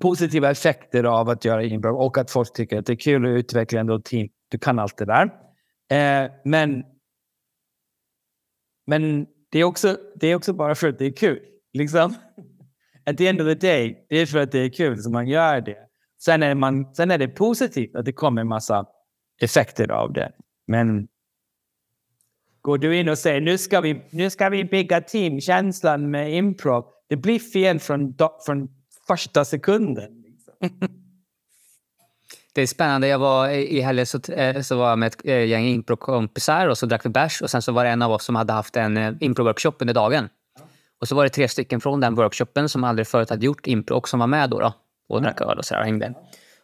positiva 0.00 0.50
effekter 0.50 1.04
av 1.04 1.28
att 1.28 1.44
göra 1.44 1.64
inbrott 1.64 2.06
och 2.06 2.18
att 2.18 2.30
folk 2.30 2.52
tycker 2.52 2.78
att 2.78 2.86
det 2.86 2.92
är 2.92 2.96
kul 2.96 3.26
att 3.26 3.38
utveckla 3.38 3.80
ändå 3.80 4.00
team. 4.00 4.28
Du 4.48 4.58
kan 4.58 4.78
allt 4.78 4.96
det 4.96 5.04
där. 5.04 5.24
Eh, 5.90 6.30
men, 6.44 6.84
men 8.86 9.26
det 9.50 9.58
är, 9.58 9.64
också, 9.64 9.96
det 10.14 10.26
är 10.26 10.34
också 10.34 10.52
bara 10.52 10.74
för 10.74 10.88
att 10.88 10.98
det 10.98 11.06
är 11.06 11.16
kul. 11.16 11.40
Liksom. 11.72 12.14
At 13.06 13.18
the 13.18 13.26
end 13.26 13.40
of 13.40 13.46
the 13.46 13.66
day, 13.66 14.06
det 14.08 14.16
är 14.16 14.26
för 14.26 14.38
att 14.38 14.52
det 14.52 14.58
är 14.58 14.68
kul 14.70 15.02
som 15.02 15.12
man 15.12 15.28
gör 15.28 15.60
det. 15.60 15.78
Sen 16.20 16.42
är, 16.42 16.54
man, 16.54 16.94
sen 16.94 17.10
är 17.10 17.18
det 17.18 17.28
positivt 17.28 17.96
att 17.96 18.04
det 18.04 18.12
kommer 18.12 18.40
en 18.40 18.48
massa 18.48 18.86
effekter 19.40 19.90
av 19.90 20.12
det. 20.12 20.32
Men 20.66 21.08
går 22.60 22.78
du 22.78 22.96
in 22.96 23.08
och 23.08 23.18
säger 23.18 23.40
nu 23.40 23.58
ska 23.58 23.80
vi, 23.80 24.02
nu 24.10 24.30
ska 24.30 24.48
vi 24.48 24.64
bygga 24.64 25.00
teamkänslan 25.00 26.10
med 26.10 26.34
improv. 26.34 26.84
Det 27.08 27.16
blir 27.16 27.38
fel 27.38 27.78
från, 27.78 28.14
från 28.46 28.68
första 29.08 29.44
sekunden. 29.44 30.22
Liksom. 30.22 30.54
Det 32.54 32.62
är 32.62 32.66
spännande. 32.66 33.08
Jag 33.08 33.18
var 33.18 33.48
I 33.48 33.80
helgen 33.80 34.06
så, 34.06 34.32
eh, 34.32 34.60
så 34.60 34.76
var 34.76 34.88
jag 34.88 34.98
med 34.98 35.06
ett 35.06 35.20
eh, 35.24 35.44
gäng 35.44 35.64
improkompisar 35.64 36.68
och 36.68 36.78
så 36.78 36.86
drack 36.86 37.04
vi 37.04 37.10
bärs. 37.10 37.42
Och 37.42 37.50
sen 37.50 37.62
så 37.62 37.72
var 37.72 37.84
det 37.84 37.90
en 37.90 38.02
av 38.02 38.12
oss 38.12 38.24
som 38.24 38.36
hade 38.36 38.52
haft 38.52 38.76
en 38.76 38.96
eh, 38.96 39.12
impro-workshop 39.20 39.74
under 39.78 39.94
dagen. 39.94 40.28
Och 41.00 41.08
så 41.08 41.14
var 41.14 41.24
det 41.24 41.30
tre 41.30 41.48
stycken 41.48 41.80
från 41.80 42.00
den 42.00 42.14
workshopen 42.14 42.68
som 42.68 42.84
aldrig 42.84 43.06
förut 43.06 43.30
hade 43.30 43.46
gjort 43.46 43.66
impro 43.66 43.96
och 43.96 44.08
som 44.08 44.20
var 44.20 44.26
med 44.26 44.50
då. 44.50 44.60
då 44.60 44.72
och 45.08 45.22
drack 45.22 45.40
öl 45.40 45.58
och 45.58 45.64
så 45.64 45.74
där, 45.74 45.80
och 45.80 45.86
hängde. 45.86 46.14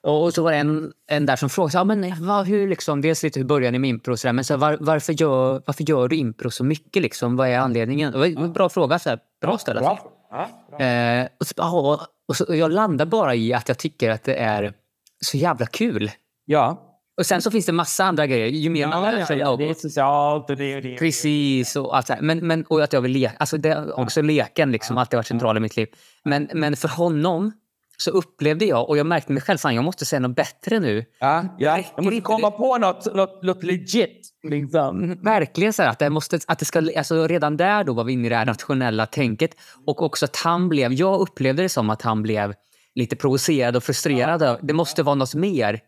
Och 0.03 0.34
så 0.34 0.42
var 0.42 0.53
det 0.53 0.59
en, 0.59 0.92
en 1.11 1.26
där 1.26 1.36
som 1.36 1.51
frågade, 1.51 1.78
ja, 1.78 1.84
men 1.84 2.26
vad, 2.26 2.47
hur 2.47 2.68
liksom, 2.68 3.01
dels 3.01 3.22
lite 3.22 3.40
hur 3.40 3.47
började 3.47 3.70
ni 3.70 3.78
med 3.78 3.90
impro 3.90 4.12
och 4.12 4.18
så 4.18 4.28
där, 4.28 4.32
men 4.32 4.45
så 4.45 4.57
var, 4.57 4.76
varför, 4.80 5.12
gör, 5.12 5.62
varför 5.66 5.90
gör 5.90 6.09
du 6.09 6.16
impro 6.16 6.51
så 6.51 6.64
mycket? 6.64 7.03
Liksom? 7.03 7.36
Vad 7.36 7.49
är 7.49 7.59
anledningen? 7.59 8.12
Det 8.12 8.18
var 8.18 8.26
en 8.26 8.53
bra 8.53 8.68
fråga. 8.68 8.99
Så 8.99 9.09
här, 9.09 9.18
bra 9.40 9.59
ställa 9.59 9.80
sig. 9.80 10.86
Eh, 10.86 11.28
och, 11.40 11.47
så, 11.47 12.01
och, 12.29 12.37
så, 12.37 12.45
och 12.45 12.57
jag 12.57 12.72
landar 12.72 13.07
bara 13.07 13.35
i 13.35 13.53
att 13.53 13.68
jag 13.68 13.79
tycker 13.79 14.11
att 14.11 14.25
det 14.25 14.35
är 14.35 14.72
så 15.20 15.37
jävla 15.37 15.66
kul. 15.66 16.11
Ja. 16.45 16.91
Och 17.16 17.27
sen 17.27 17.43
så 17.43 17.51
finns 17.51 17.66
det 17.66 17.72
massa 17.72 18.05
andra 18.05 18.27
grejer. 18.27 18.47
Ju 18.47 18.70
mer 18.70 18.87
man 18.87 19.03
lär 19.03 19.25
sig. 19.25 19.39
Ja, 19.39 19.57
det 19.57 19.68
är 19.68 19.75
socialt 19.75 20.51
och 20.51 20.57
det 20.57 20.77
och 20.77 20.83
det. 20.83 20.97
Precis. 20.97 21.77
Och, 21.77 21.97
allt 21.97 22.11
men, 22.20 22.47
men, 22.47 22.64
och 22.64 22.83
att 22.83 22.93
jag 22.93 23.01
vill 23.01 23.12
leka. 23.12 23.37
Alltså 23.39 23.57
det, 23.57 23.93
också 23.93 24.22
leken 24.22 24.72
liksom, 24.72 24.99
alltid 24.99 25.16
varit 25.16 25.27
central 25.27 25.57
i 25.57 25.61
mitt 25.61 25.77
liv. 25.77 25.89
Men, 26.25 26.49
men 26.55 26.77
för 26.77 26.89
honom 26.89 27.53
så 27.97 28.11
upplevde 28.11 28.64
jag, 28.64 28.88
och 28.88 28.99
jag 28.99 29.07
märkte 29.07 29.32
mig 29.32 29.42
själv, 29.42 29.59
fan 29.59 29.74
jag 29.74 29.84
måste 29.84 30.05
säga 30.05 30.20
något 30.20 30.36
bättre 30.36 30.80
nu. 30.80 31.05
Ja, 31.20 31.57
ja. 31.59 31.84
Jag 31.97 32.05
måste 32.05 32.20
komma 32.20 32.51
på 32.51 32.78
något, 32.78 33.14
något, 33.14 33.42
något 33.42 33.62
legit. 33.62 34.30
Liksom. 34.42 35.18
Verkligen 35.22 35.72
så 35.72 35.82
här, 35.82 35.90
att 35.90 35.99
det, 35.99 36.11
måste, 36.11 36.38
att 36.47 36.59
det 36.59 36.64
ska, 36.64 36.78
alltså 36.78 37.26
redan 37.26 37.57
där 37.57 37.84
då 37.84 37.92
var 37.92 38.05
vi 38.05 38.12
inne 38.12 38.26
i 38.26 38.28
det 38.28 38.36
här 38.36 38.47
nationella 38.47 39.07
tänket. 39.07 39.51
Och 39.86 40.03
också 40.03 40.24
att 40.24 40.36
han 40.36 40.68
blev, 40.68 40.92
jag 40.92 41.20
upplevde 41.20 41.62
det 41.62 41.68
som 41.68 41.90
att 41.90 42.03
han 42.03 42.22
blev 42.22 42.55
lite 42.95 43.16
provocerad 43.16 43.76
och 43.76 43.82
frustrerad. 43.82 44.42
Ja. 44.42 44.59
Det 44.62 44.72
måste 44.72 45.03
vara 45.03 45.14
något 45.14 45.34
mer 45.34 45.80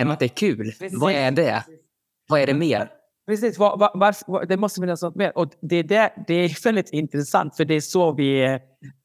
än 0.00 0.10
att 0.10 0.18
det 0.18 0.26
är 0.26 0.28
kul. 0.28 0.72
Precis. 0.78 1.00
Vad 1.00 1.12
är 1.12 1.30
det? 1.30 1.64
Vad 2.28 2.40
är 2.40 2.46
det 2.46 2.54
mer? 2.54 2.90
Precis, 3.26 3.58
var, 3.58 3.78
var, 3.78 4.14
var, 4.26 4.46
det 4.46 4.56
måste 4.56 4.80
finnas 4.80 5.02
något 5.02 5.16
mer. 5.16 5.38
Och 5.38 5.50
det, 5.62 5.82
det, 5.82 6.12
det 6.26 6.34
är 6.34 6.64
väldigt 6.64 6.90
intressant, 6.90 7.56
för 7.56 7.64
det 7.64 7.74
är 7.74 7.80
så 7.80 8.12
vi 8.12 8.42
är 8.42 8.60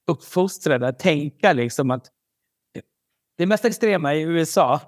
uppfostrade 0.07 0.87
att 0.87 0.99
tänka. 0.99 1.53
Liksom, 1.53 1.91
att 1.91 2.05
det 3.41 3.47
mest 3.47 3.65
extrema 3.65 4.15
i 4.15 4.21
USA, 4.21 4.81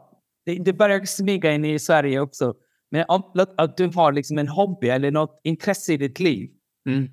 det, 0.46 0.60
det 0.60 0.74
börjar 0.74 1.06
smyga 1.06 1.52
in 1.52 1.66
i 1.66 1.80
Sverige 1.80 2.20
också. 2.20 2.56
Men 2.92 3.06
om, 3.08 3.46
att 3.58 3.78
du 3.78 3.88
har 3.88 4.12
liksom 4.12 4.38
en 4.38 4.48
hobby 4.48 4.90
eller 4.90 5.12
något 5.12 5.42
intresse 5.44 5.94
i 5.94 5.98
ditt 5.98 6.20
liv. 6.20 6.50
Mm. 6.90 7.10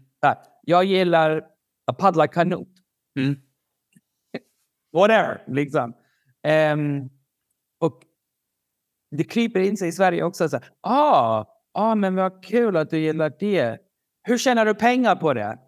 Jag 0.62 0.84
gillar 0.84 1.44
att 1.86 1.98
paddla 1.98 2.28
kanot. 2.28 2.68
Mm. 3.18 3.36
Whatever, 4.92 5.44
liksom. 5.46 5.94
Um, 6.72 7.10
och 7.80 8.02
det 9.16 9.24
kryper 9.24 9.60
in 9.60 9.76
sig 9.76 9.88
i 9.88 9.92
Sverige 9.92 10.22
också. 10.22 10.48
Så, 10.48 10.60
ah, 10.80 11.44
ah, 11.74 11.94
men 11.94 12.14
vad 12.14 12.44
kul 12.44 12.76
att 12.76 12.90
du 12.90 12.98
gillar 12.98 13.32
det. 13.40 13.78
Hur 14.22 14.38
tjänar 14.38 14.66
du 14.66 14.74
pengar 14.74 15.16
på 15.16 15.34
det? 15.34 15.58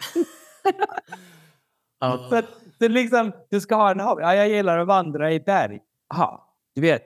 oh. 2.05 2.41
Så 2.83 2.89
liksom, 2.89 3.33
du 3.51 3.61
ska 3.61 3.75
ha 3.75 3.91
en 3.91 4.01
hobby. 4.01 4.23
Ja, 4.23 4.35
jag 4.35 4.49
gillar 4.49 4.79
att 4.79 4.87
vandra 4.87 5.33
i 5.33 5.41
berg. 5.41 5.81
Aha, 6.15 6.57
du 6.75 6.81
vet, 6.81 7.03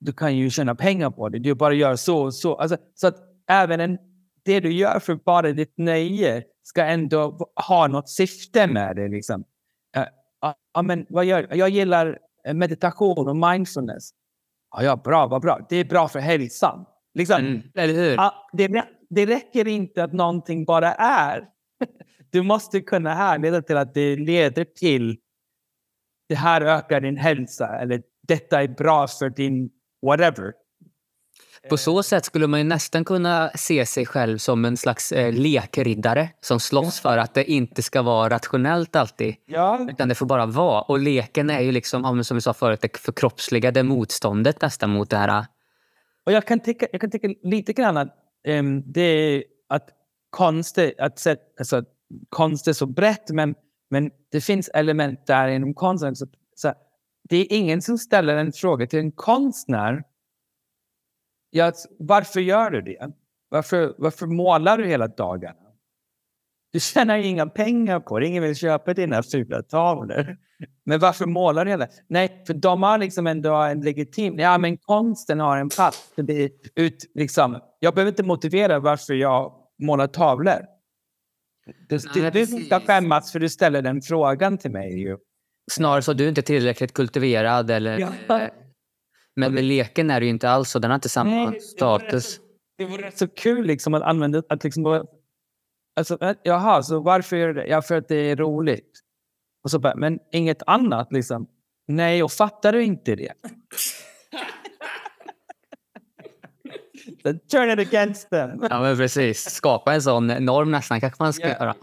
du 0.00 0.12
kan 0.12 0.36
ju 0.36 0.50
tjäna 0.50 0.74
pengar 0.74 1.10
på 1.10 1.28
det. 1.28 1.38
Du 1.38 1.54
bara 1.54 1.74
gör 1.74 1.96
så 1.96 2.22
och 2.22 2.34
så. 2.34 2.54
Alltså, 2.54 2.76
så 2.94 3.06
att 3.06 3.16
även 3.48 3.80
en, 3.80 3.98
det 4.44 4.60
du 4.60 4.72
gör 4.72 4.98
för 4.98 5.14
bara 5.14 5.52
ditt 5.52 5.74
nöje 5.76 6.42
ska 6.62 6.84
ändå 6.84 7.50
ha 7.68 7.86
något 7.86 8.08
syfte 8.08 8.66
med 8.66 8.96
det. 8.96 9.08
Liksom. 9.08 9.40
Uh, 9.96 10.04
ja, 10.74 10.82
men 10.82 11.06
vad 11.08 11.24
gör 11.24 11.48
jag? 11.50 11.68
gillar 11.68 12.18
meditation 12.52 13.28
och 13.28 13.36
mindfulness. 13.36 14.10
Ja, 14.76 14.82
ja, 14.82 14.96
bra, 14.96 15.26
vad 15.26 15.42
bra. 15.42 15.66
Det 15.68 15.76
är 15.76 15.84
bra 15.84 16.08
för 16.08 16.18
hälsan. 16.18 16.84
Liksom, 17.14 17.36
mm, 17.36 17.62
eller 17.74 17.94
hur? 17.94 18.14
Ja, 18.14 18.48
det, 18.52 18.84
det 19.10 19.26
räcker 19.26 19.68
inte 19.68 20.04
att 20.04 20.12
någonting 20.12 20.64
bara 20.64 20.94
är. 20.94 21.48
Du 22.34 22.42
måste 22.42 22.80
kunna 22.80 23.14
härleda 23.14 23.62
till 23.62 23.76
att 23.76 23.94
det 23.94 24.16
leder 24.16 24.64
till 24.64 25.16
det 26.28 26.34
här 26.34 26.60
ökar 26.60 27.00
din 27.00 27.16
hälsa 27.16 27.78
eller 27.78 28.02
detta 28.28 28.62
är 28.62 28.68
bra 28.68 29.08
för 29.08 29.30
din 29.30 29.70
whatever. 30.06 30.52
På 31.70 31.76
så 31.76 32.02
sätt 32.02 32.24
skulle 32.24 32.46
man 32.46 32.68
nästan 32.68 33.04
kunna 33.04 33.50
se 33.54 33.86
sig 33.86 34.06
själv 34.06 34.38
som 34.38 34.64
en 34.64 34.76
slags 34.76 35.12
eh, 35.12 35.32
lekriddare 35.32 36.28
som 36.40 36.60
slåss 36.60 37.00
för 37.00 37.18
att 37.18 37.34
det 37.34 37.50
inte 37.50 37.82
ska 37.82 38.02
vara 38.02 38.30
rationellt 38.30 38.96
alltid. 38.96 39.34
Ja. 39.46 39.86
Utan 39.90 40.08
det 40.08 40.14
får 40.14 40.26
bara 40.26 40.46
vara. 40.46 40.82
Och 40.82 40.98
leken 40.98 41.50
är 41.50 41.60
ju 41.60 41.72
liksom, 41.72 42.24
som 42.24 42.36
vi 42.36 42.40
sa 42.40 42.54
förut, 42.54 42.80
det 42.80 42.96
förkroppsligade 42.96 43.82
motståndet 43.82 44.62
nästan 44.62 44.90
mot 44.90 45.10
det 45.10 45.16
här. 45.16 45.46
Och 46.26 46.32
jag 46.32 46.46
kan 46.46 46.60
tycka, 46.60 46.86
jag 46.92 47.00
kan 47.00 47.10
tycka 47.10 47.28
lite 47.42 47.72
grann 47.72 47.96
att 47.96 48.16
um, 48.48 48.92
det 48.92 49.00
är 49.00 49.44
att 49.68 49.88
konst, 50.30 50.78
att, 50.78 51.26
alltså, 51.58 51.84
konst 52.28 52.68
är 52.68 52.72
så 52.72 52.86
brett, 52.86 53.30
men, 53.30 53.54
men 53.90 54.10
det 54.30 54.40
finns 54.40 54.68
element 54.68 55.26
där 55.26 55.48
inom 55.48 55.74
konsten. 55.74 56.16
Så, 56.16 56.26
så, 56.54 56.72
det 57.28 57.36
är 57.36 57.46
ingen 57.52 57.82
som 57.82 57.98
ställer 57.98 58.36
en 58.36 58.52
fråga 58.52 58.86
till 58.86 58.98
en 58.98 59.12
konstnär 59.12 60.02
Ja, 61.56 61.72
varför 61.98 62.40
gör 62.40 62.70
du 62.70 62.82
det? 62.82 63.12
Varför, 63.48 63.94
varför 63.98 64.26
målar 64.26 64.78
du 64.78 64.86
hela 64.86 65.08
dagarna? 65.08 65.58
Du 66.72 66.80
tjänar 66.80 67.18
inga 67.18 67.46
pengar 67.46 68.00
på 68.00 68.18
det. 68.18 68.26
Ingen 68.26 68.42
vill 68.42 68.56
köpa 68.56 68.94
dina 68.94 69.22
fula 69.22 69.62
tavlor. 69.62 70.36
Men 70.84 71.00
varför 71.00 71.26
målar 71.26 71.64
du 71.64 71.70
hela? 71.70 71.88
Nej, 72.08 72.44
för 72.46 72.54
de 72.54 72.82
har 72.82 72.98
liksom 72.98 73.26
ändå 73.26 73.54
en 73.54 73.80
legitim... 73.80 74.38
Ja, 74.38 74.58
men 74.58 74.76
konsten 74.76 75.40
har 75.40 75.56
en 75.56 75.68
plats. 75.68 76.12
Det 76.16 76.50
ut, 76.74 77.10
liksom, 77.14 77.60
jag 77.78 77.94
behöver 77.94 78.12
inte 78.12 78.22
motivera 78.22 78.78
varför 78.78 79.14
jag 79.14 79.52
målar 79.78 80.06
tavlor. 80.06 80.66
Du, 81.88 81.98
Nej, 82.16 82.30
du 82.30 82.46
ska 82.46 82.80
skämmas 82.80 83.32
för 83.32 83.40
du 83.40 83.48
ställer 83.48 83.82
den 83.82 84.02
frågan 84.02 84.58
till 84.58 84.70
mig. 84.70 85.00
Ju. 85.00 85.16
Snarare 85.70 86.02
så 86.02 86.12
du 86.12 86.24
är 86.24 86.28
inte 86.28 86.42
tillräckligt 86.42 86.92
kultiverad 86.92 87.70
eller... 87.70 87.98
Ja. 87.98 88.50
Men 89.36 89.54
med 89.54 89.64
leken 89.64 90.10
är 90.10 90.20
det 90.20 90.26
ju 90.26 90.30
inte 90.30 90.50
alls 90.50 90.70
så. 90.70 90.78
Den 90.78 90.90
har 90.90 90.94
inte 90.94 91.08
samma 91.08 91.50
Nej, 91.50 91.60
status. 91.60 92.40
Det 92.78 92.84
vore 92.84 93.06
rätt 93.06 93.18
så 93.18 93.28
kul 93.28 93.66
liksom 93.66 93.94
att 93.94 94.02
använda... 94.02 94.42
Att 94.48 94.64
liksom, 94.64 95.06
alltså, 95.96 96.22
äh, 96.22 96.36
jaha, 96.42 96.82
så 96.82 97.00
varför 97.00 97.36
gör 97.36 97.48
du 97.48 97.54
det? 97.54 97.66
Ja, 97.66 97.82
för 97.82 97.96
att 97.96 98.08
det 98.08 98.16
är 98.30 98.36
roligt. 98.36 99.00
Och 99.64 99.70
så 99.70 99.78
bara, 99.78 99.94
men 99.94 100.18
inget 100.32 100.62
annat 100.66 101.12
liksom. 101.12 101.46
Nej, 101.88 102.22
och 102.22 102.32
fattar 102.32 102.72
du 102.72 102.84
inte 102.84 103.14
det? 103.16 103.32
Turn 107.50 107.70
it 107.70 107.88
against 107.88 108.30
them. 108.30 108.66
Ja, 108.70 108.80
men 108.80 108.96
precis. 108.96 109.50
Skapa 109.50 109.94
en 109.94 110.02
sån 110.02 110.26
norm 110.26 110.70
nästan 110.70 111.00
kanske 111.00 111.22
man 111.22 111.32
ska 111.32 111.46
yeah. 111.46 111.60
göra. 111.60 111.74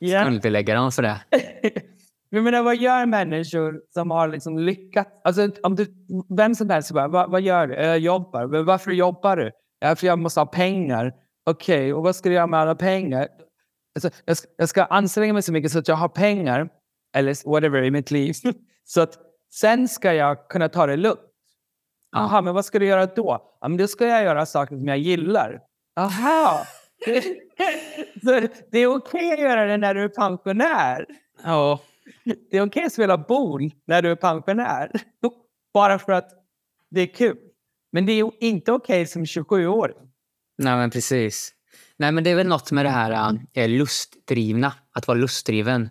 Yeah. 0.00 0.26
Skuldbelägga 0.26 0.74
dem 0.74 0.92
för 0.92 1.02
det. 1.02 1.20
Jag 2.30 2.44
menar, 2.44 2.62
vad 2.62 2.76
gör 2.76 3.06
människor 3.06 3.80
som 3.94 4.10
har 4.10 4.28
liksom 4.28 4.58
lyckats? 4.58 5.10
Alltså, 5.24 5.50
om 5.62 5.76
du, 5.76 5.86
vem 6.36 6.54
som 6.54 6.70
helst 6.70 6.92
bara, 6.92 7.08
vad, 7.08 7.30
vad 7.30 7.40
gör 7.40 7.66
du? 7.66 7.74
Jag 7.74 7.98
jobbar. 7.98 8.46
Men 8.46 8.64
varför 8.64 8.90
jobbar 8.90 9.36
du? 9.36 9.50
Ja, 9.80 9.96
för 9.96 10.06
jag 10.06 10.18
måste 10.18 10.40
ha 10.40 10.46
pengar. 10.46 11.12
Okej, 11.46 11.78
okay, 11.78 11.92
och 11.92 12.02
vad 12.02 12.16
ska 12.16 12.28
du 12.28 12.34
göra 12.34 12.46
med 12.46 12.60
alla 12.60 12.74
pengar? 12.74 13.28
Alltså, 13.94 14.10
jag, 14.24 14.36
ska, 14.36 14.48
jag 14.56 14.68
ska 14.68 14.84
anstränga 14.84 15.32
mig 15.32 15.42
så 15.42 15.52
mycket 15.52 15.72
så 15.72 15.78
att 15.78 15.88
jag 15.88 15.96
har 15.96 16.08
pengar, 16.08 16.68
eller 17.16 17.50
whatever, 17.50 17.82
i 17.82 17.90
mitt 17.90 18.10
liv. 18.10 18.34
så 18.84 19.00
att 19.00 19.18
sen 19.54 19.88
ska 19.88 20.14
jag 20.14 20.48
kunna 20.48 20.68
ta 20.68 20.86
det 20.86 20.96
lugnt. 20.96 21.20
Jaha, 22.12 22.42
men 22.42 22.54
vad 22.54 22.64
ska 22.64 22.78
du 22.78 22.86
göra 22.86 23.06
då? 23.06 23.56
Ja, 23.60 23.68
men 23.68 23.76
då 23.76 23.88
ska 23.88 24.06
jag 24.06 24.22
göra 24.22 24.46
saker 24.46 24.76
som 24.76 24.88
jag 24.88 24.98
gillar. 24.98 25.60
Aha! 25.96 26.66
det 27.04 27.16
är 28.82 28.86
okej 28.86 28.86
okay 28.86 29.32
att 29.32 29.40
göra 29.40 29.66
det 29.66 29.76
när 29.76 29.94
du 29.94 30.02
är 30.02 30.08
pensionär. 30.08 31.06
Ja. 31.44 31.80
Det 32.24 32.32
är 32.32 32.36
okej 32.46 32.62
okay 32.62 32.84
att 32.84 32.92
spela 32.92 33.18
bol 33.18 33.70
när 33.86 34.02
du 34.02 34.10
är 34.10 34.16
pensionär. 34.16 34.90
Bara 35.74 35.98
för 35.98 36.12
att 36.12 36.30
det 36.90 37.00
är 37.00 37.06
kul. 37.06 37.36
Men 37.92 38.06
det 38.06 38.12
är 38.12 38.30
inte 38.40 38.72
okej 38.72 39.02
okay 39.02 39.06
som 39.06 39.24
27-åring. 39.24 39.96
Nej, 40.58 40.76
men 40.76 40.90
precis. 40.90 41.54
Nej, 41.96 42.12
men 42.12 42.24
det 42.24 42.30
är 42.30 42.36
väl 42.36 42.48
något 42.48 42.72
med 42.72 42.84
det 42.84 42.90
här 42.90 43.38
äh, 43.52 43.68
lustdrivna. 43.68 44.72
Att 44.92 45.06
vara 45.06 45.18
lustdriven. 45.18 45.90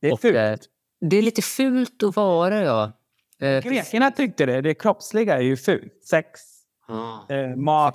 Det 0.00 0.08
är 0.08 0.12
Och, 0.12 0.20
fult. 0.20 0.36
Äh, 0.36 0.54
det 1.00 1.16
är 1.16 1.22
lite 1.22 1.42
fult 1.42 2.02
att 2.02 2.16
vara, 2.16 2.62
ja. 2.62 2.92
Äh, 3.40 3.60
Grekerna 3.60 4.10
tyckte 4.10 4.46
det. 4.46 4.60
Det 4.60 4.74
kroppsliga 4.74 5.36
är 5.36 5.42
ju 5.42 5.56
fult. 5.56 6.04
Sex, 6.04 6.40
ah, 6.88 7.34
äh, 7.34 7.56
mat, 7.56 7.94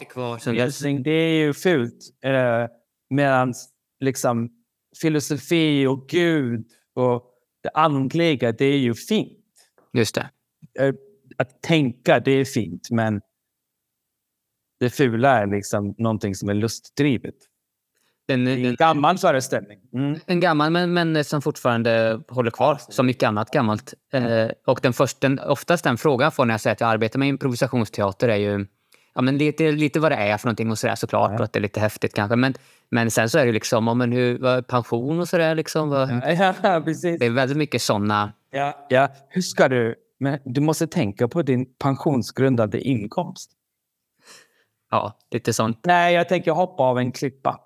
det 1.03 1.11
är 1.11 1.45
ju 1.45 1.53
fult. 1.53 2.23
Äh, 2.23 2.67
Medan 3.09 3.53
liksom 3.99 4.49
filosofi 5.01 5.85
och 5.85 6.09
Gud 6.09 6.65
och 6.93 7.23
det 7.63 7.69
andliga, 7.73 8.51
det 8.51 8.65
är 8.65 8.77
ju 8.77 8.93
fint. 8.93 9.37
Just 9.93 10.15
det. 10.15 10.29
Att 11.37 11.61
tänka, 11.61 12.19
det 12.19 12.31
är 12.31 12.45
fint, 12.45 12.91
men 12.91 13.21
det 14.79 14.89
fula 14.89 15.37
är 15.37 15.47
liksom 15.47 15.95
någonting 15.97 16.35
som 16.35 16.49
är 16.49 16.53
lustdrivet. 16.53 17.35
Den, 18.27 18.47
en 18.47 18.63
den, 18.63 18.75
gammal 18.75 19.17
föreställning. 19.17 19.79
Mm. 19.93 20.19
En 20.25 20.39
gammal, 20.39 20.71
men, 20.71 20.93
men 20.93 21.23
som 21.23 21.41
fortfarande 21.41 22.21
håller 22.29 22.51
kvar, 22.51 22.77
som 22.89 23.05
mycket 23.05 23.27
annat 23.27 23.51
gammalt. 23.51 23.93
Eh, 24.13 24.47
och 24.67 24.79
den 24.81 24.93
först, 24.93 25.21
den, 25.21 25.39
oftast 25.39 25.83
den 25.83 25.97
frågan 25.97 26.23
jag 26.23 26.33
får 26.33 26.45
när 26.45 26.53
jag 26.53 26.61
säger 26.61 26.73
att 26.73 26.81
jag 26.81 26.89
arbetar 26.89 27.19
med 27.19 27.27
improvisationsteater 27.27 28.29
är 28.29 28.35
ju 28.35 28.65
ja, 29.15 29.21
men 29.21 29.37
lite, 29.37 29.71
lite 29.71 29.99
vad 29.99 30.11
det 30.11 30.15
är 30.15 30.37
för 30.37 30.47
någonting 30.47 30.71
och 30.71 30.77
sådär 30.77 30.95
såklart. 30.95 31.31
Ja. 31.31 31.37
Och 31.37 31.43
att 31.43 31.53
det 31.53 31.59
är 31.59 31.61
lite 31.61 31.79
häftigt 31.79 32.13
kanske. 32.13 32.35
Men, 32.35 32.53
men 32.89 33.11
sen 33.11 33.29
så 33.29 33.39
är 33.39 33.45
det 33.45 33.51
liksom 33.51 33.87
om 33.87 33.97
men 33.97 34.11
hur, 34.11 34.39
vad, 34.39 34.67
pension 34.67 35.19
och 35.19 35.27
sådär. 35.27 35.55
Liksom, 35.55 35.89
vad, 35.89 36.09
ja, 36.63 36.81
precis. 36.85 37.19
Det 37.19 37.25
är 37.25 37.29
väldigt 37.29 37.57
mycket 37.57 37.81
sådana. 37.81 38.33
Ja, 38.51 38.85
ja. 38.89 39.09
Hur 39.29 39.41
ska 39.41 39.67
du... 39.67 39.95
Men 40.19 40.39
du 40.45 40.61
måste 40.61 40.87
tänka 40.87 41.27
på 41.27 41.41
din 41.41 41.65
pensionsgrundande 41.79 42.79
inkomst. 42.79 43.51
Ja, 44.91 45.19
lite 45.31 45.53
sånt. 45.53 45.79
Nej, 45.83 46.13
jag 46.13 46.29
tänker 46.29 46.51
hoppa 46.51 46.83
av 46.83 46.99
en 46.99 47.11
klippa. 47.11 47.59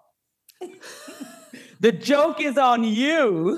The 1.82 1.91
joke 1.91 2.43
is 2.43 2.57
on 2.57 2.86
you! 2.86 3.57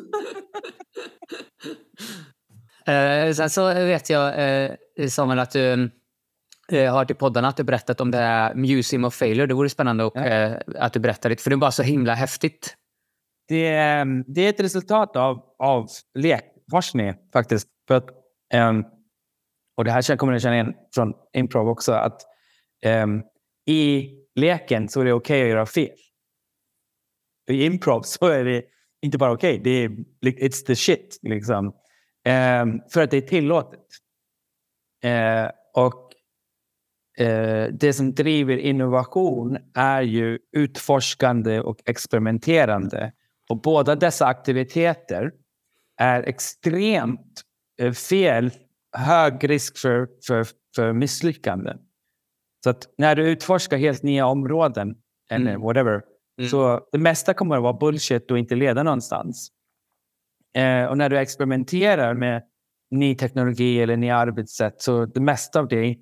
eh, 2.88 3.34
sen 3.34 3.50
så 3.50 3.74
vet 3.74 4.10
jag, 4.10 4.34
eh, 4.40 4.72
Samuel, 5.10 5.40
att 5.40 5.52
du 5.52 5.92
eh, 6.72 6.94
har 6.94 7.06
till 7.06 7.16
poddarna 7.16 7.48
att 7.48 7.58
du 7.58 7.64
berättat 7.64 8.02
om 8.02 8.12
det 8.12 8.18
här 8.18 8.56
Museum 8.56 9.06
of 9.06 9.16
Failure. 9.16 9.48
Det 9.48 9.54
vore 9.54 9.70
spännande 9.70 10.04
och, 10.04 10.14
ja. 10.16 10.26
eh, 10.26 10.58
att 10.76 10.94
du 10.94 11.00
berättar 11.00 11.30
lite, 11.30 11.44
för 11.44 11.50
det 11.50 11.54
är 11.54 11.58
bara 11.58 11.72
så 11.72 11.84
himla 11.84 12.14
häftigt. 12.14 12.76
Det, 13.48 13.68
ehm, 13.68 14.24
det 14.28 14.42
är 14.42 14.50
ett 14.50 14.60
resultat 14.60 15.16
av, 15.16 15.44
av 15.60 15.88
lekforskning 16.14 17.14
faktiskt. 17.34 17.68
För 17.88 17.96
att, 17.96 18.10
um, 18.54 18.86
och 19.78 19.86
det 19.86 19.92
här 19.92 20.16
kommer 20.16 20.34
ni 20.34 20.40
känna 20.40 20.56
igen 20.56 20.74
från 20.96 21.14
improv 21.34 21.70
också. 21.70 21.92
att 21.92 22.22
um, 22.86 23.24
I 23.66 24.10
leken 24.36 24.90
så 24.90 25.02
är 25.02 25.06
det 25.06 25.14
okej 25.14 25.40
okay 25.40 25.44
att 25.44 25.50
göra 25.50 25.66
fel. 25.66 25.98
I 27.50 27.66
improv 27.66 28.02
så 28.02 28.26
är 28.26 28.46
det 28.46 28.64
inte 29.02 29.18
bara 29.18 29.32
okej, 29.32 29.60
okay, 29.60 29.64
det 29.64 29.84
är 29.84 29.90
it's 30.42 30.66
the 30.66 30.76
shit. 30.76 31.20
Liksom. 31.22 31.66
Um, 31.66 32.82
för 32.94 33.02
att 33.02 33.12
det 33.12 33.18
är 33.18 33.22
tillåtet. 33.22 33.86
Uh, 35.06 35.50
och 35.74 36.08
eh, 37.18 37.68
det 37.72 37.94
som 37.94 38.14
driver 38.14 38.58
innovation 38.58 39.58
är 39.74 40.02
ju 40.02 40.40
utforskande 40.52 41.60
och 41.60 41.78
experimenterande. 41.86 43.12
Och 43.50 43.62
båda 43.62 43.96
dessa 43.96 44.26
aktiviteter 44.26 45.32
är 45.98 46.24
extremt 46.24 47.42
eh, 47.82 47.92
fel, 47.92 48.52
hög 48.98 49.50
risk 49.50 49.78
för, 49.78 50.08
för, 50.28 50.48
för 50.76 50.94
misslyckande. 50.94 51.74
Så 52.64 52.70
att 52.70 52.94
när 52.98 53.16
du 53.16 53.30
utforskar 53.30 53.78
helt 53.78 54.04
nya 54.04 54.26
områden, 54.26 54.96
eller 55.30 55.52
mm. 55.52 55.62
whatever, 55.62 56.02
mm. 56.38 56.50
så 56.50 56.88
det 56.92 56.98
mesta 56.98 57.34
kommer 57.34 57.58
att 57.58 57.64
vara 57.64 57.74
bullshit 57.74 58.32
och 58.32 58.40
inte 58.40 58.56
leda 58.56 58.84
någonstans. 58.84 59.52
Eh, 60.56 60.86
och 60.86 60.98
när 60.98 61.10
du 61.10 61.18
experimenterar 61.18 62.14
med 62.14 62.44
ny 62.92 63.16
teknologi 63.16 63.82
eller 63.82 63.98
nya 63.98 64.16
arbetssätt. 64.16 64.82
Så 64.82 65.06
det 65.06 65.20
mesta 65.20 65.60
av 65.60 65.68
det 65.68 65.98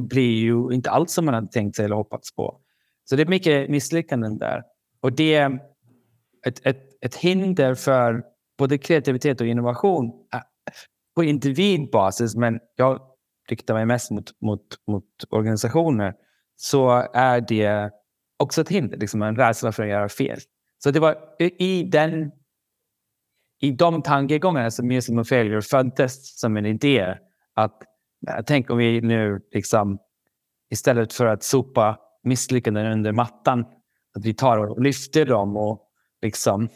blir 0.00 0.40
ju 0.40 0.72
inte 0.72 0.90
alls 0.90 1.12
som 1.12 1.24
man 1.24 1.34
hade 1.34 1.48
tänkt 1.48 1.76
sig 1.76 1.84
eller 1.84 1.96
hoppats 1.96 2.34
på. 2.34 2.60
Så 3.04 3.16
det 3.16 3.22
är 3.22 3.26
mycket 3.26 3.70
misslyckanden 3.70 4.38
där. 4.38 4.62
Och 5.00 5.12
det 5.12 5.34
är 5.34 5.60
ett, 6.46 6.66
ett, 6.66 7.04
ett 7.04 7.14
hinder 7.14 7.74
för 7.74 8.22
både 8.58 8.78
kreativitet 8.78 9.40
och 9.40 9.46
innovation 9.46 10.06
eh, 10.34 10.40
på 11.16 11.24
individbasis, 11.24 12.36
men 12.36 12.60
jag 12.76 13.00
riktar 13.48 13.74
mig 13.74 13.86
mest 13.86 14.10
mot, 14.10 14.40
mot, 14.40 14.66
mot 14.86 15.04
organisationer, 15.30 16.14
så 16.56 16.90
är 17.14 17.40
det 17.40 17.90
också 18.40 18.60
ett 18.60 18.68
hinder, 18.68 18.96
liksom 18.96 19.22
en 19.22 19.36
rädsla 19.36 19.72
för 19.72 19.82
att 19.82 19.88
göra 19.88 20.08
fel. 20.08 20.38
Så 20.78 20.90
det 20.90 21.00
var 21.00 21.16
i 21.58 21.82
den 21.82 22.30
i 23.60 23.70
de 23.70 24.02
tankegångarna 24.02 24.70
som 24.70 24.86
Museum 24.86 25.18
of 25.18 25.28
Failure 25.28 25.62
föddes 25.62 26.40
som 26.40 26.56
en 26.56 26.66
idé. 26.66 27.14
Att 27.54 27.82
tänk 28.46 28.70
om 28.70 28.78
vi 28.78 29.00
nu 29.00 29.40
liksom 29.52 29.98
istället 30.70 31.12
för 31.12 31.26
att 31.26 31.42
sopa 31.42 31.98
misslyckanden 32.22 32.86
under 32.86 33.12
mattan, 33.12 33.60
att 34.16 34.24
vi 34.24 34.34
tar 34.34 34.58
och 34.58 34.82
lyfter 34.82 35.26
dem 35.26 35.56
och 35.56 35.82
liksom 36.22 36.68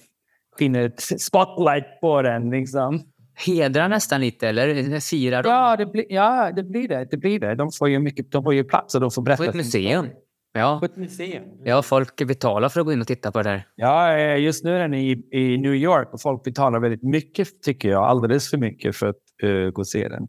skiner 0.59 0.83
ett 0.83 1.01
spotlight 1.21 2.01
på 2.01 2.23
den. 2.23 2.51
Liksom. 2.51 3.03
Hedrar 3.35 3.89
nästan 3.89 4.21
lite, 4.21 4.49
eller 4.49 5.01
firar 5.01 5.43
dem? 5.43 5.53
Ja, 5.53 5.77
det, 5.77 5.87
bli, 5.87 6.07
ja 6.09 6.53
det, 6.57 6.63
blir 6.63 6.89
det, 6.89 7.09
det 7.11 7.17
blir 7.17 7.41
det. 7.41 7.55
De 7.55 7.71
får 7.79 7.89
ju, 7.89 7.99
mycket, 7.99 8.33
de 8.33 8.45
får 8.45 8.55
ju 8.55 8.65
plats 8.65 8.95
och 8.95 9.01
de 9.01 9.11
får 9.11 9.23
berätta. 9.23 9.45
På 9.45 9.49
ett 9.49 9.55
museum. 9.55 10.09
Ja. 10.57 10.79
På 10.81 10.85
ett 10.87 10.97
museum. 10.97 11.45
Ja, 11.65 11.83
folk 11.83 12.27
betalar 12.27 12.69
för 12.69 12.81
att 12.81 12.87
gå 12.87 12.93
in 12.93 13.01
och 13.01 13.07
titta 13.07 13.33
på 13.33 13.43
det 13.43 13.51
där. 13.51 13.69
Ja, 13.75 14.17
eh, 14.19 14.39
just 14.39 14.65
nu 14.65 14.77
är 14.77 14.79
den 14.79 14.95
i, 14.95 15.29
i 15.33 15.59
New 15.59 15.75
York 15.75 16.09
och 16.13 16.21
folk 16.21 16.45
betalar 16.45 16.81
väldigt 16.81 17.03
mycket, 17.03 17.63
tycker 17.63 17.89
jag. 17.89 18.05
Alldeles 18.05 18.51
för 18.51 18.59
mycket 18.59 18.97
för 18.97 19.07
att 19.07 19.17
uh, 19.45 19.71
gå 19.71 19.81
och 19.81 19.89
se 19.89 20.09
den. 20.09 20.29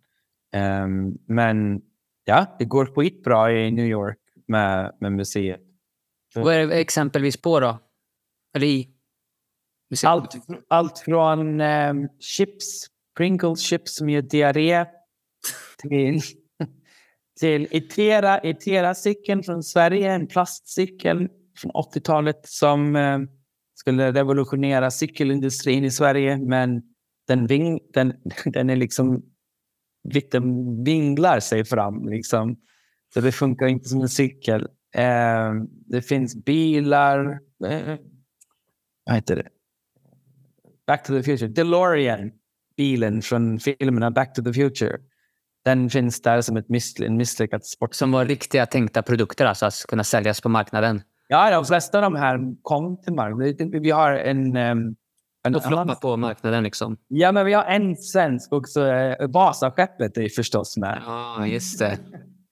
Um, 0.83 1.17
men 1.27 1.81
ja, 2.23 2.55
det 2.59 2.65
går 2.65 2.85
skitbra 2.85 3.53
i 3.53 3.71
New 3.71 3.85
York 3.85 4.19
med, 4.47 4.95
med 4.99 5.11
museet. 5.11 5.61
Vad 6.35 6.55
är 6.55 6.67
det 6.67 6.75
exempelvis 6.75 7.41
på 7.41 7.59
då? 7.59 7.79
Eller 8.55 8.67
i? 8.67 8.89
Allt, 10.05 10.35
allt 10.67 10.99
från 10.99 11.61
um, 11.61 12.09
chips, 12.19 12.87
Pringles 13.17 13.59
chips 13.59 13.95
som 13.95 14.09
ger 14.09 14.21
diarré 14.21 14.85
till 15.77 16.21
till 17.39 17.67
Itera, 17.71 18.39
Itera-cykeln 18.43 19.43
från 19.43 19.63
Sverige, 19.63 20.11
en 20.11 20.27
plastcykel 20.27 21.27
från 21.57 21.71
80-talet 21.71 22.39
som 22.43 22.95
eh, 22.95 23.19
skulle 23.73 24.11
revolutionera 24.11 24.91
cykelindustrin 24.91 25.83
i 25.83 25.91
Sverige. 25.91 26.37
Men 26.37 26.81
den, 27.27 27.47
ving, 27.47 27.79
den, 27.93 28.13
den 28.45 28.69
är 28.69 28.75
liksom 28.75 29.23
Den 30.33 30.83
vinglar 30.83 31.39
sig 31.39 31.65
fram. 31.65 32.09
Liksom. 32.09 32.57
Så 33.13 33.21
det 33.21 33.31
funkar 33.31 33.67
inte 33.67 33.89
som 33.89 34.01
en 34.01 34.09
cykel. 34.09 34.67
Eh, 34.95 35.53
det 35.87 36.01
finns 36.01 36.45
bilar. 36.45 37.39
Eh, 37.65 37.95
vad 39.05 39.15
heter 39.15 39.35
det? 39.35 39.47
Back 40.87 41.03
to 41.03 41.13
the 41.13 41.23
Future. 41.23 41.47
DeLorean, 41.47 42.31
bilen 42.77 43.21
från 43.21 43.59
filmerna 43.59 44.11
Back 44.11 44.33
to 44.33 44.43
the 44.43 44.53
Future 44.53 44.99
den 45.65 45.89
finns 45.89 46.21
där 46.21 46.41
som 46.41 46.57
ett 46.57 46.69
missly 46.69 47.05
en 47.05 47.17
misslyckad 47.17 47.65
sport. 47.65 47.95
Som 47.95 48.11
var 48.11 48.25
riktiga 48.25 48.65
tänkta 48.65 49.01
produkter, 49.01 49.45
alltså 49.45 49.65
att 49.65 49.85
kunna 49.87 50.03
säljas 50.03 50.41
på 50.41 50.49
marknaden? 50.49 51.01
Ja, 51.27 51.51
de 51.51 51.65
flesta 51.65 51.97
av 51.97 52.01
de 52.01 52.15
här 52.15 52.39
kom 52.61 53.01
till 53.01 53.13
marknaden. 53.13 53.81
Vi 53.81 53.91
har 53.91 54.11
en... 54.11 54.57
Um, 54.57 54.95
en 55.43 55.55
annan... 55.55 55.95
på 56.01 56.17
marknaden 56.17 56.63
liksom? 56.63 56.97
Ja, 57.07 57.31
men 57.31 57.45
vi 57.45 57.53
har 57.53 57.63
en 57.63 57.95
svensk 57.95 58.53
också. 58.53 58.87
Eh, 58.87 59.27
Vasaskeppet 59.27 60.17
är 60.17 60.29
förstås 60.29 60.77
med. 60.77 61.01
Ja, 61.05 61.47
just 61.47 61.79
det. 61.79 61.97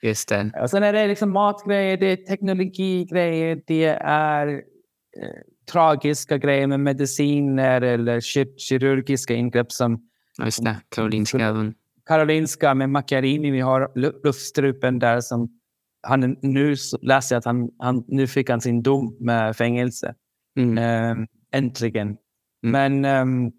Just 0.01 0.29
det. 0.29 0.51
Och 0.61 0.69
sen 0.69 0.83
är 0.83 0.93
det 0.93 1.07
liksom 1.07 1.31
matgrejer, 1.31 1.97
det 1.97 2.05
är 2.05 2.15
teknologigrejer, 2.15 3.61
det 3.67 3.85
är 4.05 4.47
eh, 4.47 5.41
tragiska 5.71 6.37
grejer 6.37 6.67
med 6.67 6.79
mediciner 6.79 7.81
eller 7.81 8.21
kirurgiska 8.57 9.33
ingrepp 9.33 9.71
som 9.71 10.01
just 10.43 10.63
det. 10.63 10.77
Karolinska. 10.95 11.73
Karolinska 12.05 12.73
med 12.73 12.89
Macchiarini. 12.89 13.51
Vi 13.51 13.59
har 13.59 13.91
luftstrupen 14.23 14.99
där 14.99 15.21
som 15.21 15.59
han 16.07 16.37
nu 16.41 16.75
läser 17.01 17.35
jag 17.35 17.39
att 17.39 17.45
han, 17.45 17.69
han 17.79 18.03
nu 18.07 18.27
fick 18.27 18.49
han 18.49 18.61
sin 18.61 18.81
dom 18.81 19.17
med 19.19 19.55
fängelse. 19.55 20.15
Mm. 20.59 21.17
Um, 21.17 21.27
äntligen. 21.51 22.17
Mm. 22.65 23.01
Men 23.01 23.21
um, 23.21 23.51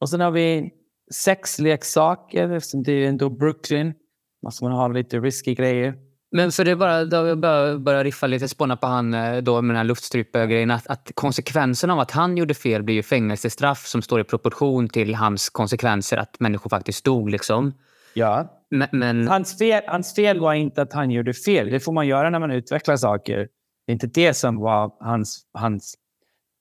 och 0.00 0.10
sen 0.10 0.20
har 0.20 0.30
vi 0.30 0.70
sex 1.14 1.58
leksaker 1.58 2.50
eftersom 2.50 2.82
det 2.82 2.92
är 2.92 3.08
ändå 3.08 3.30
Brooklyn. 3.30 3.94
Måste 4.42 4.64
man 4.64 4.72
ha 4.72 4.88
lite 4.88 5.20
risky 5.20 5.54
grejer. 5.54 5.94
Men 6.36 6.52
för 6.52 6.64
det 6.64 6.76
bara, 6.76 7.04
då 7.04 7.36
börjar 7.36 7.78
börja 7.78 8.04
riffa 8.04 8.26
lite, 8.26 8.48
spåna 8.48 8.76
på 8.76 8.86
han 8.86 9.14
eh, 9.14 9.36
då 9.36 9.62
med 9.62 9.74
den 9.74 9.76
här 9.76 9.84
luftstrypgrejen. 9.84 10.70
Att, 10.70 10.86
att 10.86 11.10
konsekvensen 11.14 11.90
av 11.90 11.98
att 11.98 12.10
han 12.10 12.36
gjorde 12.36 12.54
fel 12.54 12.82
blir 12.82 12.94
ju 12.94 13.02
fängelsestraff 13.02 13.86
som 13.86 14.02
står 14.02 14.20
i 14.20 14.24
proportion 14.24 14.88
till 14.88 15.14
hans 15.14 15.50
konsekvenser 15.50 16.16
att 16.16 16.40
människor 16.40 16.70
faktiskt 16.70 17.04
dog. 17.04 17.30
Liksom. 17.30 17.74
Ja. 18.14 18.62
Men, 18.70 18.88
men... 18.92 19.28
Hans, 19.28 19.58
fel, 19.58 19.82
hans 19.86 20.14
fel 20.14 20.40
var 20.40 20.54
inte 20.54 20.82
att 20.82 20.92
han 20.92 21.10
gjorde 21.10 21.34
fel. 21.34 21.70
Det 21.70 21.80
får 21.80 21.92
man 21.92 22.06
göra 22.06 22.30
när 22.30 22.38
man 22.38 22.50
utvecklar 22.50 22.96
saker. 22.96 23.38
Det 23.86 23.92
är 23.92 23.92
inte 23.92 24.06
det 24.06 24.34
som 24.34 24.56
var 24.56 24.92
hans, 25.00 25.42
hans 25.52 25.94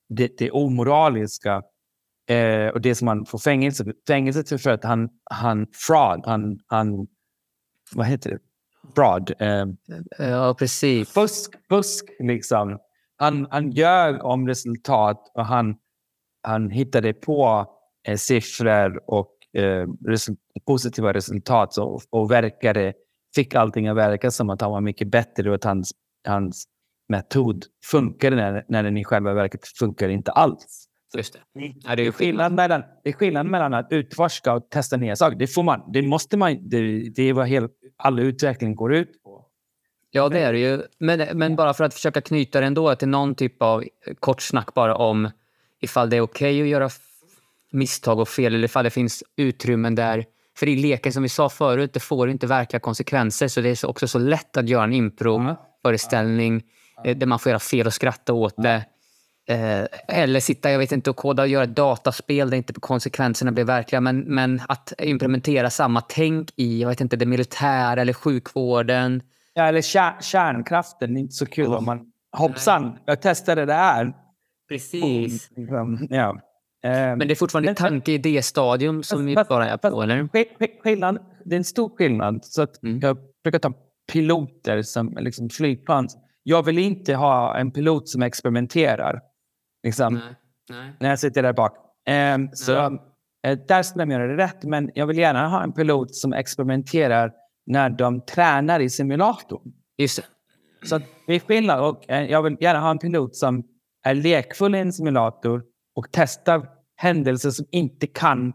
det, 0.09 0.37
det 0.37 0.51
omoraliska 0.51 1.63
eh, 2.29 2.67
och 2.67 2.81
det 2.81 2.95
som 2.95 3.07
han 3.07 3.25
får 3.25 3.39
fängelse 3.39 3.85
Fängelset 4.07 4.61
för 4.61 4.69
att 4.69 4.83
han, 4.83 5.09
han 5.31 5.67
fraud, 5.73 6.21
han, 6.25 6.59
han 6.67 7.07
vad 7.91 8.05
heter 8.05 8.29
det? 8.29 8.39
Fraud. 8.95 9.31
Eh, 9.39 9.65
ja, 10.17 10.55
precis. 10.59 11.09
Fusk, 11.09 11.53
fusk 11.69 12.05
liksom. 12.19 12.79
Han, 13.17 13.47
han 13.51 13.71
ljög 13.71 14.23
om 14.25 14.47
resultat 14.47 15.31
och 15.33 15.45
han, 15.45 15.75
han 16.43 16.69
hittade 16.69 17.13
på 17.13 17.65
eh, 18.07 18.17
siffror 18.17 19.01
och 19.07 19.31
eh, 19.61 19.87
result, 20.05 20.39
positiva 20.67 21.13
resultat 21.13 21.77
och, 21.77 22.01
och 22.09 22.31
verkade, 22.31 22.93
fick 23.35 23.55
allting 23.55 23.87
att 23.87 23.97
verka 23.97 24.31
som 24.31 24.49
att 24.49 24.61
han 24.61 24.71
var 24.71 24.81
mycket 24.81 25.07
bättre 25.07 25.49
och 25.49 25.55
att 25.55 25.63
hans, 25.63 25.91
hans 26.27 26.65
metod 27.09 27.65
funkade 27.91 28.35
när, 28.35 28.65
när 28.67 28.83
den 28.83 28.97
i 28.97 29.03
själva 29.03 29.33
verket 29.33 29.67
funkar 29.67 30.09
inte 30.09 30.31
alls. 30.31 30.84
Just 31.17 31.33
det. 31.33 31.39
Ja, 31.83 31.95
det, 31.95 32.07
är 32.07 32.11
skillnad 32.11 32.53
mellan, 32.53 32.83
det 33.03 33.09
är 33.09 33.13
skillnad 33.13 33.45
mellan 33.45 33.73
att 33.73 33.87
utforska 33.89 34.53
och 34.53 34.69
testa 34.69 34.97
nya 34.97 35.15
saker. 35.15 35.37
Det, 35.37 35.47
får 35.47 35.63
man, 35.63 35.91
det 35.93 36.01
måste 36.01 36.37
man. 36.37 36.69
Det, 36.69 37.09
det 37.09 37.23
är 37.23 37.33
vad 37.33 37.47
hel, 37.47 37.67
all 37.97 38.19
utveckling 38.19 38.75
går 38.75 38.93
ut 38.93 39.23
på. 39.23 39.45
Ja, 40.11 40.29
det 40.29 40.39
är 40.39 40.53
det 40.53 40.59
ju. 40.59 40.81
Men, 40.97 41.37
men 41.37 41.55
bara 41.55 41.73
för 41.73 41.83
att 41.83 41.93
försöka 41.93 42.21
knyta 42.21 42.59
det 42.59 42.65
ändå 42.65 42.95
till 42.95 43.07
någon 43.07 43.35
typ 43.35 43.61
av 43.61 43.83
kort 44.19 44.41
snack 44.41 44.73
bara 44.73 44.95
om 44.95 45.29
ifall 45.81 46.09
det 46.09 46.17
är 46.17 46.21
okej 46.21 46.53
okay 46.53 46.61
att 46.61 46.67
göra 46.67 46.89
misstag 47.71 48.19
och 48.19 48.29
fel 48.29 48.55
eller 48.55 48.65
ifall 48.65 48.83
det 48.83 48.89
finns 48.89 49.23
utrymmen 49.35 49.95
där... 49.95 50.25
För 50.57 50.69
i 50.69 50.75
leken 50.75 51.13
som 51.13 51.23
vi 51.23 51.29
sa 51.29 51.49
förut, 51.49 51.93
det 51.93 51.99
får 51.99 52.29
inte 52.29 52.47
verkliga 52.47 52.79
konsekvenser 52.79 53.47
så 53.47 53.61
det 53.61 53.69
är 53.69 53.89
också 53.89 54.07
så 54.07 54.19
lätt 54.19 54.57
att 54.57 54.69
göra 54.69 54.83
en 54.83 54.93
impro-föreställning 54.93 56.63
mm. 57.03 57.19
där 57.19 57.27
man 57.27 57.39
får 57.39 57.49
göra 57.49 57.59
fel 57.59 57.87
och 57.87 57.93
skratta 57.93 58.33
åt 58.33 58.53
det. 58.57 58.85
Eh, 59.47 59.85
eller 60.07 60.39
sitta 60.39 60.71
jag 60.71 60.79
vet 60.79 60.91
inte, 60.91 61.09
och 61.09 61.15
koda 61.15 61.43
och 61.43 61.49
göra 61.49 61.63
ett 61.63 61.75
dataspel 61.75 62.49
där 62.49 62.57
inte 62.57 62.73
konsekvenserna 62.73 63.51
blir 63.51 63.63
verkliga. 63.63 64.01
Men, 64.01 64.19
men 64.19 64.61
att 64.67 64.93
implementera 64.97 65.69
samma 65.69 66.01
tänk 66.01 66.49
i 66.55 66.81
jag 66.81 66.89
vet 66.89 67.01
inte, 67.01 67.15
det 67.15 67.25
militära 67.25 68.01
eller 68.01 68.13
sjukvården. 68.13 69.21
Ja, 69.53 69.63
eller 69.63 69.81
kär, 69.81 70.21
kärnkraften. 70.21 71.13
Det 71.13 71.19
är 71.19 71.21
inte 71.21 71.35
så 71.35 71.45
kul 71.45 71.67
oh. 71.67 71.75
om 71.75 71.85
man... 71.85 72.11
Hoppsan, 72.37 72.97
jag 73.05 73.21
testade 73.21 73.65
det 73.65 73.73
här. 73.73 74.13
Precis. 74.69 75.49
Liksom, 75.55 76.07
ja. 76.09 76.41
Men 76.83 77.19
det 77.19 77.31
är 77.33 77.35
fortfarande 77.35 77.69
men, 77.69 77.75
tanke 77.75 78.11
i 78.11 78.17
det 78.17 78.41
stadium 78.45 79.03
som 79.03 79.25
vi 79.25 79.35
bara 79.49 79.69
är 79.69 79.77
på, 79.77 80.03
eller? 80.03 80.29
Skillnad, 80.83 81.19
det 81.45 81.55
är 81.55 81.57
en 81.57 81.63
stor 81.63 81.89
skillnad. 81.97 82.45
Så 82.45 82.61
att 82.61 82.83
mm. 82.83 82.99
Jag 82.99 83.17
brukar 83.43 83.59
ta 83.59 83.73
piloter 84.11 84.81
som 84.81 85.17
liksom 85.19 85.49
flygplan. 85.49 86.07
Jag 86.43 86.63
vill 86.63 86.77
inte 86.77 87.15
ha 87.15 87.57
en 87.57 87.71
pilot 87.71 88.09
som 88.09 88.21
experimenterar. 88.21 89.21
Liksom, 89.85 90.13
nej, 90.13 90.23
nej. 90.69 90.93
När 90.99 91.09
jag 91.09 91.19
sitter 91.19 91.43
där 91.43 91.53
bak. 91.53 91.77
Um, 92.35 92.49
så 92.53 92.85
uh, 92.85 92.99
där 93.67 93.83
ska 93.83 93.99
de 93.99 94.11
göra 94.11 94.27
det 94.27 94.37
rätt. 94.43 94.63
Men 94.63 94.91
jag 94.95 95.07
vill 95.07 95.17
gärna 95.17 95.47
ha 95.47 95.63
en 95.63 95.73
pilot 95.73 96.15
som 96.15 96.33
experimenterar 96.33 97.31
när 97.65 97.89
de 97.89 98.21
tränar 98.21 98.79
i 98.79 98.89
simulatorn. 98.89 99.73
Just 99.97 100.17
det. 100.17 100.87
Så 100.87 101.01
är 101.27 101.39
skillnad. 101.39 101.79
Och, 101.79 102.05
uh, 102.11 102.23
jag 102.23 102.43
vill 102.43 102.57
gärna 102.59 102.79
ha 102.79 102.91
en 102.91 102.99
pilot 102.99 103.35
som 103.35 103.63
är 104.05 104.13
lekfull 104.13 104.75
i 104.75 104.79
en 104.79 104.93
simulator 104.93 105.63
och 105.95 106.07
testar 106.11 106.69
händelser 106.95 107.49
som 107.49 107.65
inte 107.71 108.07
kan 108.07 108.53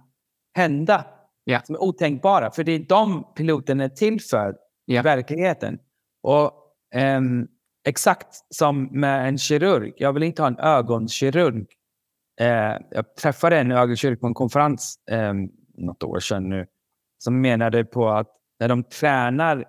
hända. 0.56 1.06
Yeah. 1.50 1.64
Som 1.64 1.74
är 1.74 1.82
otänkbara. 1.82 2.50
För 2.50 2.64
det 2.64 2.72
är 2.72 2.78
de 2.78 3.32
piloten 3.34 3.80
är 3.80 3.88
till 3.88 4.20
för 4.20 4.54
i 4.86 4.98
verkligheten. 4.98 5.78
Och 6.22 6.52
um, 6.94 7.48
exakt 7.84 8.54
som 8.54 9.00
med 9.00 9.28
en 9.28 9.38
kirurg. 9.38 9.92
Jag 9.96 10.12
vill 10.12 10.22
inte 10.22 10.42
ha 10.42 10.46
en 10.46 10.58
ögonkirurg. 10.58 11.66
Eh, 12.40 12.76
jag 12.90 13.16
träffade 13.16 13.58
en 13.58 13.72
ögonkirurg 13.72 14.20
på 14.20 14.26
en 14.26 14.34
konferens 14.34 14.96
eh, 15.10 15.32
något 15.74 16.02
år 16.02 16.20
sedan 16.20 16.48
nu 16.48 16.66
som 17.18 17.40
menade 17.40 17.84
på 17.84 18.08
att 18.08 18.28
när 18.60 18.68
de 18.68 18.84
tränar... 18.84 19.64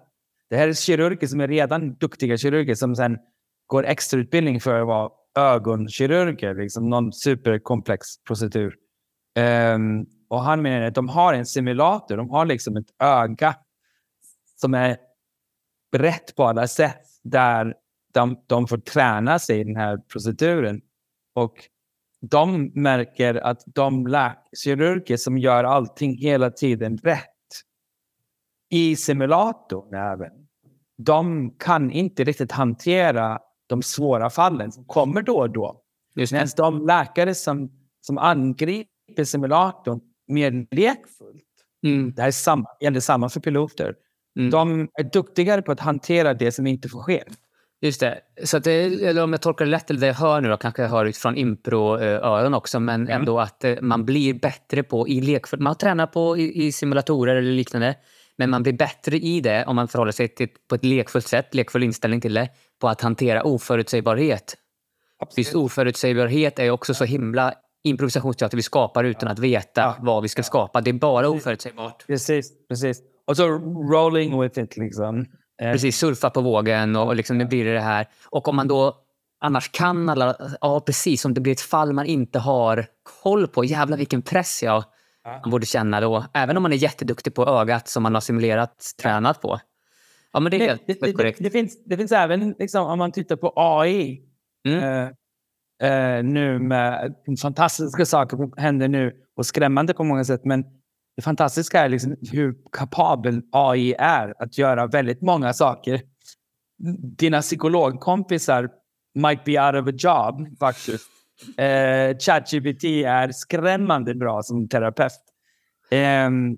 Det 0.49 0.57
här 0.57 0.67
är 0.67 0.73
kirurger 0.73 1.27
som 1.27 1.41
är 1.41 1.47
redan 1.47 1.93
duktiga 1.93 2.37
kirurger 2.37 2.75
som 2.75 2.95
sen 2.95 3.17
går 3.67 3.85
extrautbildning 3.85 4.59
för 4.59 4.81
att 4.81 4.87
vara 4.87 5.09
ögonkirurger, 5.39 6.55
liksom 6.55 6.89
någon 6.89 7.13
superkomplex 7.13 8.07
procedur. 8.27 8.75
Eh, 9.37 9.77
och 10.29 10.41
han 10.41 10.61
menar 10.61 10.87
att 10.87 10.95
de 10.95 11.09
har 11.09 11.33
en 11.33 11.45
simulator, 11.45 12.17
de 12.17 12.29
har 12.29 12.45
liksom 12.45 12.77
ett 12.77 13.03
öga 13.03 13.55
som 14.55 14.73
är 14.73 14.97
brett 15.91 16.35
på 16.35 16.43
alla 16.43 16.67
sätt 16.67 17.01
där 17.23 17.75
de, 18.13 18.43
de 18.47 18.67
får 18.67 18.77
träna 18.77 19.39
sig 19.39 19.59
i 19.59 19.63
den 19.63 19.75
här 19.75 19.97
proceduren. 19.97 20.81
Och 21.33 21.53
de 22.21 22.71
märker 22.73 23.35
att 23.35 23.63
de 23.65 24.17
kirurger 24.63 25.17
som 25.17 25.37
gör 25.37 25.63
allting 25.63 26.17
hela 26.17 26.51
tiden 26.51 26.97
rätt 26.97 27.27
i 28.69 28.95
simulatorn 28.95 29.93
även, 29.93 30.31
de 30.97 31.49
kan 31.59 31.91
inte 31.91 32.23
riktigt 32.23 32.51
hantera 32.51 33.39
de 33.67 33.81
svåra 33.81 34.29
fallen 34.29 34.71
som 34.71 34.85
kommer 34.85 35.21
då 35.21 35.37
och 35.37 35.49
då. 35.49 35.81
Medan 36.13 36.47
de 36.57 36.85
läkare 36.87 37.35
som, 37.35 37.71
som 38.01 38.17
angriper 38.17 39.23
simulatorn 39.23 39.99
mer 40.27 40.67
lekfullt, 40.71 41.43
mm. 41.83 42.13
det 42.13 42.21
här 42.21 42.27
är 42.27 42.31
samma, 42.31 42.69
gäller 42.81 42.99
samma 42.99 43.29
för 43.29 43.39
piloter, 43.39 43.95
mm. 44.39 44.49
de 44.49 44.89
är 44.93 45.03
duktigare 45.03 45.61
på 45.61 45.71
att 45.71 45.79
hantera 45.79 46.33
det 46.33 46.51
som 46.51 46.67
inte 46.67 46.89
får 46.89 46.99
ske. 46.99 47.23
Just 47.81 47.99
det. 47.99 48.19
Så 48.43 48.57
att 48.57 48.63
det, 48.63 48.83
eller 48.83 49.23
om 49.23 49.31
jag 49.31 49.41
tolkar 49.41 49.65
det 49.65 49.71
rätt, 49.71 49.89
eller 49.89 49.99
det 49.99 50.07
jag 50.07 50.13
hör 50.13 50.41
nu 50.41 50.49
då, 50.49 50.57
kanske 50.57 50.81
jag 50.81 50.89
hör 50.89 51.05
utifrån 51.05 51.37
impro-öron 51.37 52.53
också, 52.53 52.79
men 52.79 53.01
mm. 53.01 53.19
ändå 53.19 53.39
att 53.39 53.63
eh, 53.63 53.75
man 53.81 54.05
blir 54.05 54.33
bättre 54.33 54.83
på 54.83 55.07
i 55.07 55.21
lekfull... 55.21 55.59
Man 55.59 55.75
tränar 55.75 56.07
på 56.07 56.37
i, 56.37 56.65
i, 56.65 56.71
simulatorer 56.71 57.35
eller 57.35 57.51
liknande, 57.51 57.95
men 58.37 58.49
man 58.49 58.63
blir 58.63 58.73
bättre 58.73 59.17
i 59.17 59.41
det 59.41 59.65
om 59.65 59.75
man 59.75 59.87
förhåller 59.87 60.11
sig 60.11 60.27
till, 60.27 60.47
på 60.69 60.75
ett 60.75 60.85
lekfullt 60.85 61.27
sätt, 61.27 61.55
lekfull 61.55 61.83
inställning 61.83 62.21
till 62.21 62.33
det, 62.33 62.49
på 62.81 62.87
att 62.87 63.01
hantera 63.01 63.43
oförutsägbarhet. 63.43 64.57
Just 65.37 65.55
oförutsägbarhet 65.55 66.59
är 66.59 66.71
också 66.71 66.93
så 66.93 67.05
himla 67.05 67.53
improvisationsteater 67.83 68.57
vi 68.57 68.63
skapar 68.63 69.03
utan 69.03 69.29
att 69.29 69.39
veta 69.39 69.81
ja. 69.81 69.95
vad 69.99 70.23
vi 70.23 70.29
ska 70.29 70.43
skapa. 70.43 70.81
Det 70.81 70.91
är 70.91 70.93
bara 70.93 71.29
oförutsägbart. 71.29 72.07
Precis, 72.07 72.67
precis. 72.67 73.01
Och 73.27 73.37
så 73.37 73.47
rolling 73.91 74.41
with 74.41 74.59
it 74.59 74.77
liksom. 74.77 75.25
Eh. 75.61 75.71
Precis, 75.71 75.97
surfa 75.97 76.29
på 76.29 76.41
vågen 76.41 76.95
och 76.95 77.15
liksom, 77.15 77.37
nu 77.37 77.45
blir 77.45 77.65
det 77.65 77.73
det 77.73 77.79
här. 77.79 78.07
Och 78.25 78.47
om 78.47 78.55
man 78.55 78.67
då 78.67 78.97
annars 79.39 79.71
kan 79.71 80.09
alla... 80.09 80.35
Ja, 80.61 80.79
precis. 80.79 81.25
Om 81.25 81.33
det 81.33 81.41
blir 81.41 81.53
ett 81.53 81.61
fall 81.61 81.93
man 81.93 82.05
inte 82.05 82.39
har 82.39 82.85
koll 83.23 83.47
på. 83.47 83.63
Jävlar 83.63 83.97
vilken 83.97 84.21
press 84.21 84.63
jag 84.63 84.83
man 85.25 85.51
borde 85.51 85.65
känna 85.65 86.01
då. 86.01 86.25
Även 86.33 86.57
om 86.57 86.63
man 86.63 86.73
är 86.73 86.77
jätteduktig 86.77 87.35
på 87.35 87.45
ögat 87.45 87.87
som 87.87 88.03
man 88.03 88.13
har 88.13 88.21
simulerat, 88.21 88.93
tränat 89.01 89.41
på. 89.41 89.59
Ja, 90.33 90.39
men 90.39 90.51
det 90.51 90.57
är 90.57 90.67
helt 90.67 90.87
det, 90.87 91.13
korrekt. 91.13 91.37
Det, 91.37 91.43
det, 91.43 91.49
finns, 91.49 91.83
det 91.85 91.97
finns 91.97 92.11
även, 92.11 92.55
liksom, 92.59 92.87
om 92.87 92.99
man 92.99 93.11
tittar 93.11 93.35
på 93.35 93.53
AI, 93.55 94.21
mm. 94.67 95.09
eh, 95.79 95.89
eh, 95.91 96.23
nu 96.23 96.59
med 96.59 97.15
fantastiska 97.41 98.05
saker 98.05 98.37
som 98.37 98.53
händer 98.57 98.87
nu 98.87 99.13
och 99.35 99.45
skrämmande 99.45 99.93
på 99.93 100.03
många 100.03 100.23
sätt. 100.23 100.45
Men 100.45 100.63
det 101.15 101.21
fantastiska 101.21 101.79
är 101.79 101.89
liksom 101.89 102.15
hur 102.31 102.55
kapabel 102.71 103.41
AI 103.51 103.93
är 103.97 104.43
att 104.43 104.57
göra 104.57 104.87
väldigt 104.87 105.21
många 105.21 105.53
saker. 105.53 106.01
Dina 107.17 107.41
psykologkompisar 107.41 108.69
might 109.15 109.43
be 109.43 109.65
out 109.65 109.75
of 109.75 109.93
a 109.93 109.97
job 109.97 110.57
faktiskt. 110.59 111.07
Eh, 111.57 112.17
ChatGPT 112.17 112.83
är 113.05 113.31
skrämmande 113.31 114.15
bra 114.15 114.43
som 114.43 114.69
terapeut. 114.69 115.11
Um, 116.27 116.57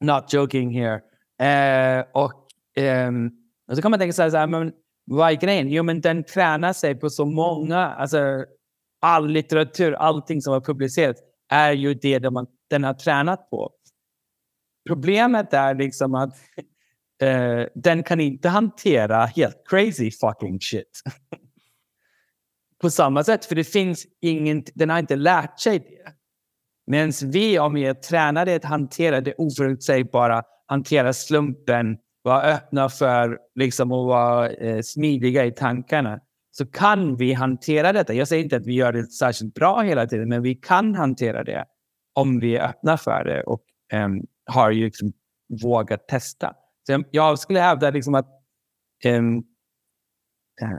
not 0.00 0.32
joking 0.32 0.70
here. 0.70 1.00
Eh, 1.40 2.04
och, 2.12 2.46
um, 3.06 3.30
och 3.68 3.76
så 3.76 3.82
kan 3.82 3.90
man 3.90 4.00
tänka 4.00 4.12
så 4.12 4.22
här, 4.22 4.46
men 4.46 4.72
vad 5.06 5.30
är 5.30 5.34
grejen? 5.34 5.68
Jo, 5.68 5.82
men 5.82 6.00
den 6.00 6.24
tränar 6.24 6.72
sig 6.72 6.94
på 6.94 7.10
så 7.10 7.24
många, 7.24 7.78
alltså 7.78 8.44
all 9.00 9.28
litteratur, 9.28 9.92
allting 9.92 10.42
som 10.42 10.52
har 10.52 10.60
publicerats 10.60 11.20
är 11.48 11.72
ju 11.72 11.94
det 11.94 12.18
där 12.18 12.30
man 12.30 12.46
den 12.74 12.84
har 12.84 12.94
tränat 12.94 13.50
på. 13.50 13.70
Problemet 14.88 15.54
är 15.54 15.74
liksom 15.74 16.14
att 16.14 16.34
eh, 17.22 17.62
den 17.74 18.02
kan 18.02 18.20
inte 18.20 18.48
hantera 18.48 19.24
helt 19.26 19.62
crazy 19.68 20.10
fucking 20.10 20.60
shit. 20.60 21.02
på 22.80 22.90
samma 22.90 23.24
sätt, 23.24 23.44
för 23.44 23.54
det 23.54 23.64
finns 23.64 24.06
ingen, 24.20 24.64
den 24.74 24.90
har 24.90 24.98
inte 24.98 25.16
lärt 25.16 25.60
sig 25.60 25.78
det. 25.78 26.12
Medan 26.86 27.12
vi, 27.24 27.58
om 27.58 27.74
vi 27.74 27.84
är 27.84 27.94
tränade 27.94 28.56
att 28.56 28.64
hantera 28.64 29.20
det 29.20 29.34
oförutsägbara, 29.34 30.42
hantera 30.66 31.12
slumpen, 31.12 31.96
vara 32.22 32.42
öppna 32.42 32.88
för 32.88 33.38
liksom, 33.54 33.92
att 33.92 34.06
vara 34.06 34.50
eh, 34.50 34.80
smidiga 34.82 35.44
i 35.44 35.52
tankarna, 35.52 36.20
så 36.50 36.66
kan 36.66 37.16
vi 37.16 37.32
hantera 37.32 37.92
detta. 37.92 38.14
Jag 38.14 38.28
säger 38.28 38.44
inte 38.44 38.56
att 38.56 38.66
vi 38.66 38.74
gör 38.74 38.92
det 38.92 39.06
särskilt 39.06 39.54
bra 39.54 39.80
hela 39.80 40.06
tiden, 40.06 40.28
men 40.28 40.42
vi 40.42 40.54
kan 40.54 40.94
hantera 40.94 41.44
det 41.44 41.64
om 42.14 42.40
vi 42.40 42.56
är 42.56 42.68
öppna 42.68 42.96
för 42.96 43.24
det 43.24 43.42
och 43.42 43.64
um, 43.92 44.26
har 44.46 44.70
ju 44.70 44.84
liksom 44.84 45.12
vågat 45.62 46.08
testa. 46.08 46.54
Så 46.86 46.92
jag, 46.92 47.04
jag 47.10 47.38
skulle 47.38 47.60
hävda 47.60 47.90
liksom 47.90 48.14
att 48.14 48.28
um, 49.04 49.38
uh, 50.62 50.78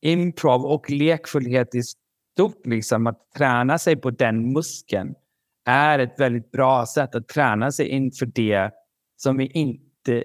improv 0.00 0.64
och 0.64 0.90
lekfullhet 0.90 1.74
i 1.74 1.82
stort, 1.82 2.66
liksom, 2.66 3.06
att 3.06 3.32
träna 3.36 3.78
sig 3.78 3.96
på 3.96 4.10
den 4.10 4.52
muskeln, 4.52 5.14
är 5.64 5.98
ett 5.98 6.20
väldigt 6.20 6.50
bra 6.50 6.86
sätt 6.86 7.14
att 7.14 7.28
träna 7.28 7.72
sig 7.72 7.88
inför 7.88 8.26
det 8.26 8.70
som 9.16 9.36
vi 9.36 9.46
inte 9.46 10.24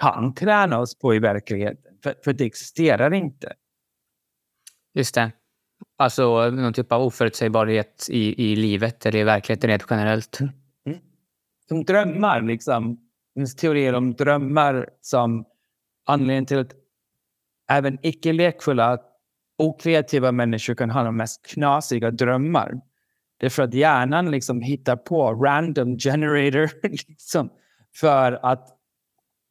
kan 0.00 0.34
träna 0.34 0.78
oss 0.78 0.98
på 0.98 1.14
i 1.14 1.18
verkligheten. 1.18 1.98
För, 2.02 2.14
för 2.24 2.32
det 2.32 2.44
existerar 2.44 3.14
inte. 3.14 3.52
Just 4.94 5.14
det. 5.14 5.32
Alltså 6.00 6.50
någon 6.50 6.72
typ 6.72 6.92
av 6.92 7.02
oförutsägbarhet 7.02 8.06
i, 8.10 8.52
i 8.52 8.56
livet, 8.56 9.06
eller 9.06 9.18
i 9.18 9.24
verkligheten 9.24 9.70
rent 9.70 9.86
generellt. 9.90 10.40
Mm. 10.40 10.52
mm. 10.86 10.98
Som 11.68 11.84
drömmar, 11.84 12.42
liksom. 12.42 12.94
Det 13.34 13.40
finns 13.40 13.56
teorier 13.56 13.92
om 13.92 14.14
drömmar 14.14 14.88
som 15.00 15.44
anledning 16.06 16.46
till 16.46 16.58
att 16.58 16.72
även 17.70 17.98
icke 18.02 18.32
lekfulla, 18.32 18.98
okreativa 19.58 20.32
människor 20.32 20.74
kan 20.74 20.90
ha 20.90 21.02
de 21.02 21.16
mest 21.16 21.46
knasiga 21.46 22.10
drömmar. 22.10 22.80
Det 23.40 23.46
är 23.46 23.50
för 23.50 23.62
att 23.62 23.74
hjärnan 23.74 24.30
liksom 24.30 24.60
hittar 24.60 24.96
på 24.96 25.32
random 25.34 25.98
generator 25.98 26.70
liksom, 27.08 27.50
för 28.00 28.32
att 28.42 28.74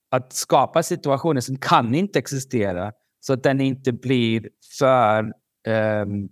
att 0.10 0.34
skapa 0.34 0.84
situationer 0.84 1.42
som 1.42 1.58
kan 1.58 1.96
inte 1.96 2.20
existera 2.20 2.92
så 3.20 3.34
att 3.34 3.44
den 3.44 3.62
inte 3.62 3.92
blir 3.92 4.50
för 4.80 5.24
um, 5.68 6.30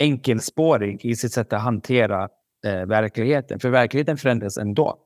enkelspårig 0.00 1.04
i 1.04 1.16
sitt 1.16 1.32
sätt 1.32 1.52
att 1.52 1.62
hantera 1.62 2.28
uh, 2.66 2.86
verkligheten. 2.86 3.60
För 3.60 3.70
verkligheten 3.70 4.16
förändras 4.16 4.58
ändå. 4.58 4.98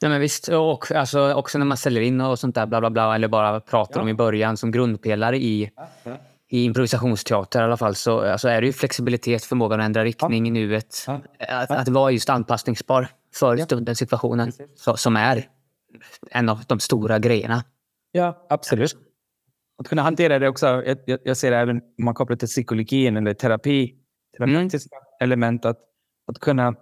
Ja, 0.00 0.08
men 0.08 0.20
visst, 0.20 0.48
och 0.48 0.92
alltså, 0.92 1.34
också 1.34 1.58
när 1.58 1.66
man 1.66 1.76
säljer 1.76 2.02
in 2.02 2.20
och 2.20 2.38
sånt 2.38 2.54
där, 2.54 2.66
bla 2.66 2.80
bla 2.80 2.90
bla, 2.90 3.14
eller 3.14 3.28
bara 3.28 3.60
pratar 3.60 4.00
ja. 4.00 4.02
om 4.02 4.08
i 4.08 4.14
början 4.14 4.56
som 4.56 4.70
grundpelare 4.70 5.36
i, 5.36 5.70
ja. 6.04 6.16
i 6.48 6.64
improvisationsteater 6.64 7.60
i 7.60 7.64
alla 7.64 7.76
fall, 7.76 7.94
så 7.94 8.20
alltså, 8.20 8.48
är 8.48 8.60
det 8.60 8.66
ju 8.66 8.72
flexibilitet, 8.72 9.44
förmågan 9.44 9.80
att 9.80 9.86
ändra 9.86 10.04
riktning 10.04 10.46
ja. 10.46 10.48
i 10.48 10.50
nuet. 10.50 11.06
Att, 11.38 11.70
att 11.70 11.88
vara 11.88 12.10
just 12.10 12.28
anpassningsbar 12.30 13.08
för 13.34 13.56
stunden, 13.56 13.96
situationen, 13.96 14.52
så, 14.76 14.96
som 14.96 15.16
är 15.16 15.48
en 16.30 16.48
av 16.48 16.64
de 16.66 16.80
stora 16.80 17.18
grejerna. 17.18 17.64
Ja, 18.12 18.46
absolut. 18.50 18.96
Att 19.76 19.88
kunna 19.88 20.02
hantera 20.02 20.38
det 20.38 20.48
också. 20.48 20.66
Jag, 20.66 20.98
jag, 21.06 21.18
jag 21.24 21.36
ser 21.36 21.50
det 21.50 21.56
även 21.56 21.76
om 21.76 22.04
man 22.04 22.14
kopplar 22.14 22.36
till 22.36 22.48
psykologin 22.48 23.16
eller 23.16 23.34
terapi, 23.34 23.94
terapeutiska 24.36 24.96
mm. 24.96 25.06
element. 25.20 25.64
Att, 25.64 25.78
att 26.26 26.38
kunna, 26.38 26.74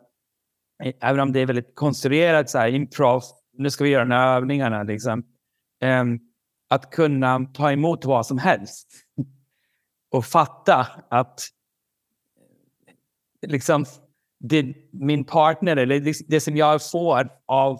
även 1.01 1.21
om 1.21 1.33
det 1.33 1.41
är 1.41 1.47
väldigt 1.47 1.75
konstruerat, 1.75 2.51
så 2.51 2.59
här, 2.59 2.69
improv, 2.69 3.23
nu 3.53 3.71
ska 3.71 3.85
vi 3.85 3.91
göra 3.91 4.05
de 4.05 4.15
här 4.15 4.37
övningarna. 4.37 4.83
Liksom, 4.83 5.25
um, 5.85 6.21
att 6.71 6.91
kunna 6.91 7.45
ta 7.55 7.73
emot 7.73 8.05
vad 8.05 8.27
som 8.27 8.39
helst. 8.39 8.89
Och 10.11 10.25
fatta 10.25 10.87
att 11.11 11.41
liksom, 13.47 13.85
det, 14.41 14.75
min 14.91 15.25
partner, 15.25 15.77
eller 15.77 16.01
det, 16.01 16.15
det 16.29 16.41
som 16.41 16.57
jag 16.57 16.91
får 16.91 17.29
av 17.47 17.79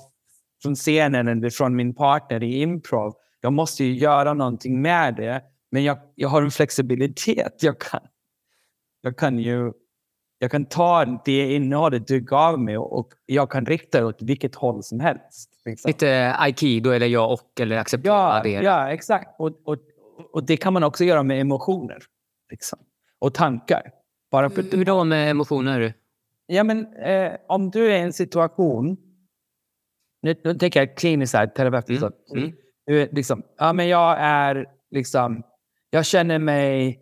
från 0.63 0.75
scenen 0.75 1.29
eller 1.29 1.51
från 1.51 1.77
min 1.77 1.95
partner 1.95 2.43
i 2.43 2.61
improv. 2.61 3.15
Jag 3.45 3.53
måste 3.53 3.85
ju 3.85 3.95
göra 3.95 4.35
någonting 4.35 4.83
med 4.83 5.17
det. 5.17 5.43
Men 5.71 5.85
jag, 5.85 5.99
jag 6.15 6.29
har 6.29 6.43
en 6.43 6.51
flexibilitet. 6.51 7.63
Jag 7.63 7.81
kan, 7.81 8.01
jag 9.01 9.17
kan 9.17 9.39
ju 9.39 9.73
jag 10.39 10.51
kan 10.51 10.65
ta 10.65 11.05
det 11.25 11.55
innehållet 11.55 12.07
du 12.07 12.21
gav 12.21 12.61
mig 12.61 12.79
och 12.79 13.09
jag 13.27 13.51
kan 13.51 13.67
rikta 13.67 14.01
det 14.01 14.05
åt 14.05 14.23
vilket 14.23 14.55
håll 14.55 14.83
som 14.83 15.01
helst. 15.01 15.51
Liksom. 15.65 15.89
Lite 15.89 16.35
aikido 16.39 16.91
eller 16.91 17.07
jag 17.07 17.33
och 17.33 17.61
eller 17.61 17.79
acceptera 17.79 18.15
ja, 18.15 18.41
det. 18.43 18.51
Ja, 18.51 18.93
exakt. 18.93 19.41
Och, 19.41 19.53
och, 19.65 19.77
och 20.33 20.45
det 20.45 20.57
kan 20.57 20.73
man 20.73 20.85
också 20.85 21.05
göra 21.05 21.23
med 21.23 21.41
emotioner. 21.41 21.99
Liksom. 22.51 22.79
Och 23.19 23.35
tankar. 23.35 23.83
Bara 24.31 24.51
för, 24.51 24.63
Hur 24.63 24.85
då 24.85 25.05
med 25.05 25.31
emotioner? 25.31 25.95
Ja, 26.47 26.65
men 26.65 26.95
eh, 26.95 27.33
om 27.49 27.71
du 27.71 27.93
är 27.93 27.99
i 27.99 28.01
en 28.01 28.13
situation 28.13 28.97
nu, 30.23 30.41
nu 30.45 30.55
tänker 30.55 30.81
jag 30.81 30.97
kliniskt 30.97 31.35
här, 31.35 31.47
terapeutiskt. 31.47 32.03
Mm. 32.03 32.45
Mm. 32.45 32.57
Liksom, 32.87 33.43
ja, 33.59 33.73
men 33.73 33.89
jag 33.89 34.17
är 34.19 34.67
liksom, 34.91 35.43
jag 35.91 36.07
känner 36.07 36.39
mig 36.39 37.01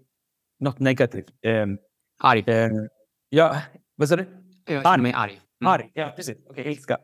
något 0.61 0.79
negativt. 0.79 1.27
Um, 1.47 1.79
arg. 2.23 2.45
Um, 2.47 2.89
ja, 3.29 3.57
vad 3.97 4.09
sa 4.09 4.17
du? 4.17 4.27
Jag 4.67 4.83
känner 4.83 4.99
mig 4.99 5.13
arg. 5.13 5.41
Mm. 5.61 5.73
Arg, 5.73 5.91
ja 5.95 6.13
precis. 6.17 6.37
Okej, 6.47 6.61
okay, 6.61 6.73
ilska. 6.73 6.99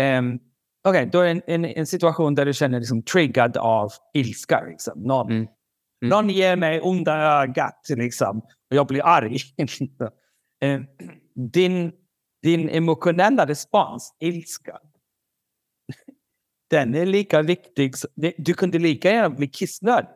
Um, 0.00 0.40
Okej, 0.84 1.00
okay, 1.00 1.10
då 1.10 1.20
är 1.20 1.30
en, 1.30 1.42
en, 1.46 1.64
en, 1.64 1.86
situation 1.86 2.34
där 2.34 2.46
du 2.46 2.52
känner 2.52 2.72
dig 2.72 2.80
liksom 2.80 3.02
triggad 3.02 3.56
av 3.56 3.90
ilska. 4.14 4.64
Liksom. 4.68 5.02
Någon, 5.02 5.30
mm. 5.30 5.48
Mm. 6.02 6.08
någon 6.08 6.30
ger 6.30 6.56
mig 6.56 6.80
onda 6.80 7.42
ögat 7.42 7.86
liksom, 7.88 8.38
och 8.38 8.76
jag 8.76 8.86
blir 8.86 9.06
arg. 9.06 9.36
um, 10.64 10.86
din, 11.50 11.92
din 12.42 12.68
emotionella 12.68 13.46
respons, 13.46 14.16
ilska, 14.20 14.78
den 16.70 16.94
är 16.94 17.06
lika 17.06 17.42
viktig. 17.42 17.94
Du 18.38 18.54
kunde 18.54 18.78
lika 18.78 19.10
gärna 19.10 19.30
bli 19.30 19.48
kissnödig. 19.48 20.08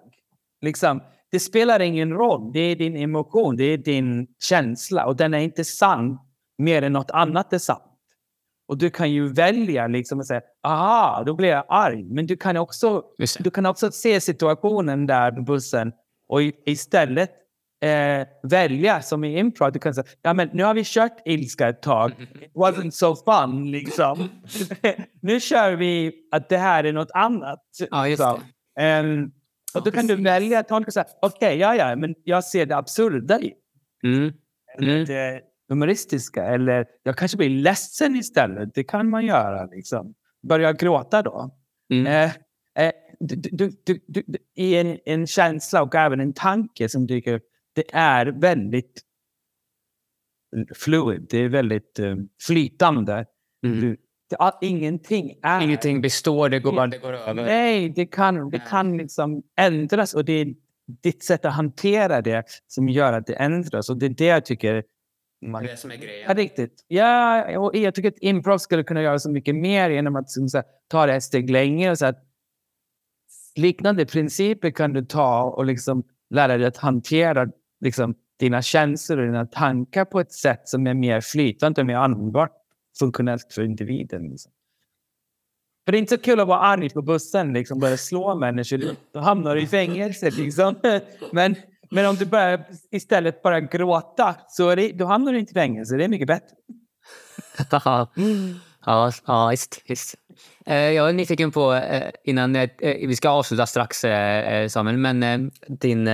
Liksom, 0.61 1.03
det 1.31 1.41
spelar 1.41 1.81
ingen 1.81 2.13
roll. 2.13 2.53
Det 2.53 2.61
är 2.61 2.77
din 2.77 2.97
emotion, 2.97 3.57
det 3.57 3.65
är 3.65 3.79
din 3.79 4.27
känsla 4.39 5.07
och 5.07 5.17
den 5.17 5.35
är 5.35 5.39
inte 5.39 5.65
sann 5.65 6.19
mer 6.59 6.83
än 6.83 6.93
något 6.93 7.11
annat 7.11 7.53
är 7.53 7.59
sant. 7.59 7.83
Och 8.69 8.79
du 8.79 8.91
kan 8.91 9.13
ju 9.13 9.33
välja 9.33 9.87
liksom 9.87 10.21
att 10.21 10.27
säga, 10.27 10.41
aha, 10.63 11.23
då 11.27 11.35
blir 11.35 11.49
jag 11.49 11.65
arg. 11.69 12.05
Men 12.05 12.27
du 12.27 12.37
kan 12.37 12.57
också, 12.57 13.03
du 13.39 13.51
kan 13.51 13.67
också 13.67 13.91
se 13.93 14.21
situationen 14.21 15.07
där 15.07 15.33
på 15.33 15.43
bussen 15.43 15.93
och 16.29 16.43
istället 16.67 17.31
eh, 17.85 18.27
välja 18.43 19.03
som 19.03 19.25
i 19.25 19.39
improv. 19.39 19.73
Du 19.73 19.79
kan 19.79 19.95
säga, 19.95 20.07
ja 20.23 20.35
men 20.35 20.51
nu 20.53 20.63
har 20.63 20.75
vi 20.75 20.83
kört 20.85 21.17
ilska 21.25 21.69
ett 21.69 21.83
tag. 21.83 22.13
It 22.41 22.53
wasn't 22.55 22.91
so 22.91 23.17
fun 23.17 23.71
liksom. 23.71 24.29
nu 25.21 25.41
kör 25.41 25.73
vi 25.73 26.13
att 26.31 26.49
det 26.49 26.57
här 26.57 26.85
är 26.85 26.93
något 26.93 27.11
annat. 27.15 27.61
Ja, 27.91 28.09
just 28.09 28.23
det. 28.77 29.01
Um, 29.01 29.33
och 29.75 29.85
då 29.85 29.91
kan 29.91 30.07
du 30.07 30.17
välja 30.17 30.59
att 30.59 30.69
tolka 30.69 30.91
så 30.91 31.01
här, 31.01 31.09
okej, 31.23 31.37
okay, 31.37 31.59
ja, 31.59 31.75
ja, 31.75 31.97
men 31.97 32.15
jag 32.25 32.45
ser 32.45 32.67
det 32.67 32.77
absurda 32.77 33.41
i. 33.41 33.53
Mm. 34.05 34.33
Mm. 34.79 35.05
det 35.05 35.41
humoristiska. 35.69 36.45
Eller 36.45 36.87
jag 37.03 37.17
kanske 37.17 37.37
blir 37.37 37.49
ledsen 37.49 38.17
istället. 38.17 38.75
Det 38.75 38.85
kan 38.85 39.11
man 39.11 39.27
göra. 39.27 39.67
Liksom. 39.67 40.15
Börja 40.49 40.73
gråta 40.73 41.23
då. 41.23 41.51
Mm. 41.91 42.07
Eh, 42.07 42.85
eh, 42.85 42.93
du, 43.21 43.37
du, 43.85 44.01
du, 44.07 44.23
I 44.55 44.77
en, 44.77 44.99
en 45.05 45.27
känsla 45.27 45.83
och 45.83 45.95
även 45.95 46.21
en 46.21 46.33
tanke 46.33 46.89
som 46.89 47.07
dyker 47.07 47.35
upp 47.35 47.45
det 47.75 47.85
är 47.93 48.27
väldigt 48.27 49.03
fluid, 50.75 51.27
det 51.31 51.39
är 51.39 51.49
väldigt 51.49 51.99
um, 51.99 52.29
flytande. 52.47 53.27
Mm. 53.67 53.97
Det, 54.31 54.67
ingenting 54.67 55.39
är... 55.43 55.61
Ingenting 55.63 56.01
består, 56.01 56.49
det 56.49 56.61
går 56.61 56.73
bara 56.73 56.87
det 56.87 56.99
går 56.99 57.13
över. 57.13 57.45
Nej, 57.45 57.89
det 57.89 58.07
kan, 58.07 58.51
det 58.51 58.59
kan 58.59 58.97
liksom 58.97 59.43
ändras 59.57 60.15
och 60.15 60.25
det 60.25 60.33
är 60.33 60.55
ditt 61.03 61.25
sätt 61.25 61.45
att 61.45 61.55
hantera 61.55 62.21
det 62.21 62.45
som 62.67 62.89
gör 62.89 63.13
att 63.13 63.27
det 63.27 63.35
ändras. 63.35 63.91
Och 63.91 63.97
det 63.97 64.07
är 64.07 64.11
det 64.11 64.25
jag 64.25 64.45
tycker... 64.45 64.85
Man, 65.47 65.63
det 65.63 65.69
är 65.69 65.71
det 65.71 65.77
som 65.77 65.91
är 65.91 65.97
grejen. 65.97 66.25
Ja, 66.29 66.35
riktigt. 66.35 66.85
Ja, 66.89 67.59
och 67.59 67.77
jag 67.77 67.95
tycker 67.95 68.09
att 68.09 68.19
improv 68.19 68.59
skulle 68.59 68.85
kunna 68.85 69.03
göra 69.03 69.19
så 69.19 69.31
mycket 69.31 69.55
mer 69.55 69.91
genom 69.91 70.17
att 70.17 70.31
så, 70.31 70.63
ta 70.89 71.07
det 71.07 71.15
ett 71.15 71.23
steg 71.23 71.51
längre. 71.51 71.97
Så 71.97 72.07
att 72.07 72.25
liknande 73.57 74.07
principer 74.07 74.71
kan 74.71 74.93
du 74.93 75.05
ta 75.05 75.43
och 75.43 75.65
liksom 75.65 76.05
lära 76.31 76.57
dig 76.57 76.67
att 76.67 76.77
hantera 76.77 77.49
liksom, 77.85 78.15
dina 78.39 78.63
känslor 78.63 79.19
och 79.19 79.27
dina 79.27 79.47
tankar 79.47 80.05
på 80.05 80.21
ett 80.21 80.33
sätt 80.33 80.69
som 80.69 80.87
är 80.87 80.95
mer 80.95 81.21
flytande 81.21 81.81
och 81.81 81.87
mer 81.87 81.97
användbart 81.97 82.53
funktionellt 82.99 83.53
för 83.53 83.63
individen. 83.63 84.23
Liksom. 84.23 84.53
För 85.85 85.93
det 85.93 85.99
är 85.99 86.01
inte 86.01 86.17
så 86.17 86.23
kul 86.23 86.41
att 86.41 86.49
vara 86.49 86.61
arg 86.61 86.91
på 86.91 87.03
bussen, 87.03 87.53
liksom, 87.53 87.79
börja 87.81 87.97
slå 87.97 88.35
människor. 88.35 88.81
Då 89.13 89.21
hamnar 89.21 89.55
du 89.55 89.63
i 89.63 89.67
fängelse. 89.67 90.31
Liksom. 90.31 90.75
Men 91.33 91.57
Men 91.91 92.07
om 92.07 92.17
du 92.17 92.27
börjar 92.27 92.65
istället 92.91 93.43
bara 93.43 93.61
gråta 93.61 94.37
så 94.49 94.69
är 94.69 94.77
det, 94.77 94.93
då 94.93 95.05
hamnar 95.05 95.33
du 95.33 95.39
inte 95.39 95.51
i 95.51 95.55
fängelse. 95.55 95.97
Det 95.97 96.05
är 96.05 96.09
mycket 96.09 96.27
bättre. 96.27 96.57
ja, 98.87 99.13
ja, 99.27 99.49
visst. 99.51 99.83
visst. 99.87 100.15
Eh, 100.67 100.77
jag 100.77 101.09
är 101.09 101.13
nyfiken 101.13 101.51
på, 101.51 101.75
eh, 101.75 102.11
innan 102.25 102.57
eh, 102.57 102.69
vi 102.81 103.17
ska 103.17 103.29
avsluta 103.29 103.67
strax 103.67 104.05
Samuel, 104.69 104.97
men 104.97 105.51
din, 105.69 106.09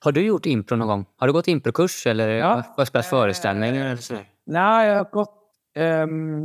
har 0.00 0.12
du 0.12 0.26
gjort 0.26 0.46
impro 0.46 0.76
någon 0.76 0.88
gång? 0.88 1.06
Har 1.16 1.26
du 1.26 1.32
gått 1.32 1.48
improkurs 1.48 2.06
eller 2.06 2.28
ja. 2.28 2.64
har 2.76 2.84
spelat 2.84 3.06
föreställningar? 3.06 3.86
Eller 3.86 3.96
så? 3.96 4.18
Nej, 4.46 4.88
jag 4.88 4.96
har 4.96 5.10
gått, 5.10 5.52
um, 5.76 6.40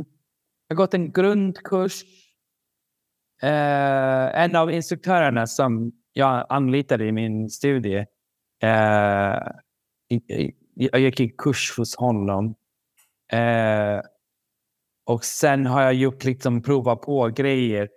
jag 0.68 0.76
har 0.76 0.76
gått 0.76 0.94
en 0.94 1.12
grundkurs. 1.12 2.02
Uh, 3.42 4.40
en 4.40 4.56
av 4.56 4.70
instruktörerna 4.70 5.46
som 5.46 5.92
jag 6.12 6.46
anlitade 6.48 7.04
i 7.04 7.12
min 7.12 7.50
studie, 7.50 8.06
uh, 8.64 9.38
jag 10.74 11.00
gick 11.00 11.20
en 11.20 11.30
kurs 11.30 11.74
hos 11.76 11.96
honom. 11.96 12.54
Uh, 13.34 14.00
och 15.06 15.24
sen 15.24 15.66
har 15.66 15.82
jag 15.82 15.94
gjort 15.94 16.24
liksom 16.24 16.62
prova 16.62 16.96
på 16.96 17.28
grejer. 17.28 17.88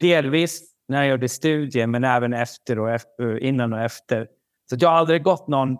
Delvis 0.00 0.74
när 0.88 1.02
jag 1.02 1.10
gjorde 1.10 1.28
studien, 1.28 1.90
men 1.90 2.04
även 2.04 2.32
efter 2.32 2.78
och 2.78 2.90
efter, 2.90 3.38
innan 3.38 3.72
och 3.72 3.80
efter. 3.80 4.28
Så 4.70 4.76
jag 4.78 4.88
har 4.88 4.96
aldrig 4.96 5.22
gått 5.22 5.48
någon... 5.48 5.76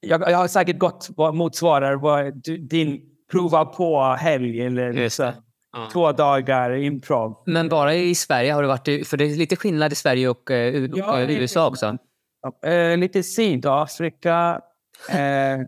Jag, 0.00 0.20
jag 0.20 0.38
har 0.38 0.48
säkert 0.48 0.78
gått 0.78 1.08
vad 1.16 1.34
motsvarar 1.34 1.94
vad 1.96 2.34
din 2.70 3.00
prova 3.30 3.64
på 3.64 4.02
helg 4.02 4.60
eller 4.60 5.08
så, 5.08 5.32
ja. 5.72 5.88
två 5.92 6.12
dagar 6.12 6.70
improv. 6.70 7.42
Men 7.46 7.68
bara 7.68 7.94
i 7.94 8.14
Sverige 8.14 8.52
har 8.52 8.62
du 8.62 8.68
varit... 8.68 9.08
För 9.08 9.16
det 9.16 9.24
är 9.24 9.36
lite 9.36 9.56
skillnad 9.56 9.92
i 9.92 9.94
Sverige 9.94 10.28
och, 10.28 10.50
uh, 10.50 10.56
ja, 10.56 11.22
och 11.22 11.28
USA 11.30 11.68
också. 11.68 11.96
Uh, 12.66 12.96
lite 12.96 13.22
Sydafrika. 13.22 14.60
Uh, 15.10 15.66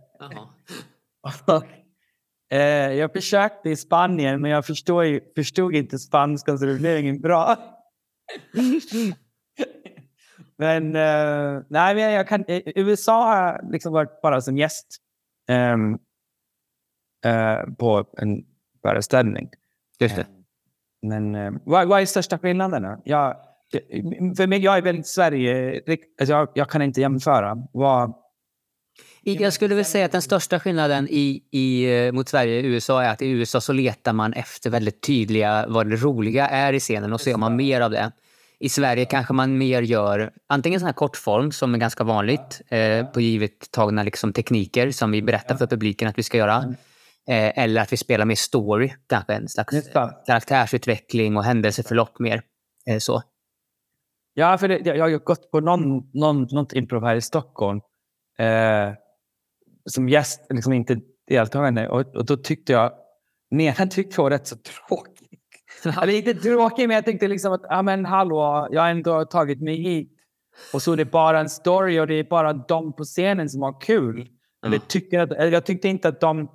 Eh, 2.53 2.93
jag 2.93 3.13
försökte 3.13 3.71
i 3.71 3.77
Spanien, 3.77 4.41
men 4.41 4.51
jag 4.51 4.67
förstod, 4.67 5.21
förstod 5.35 5.75
inte 5.75 5.99
spanska 5.99 6.59
så 6.59 6.65
det 6.65 6.75
blev 6.75 6.99
inget 6.99 7.23
bra. 7.23 7.57
men 10.63 10.97
eh, 10.97 11.63
nej, 11.69 11.95
men 11.95 12.13
jag 12.13 12.29
kan, 12.29 12.51
i 12.51 12.73
USA 12.77 13.25
har 13.25 13.47
jag 13.47 13.73
liksom 13.73 13.93
varit 13.93 14.21
bara 14.23 14.41
som 14.41 14.59
gäst 14.59 14.87
um, 15.51 15.93
uh, 17.27 17.75
på 17.79 18.05
en 18.19 18.45
föreställning. 18.83 19.49
Just 20.01 20.17
det. 20.17 20.27
Men 21.03 21.35
uh, 21.35 21.53
vad, 21.65 21.89
vad 21.89 22.01
är 22.01 22.07
största 22.07 22.39
skillnaderna? 22.39 23.01
Jag, 23.05 23.37
för 24.37 24.47
mig, 24.47 24.59
jag 24.59 24.77
är 24.77 24.83
väldigt 24.83 25.07
Sverige... 25.07 25.83
Alltså 26.21 26.33
jag, 26.33 26.49
jag 26.55 26.71
kan 26.71 26.83
inte 26.83 27.01
jämföra. 27.01 27.57
Vad, 27.73 28.15
jag 29.23 29.53
skulle 29.53 29.75
väl 29.75 29.85
säga 29.85 30.05
att 30.05 30.13
den 30.13 30.23
största 30.23 30.61
skillnaden 30.61 31.09
i, 31.11 31.43
i, 31.51 31.85
eh, 31.85 32.13
mot 32.13 32.29
Sverige 32.29 32.59
och 32.59 32.65
USA 32.65 33.03
är 33.03 33.11
att 33.11 33.23
i 33.23 33.31
USA 33.31 33.61
så 33.61 33.73
letar 33.73 34.13
man 34.13 34.33
efter 34.33 34.71
väldigt 34.71 35.03
tydliga 35.03 35.67
vad 35.69 35.91
det 35.91 35.97
roliga 35.97 36.49
är 36.49 36.73
i 36.73 36.81
scenen 36.81 37.13
och 37.13 37.21
så 37.21 37.31
gör 37.31 37.39
man 37.39 37.57
mer 37.57 37.81
av 37.81 37.91
det. 37.91 38.13
I 38.63 38.69
Sverige 38.69 39.05
kanske 39.05 39.33
man 39.33 39.59
mer 39.59 39.83
gör 39.83 40.33
antingen 40.49 40.81
sån 40.81 40.87
här 40.87 40.93
kortform 40.93 41.53
som 41.53 41.75
är 41.75 41.79
ganska 41.79 42.05
vanligt 42.05 42.63
eh, 42.69 43.07
på 43.07 43.21
givet 43.21 43.71
tagna 43.71 44.03
liksom, 44.03 44.33
tekniker 44.33 44.91
som 44.91 45.11
vi 45.11 45.23
berättar 45.23 45.57
för 45.57 45.67
publiken 45.67 46.09
att 46.09 46.19
vi 46.19 46.23
ska 46.23 46.39
göra. 46.39 46.75
Eh, 47.29 47.59
eller 47.59 47.81
att 47.81 47.93
vi 47.93 47.97
spelar 47.97 48.25
mer 48.25 48.35
story, 48.35 48.93
kanske 49.09 49.35
en 49.35 49.49
slags 49.49 49.77
karaktärsutveckling 50.27 51.37
och 51.37 51.45
händelseförlopp 51.45 52.19
mer. 52.19 52.43
Eh, 52.87 52.99
så. 52.99 53.23
Ja, 54.35 54.59
för 54.59 54.69
det, 54.69 54.79
jag 54.79 55.05
har 55.05 55.19
gått 55.19 55.51
på 55.51 55.61
någon, 55.61 56.11
någon, 56.15 56.47
något 56.51 56.73
improv 56.73 57.05
här 57.05 57.17
i 57.17 57.21
Stockholm. 57.21 57.81
Eh, 58.39 58.93
som 59.87 60.09
gäst, 60.09 60.47
liksom 60.51 60.73
inte 60.73 61.01
deltagande. 61.29 61.89
Och, 61.89 62.17
och 62.17 62.27
då 62.27 62.37
tyckte 62.37 62.73
jag, 62.73 62.93
Nena 63.51 63.87
tyckte 63.87 64.15
jag 64.17 64.23
var 64.23 64.31
rätt 64.31 64.47
så 64.47 64.57
tråkig. 64.57 65.42
Eller 65.85 66.13
inte 66.13 66.35
tråkig, 66.35 66.89
men 66.89 66.95
jag 66.95 67.05
tänkte 67.05 67.29
liksom 67.29 67.53
att, 67.53 67.63
ja 67.69 67.83
men 67.83 68.05
hallå, 68.05 68.69
jag 68.71 68.83
har 68.83 68.89
ändå 68.89 69.25
tagit 69.25 69.61
mig 69.61 69.77
hit. 69.77 70.13
Och 70.73 70.83
så 70.83 70.93
är 70.93 70.97
det 70.97 71.05
bara 71.05 71.41
en 71.41 71.49
story 71.49 72.01
och 72.01 72.07
det 72.07 72.15
är 72.15 72.25
bara 72.25 72.53
de 72.53 72.93
på 72.93 73.05
scenen 73.05 73.49
som 73.49 73.63
har 73.63 73.81
kul. 73.81 74.17
Mm. 74.17 74.29
Eller 74.67 74.79
tycker 74.79 75.21
att, 75.21 75.53
jag 75.53 75.67
tyckte 75.67 75.89
inte 75.89 76.09
att 76.09 76.21
de, 76.21 76.51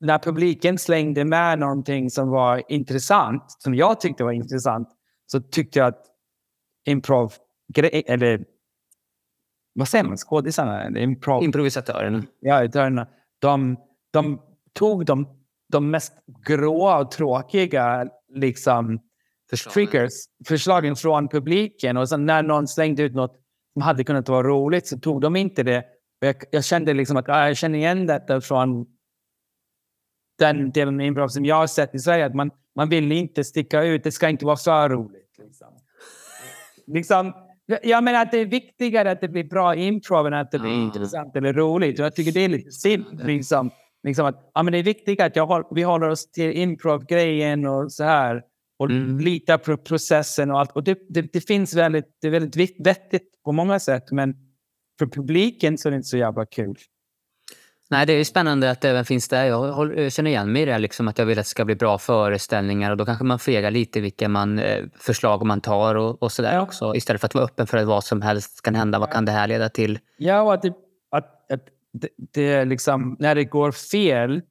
när 0.00 0.18
publiken 0.18 0.78
slängde 0.78 1.24
med 1.24 1.58
någonting 1.58 2.10
som 2.10 2.28
var 2.28 2.62
intressant, 2.68 3.44
som 3.48 3.74
jag 3.74 4.00
tyckte 4.00 4.24
var 4.24 4.32
intressant, 4.32 4.88
så 5.26 5.40
tyckte 5.40 5.78
jag 5.78 5.88
att 5.88 6.04
improv, 6.86 7.32
eller 8.06 8.44
vad 9.72 9.88
säger 9.88 10.04
man, 10.04 10.16
skådisarna? 10.16 10.98
Improv... 10.98 11.44
Improvisatörerna. 11.44 12.22
Ja, 12.40 12.68
de, 13.38 13.76
de 14.10 14.40
tog 14.72 15.04
de, 15.04 15.28
de 15.68 15.90
mest 15.90 16.12
gråa 16.46 16.98
och 16.98 17.10
tråkiga 17.10 18.08
liksom, 18.40 19.00
Förslagen. 19.50 19.72
triggers, 19.74 20.12
förslagen 20.48 20.96
från 20.96 21.28
publiken. 21.28 21.96
Och 21.96 22.08
sen 22.08 22.26
när 22.26 22.42
någon 22.42 22.68
slängde 22.68 23.02
ut 23.02 23.14
något 23.14 23.36
som 23.72 23.82
hade 23.82 24.04
kunnat 24.04 24.28
vara 24.28 24.48
roligt 24.48 24.86
så 24.86 24.98
tog 24.98 25.20
de 25.20 25.36
inte 25.36 25.62
det. 25.62 25.84
Jag, 26.20 26.36
jag 26.50 26.64
kände 26.64 26.94
liksom 26.94 27.16
att 27.16 27.28
jag 27.28 27.56
känner 27.56 27.78
igen 27.78 28.06
detta 28.06 28.40
från 28.40 28.86
den 30.38 30.70
delen 30.70 30.94
av 30.94 31.00
improv 31.00 31.28
som 31.28 31.44
jag 31.44 31.56
har 31.56 31.66
sett 31.66 31.94
i 31.94 31.98
Sverige. 31.98 32.26
Att 32.26 32.34
man, 32.34 32.50
man 32.76 32.88
vill 32.88 33.12
inte 33.12 33.44
sticka 33.44 33.82
ut, 33.82 34.04
det 34.04 34.12
ska 34.12 34.28
inte 34.28 34.46
vara 34.46 34.56
för 34.56 34.88
roligt. 34.88 35.38
Liksom. 35.38 35.68
liksom 36.86 37.32
jag 37.82 38.04
menar 38.04 38.22
att 38.22 38.30
det 38.30 38.38
är 38.38 38.46
viktigare 38.46 39.10
att 39.10 39.20
det 39.20 39.28
blir 39.28 39.44
bra 39.44 39.74
improv 39.74 40.26
än 40.26 40.34
att 40.34 40.50
det 40.50 40.58
blir 40.58 40.70
mm. 40.70 40.84
intressant 40.84 41.36
eller 41.36 41.52
roligt. 41.52 41.98
Jag 41.98 42.14
tycker 42.14 42.32
det 42.32 42.44
är 42.44 42.48
lite 42.48 42.70
synd. 42.70 43.20
Liksom, 43.24 43.70
liksom 44.08 44.26
att, 44.26 44.50
ja, 44.54 44.62
men 44.62 44.72
det 44.72 44.78
är 44.78 44.82
viktigt 44.82 45.20
att 45.20 45.36
jag, 45.36 45.64
vi 45.70 45.82
håller 45.82 46.08
oss 46.08 46.30
till 46.30 46.52
improv-grejen 46.52 47.66
och 47.66 47.92
så 47.92 48.04
här. 48.04 48.42
Och 48.78 48.90
mm. 48.90 49.18
litar 49.18 49.58
på 49.58 49.76
processen 49.76 50.50
och 50.50 50.60
allt. 50.60 50.72
Och 50.72 50.84
det, 50.84 50.98
det, 51.08 51.32
det, 51.32 51.40
finns 51.40 51.74
väldigt, 51.74 52.04
det 52.20 52.26
är 52.26 52.30
väldigt 52.30 52.86
vettigt 52.86 53.42
på 53.44 53.52
många 53.52 53.80
sätt. 53.80 54.04
Men 54.10 54.34
för 54.98 55.06
publiken 55.06 55.78
så 55.78 55.88
är 55.88 55.90
det 55.90 55.96
inte 55.96 56.08
så 56.08 56.16
jävla 56.16 56.46
kul. 56.46 56.76
Nej, 57.90 58.06
det 58.06 58.12
är 58.12 58.24
spännande 58.24 58.70
att 58.70 58.80
det 58.80 58.88
även 58.88 59.04
finns 59.04 59.28
där. 59.28 59.44
Jag 59.44 60.12
känner 60.12 60.30
igen 60.30 60.52
mig 60.52 60.62
i 60.62 60.64
det, 60.64 60.78
liksom, 60.78 61.08
att 61.08 61.18
jag 61.18 61.26
vill 61.26 61.38
att 61.38 61.44
det 61.44 61.48
ska 61.48 61.64
bli 61.64 61.74
bra 61.74 61.98
föreställningar 61.98 62.90
och 62.90 62.96
då 62.96 63.04
kanske 63.04 63.24
man 63.24 63.38
fegar 63.38 63.70
lite 63.70 64.00
vilka 64.00 64.28
man, 64.28 64.58
eh, 64.58 64.84
förslag 64.98 65.46
man 65.46 65.60
tar 65.60 65.94
och, 65.94 66.22
och 66.22 66.32
sådär 66.32 66.54
ja. 66.54 66.60
också. 66.60 66.94
Istället 66.94 67.20
för 67.20 67.26
att 67.26 67.34
vara 67.34 67.44
öppen 67.44 67.66
för 67.66 67.78
att 67.78 67.86
vad 67.86 68.04
som 68.04 68.22
helst 68.22 68.62
kan 68.62 68.74
hända. 68.74 68.98
Vad 68.98 69.10
kan 69.10 69.24
det 69.24 69.32
här 69.32 69.46
leda 69.46 69.68
till? 69.68 69.98
Ja, 70.16 70.42
och 70.42 70.54
att 70.54 70.62
det, 70.62 70.72
det, 72.00 72.08
det 72.16 72.64
liksom, 72.64 73.16
när 73.18 73.34
det 73.34 73.44
går 73.44 73.72
fel 73.72 74.42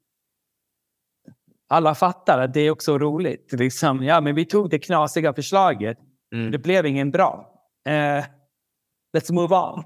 alla 1.68 1.94
fattar 1.94 2.38
att 2.38 2.54
det 2.54 2.60
är 2.60 2.70
också 2.70 2.98
roligt. 2.98 3.52
Liksom, 3.52 4.02
ja, 4.04 4.20
men 4.20 4.34
vi 4.34 4.44
tog 4.44 4.70
det 4.70 4.78
knasiga 4.78 5.34
förslaget. 5.34 5.98
Mm. 6.34 6.50
Det 6.50 6.58
blev 6.58 6.86
ingen 6.86 7.10
bra. 7.10 7.52
Eh, 7.88 8.24
let's 9.16 9.32
move 9.32 9.56
on. 9.56 9.84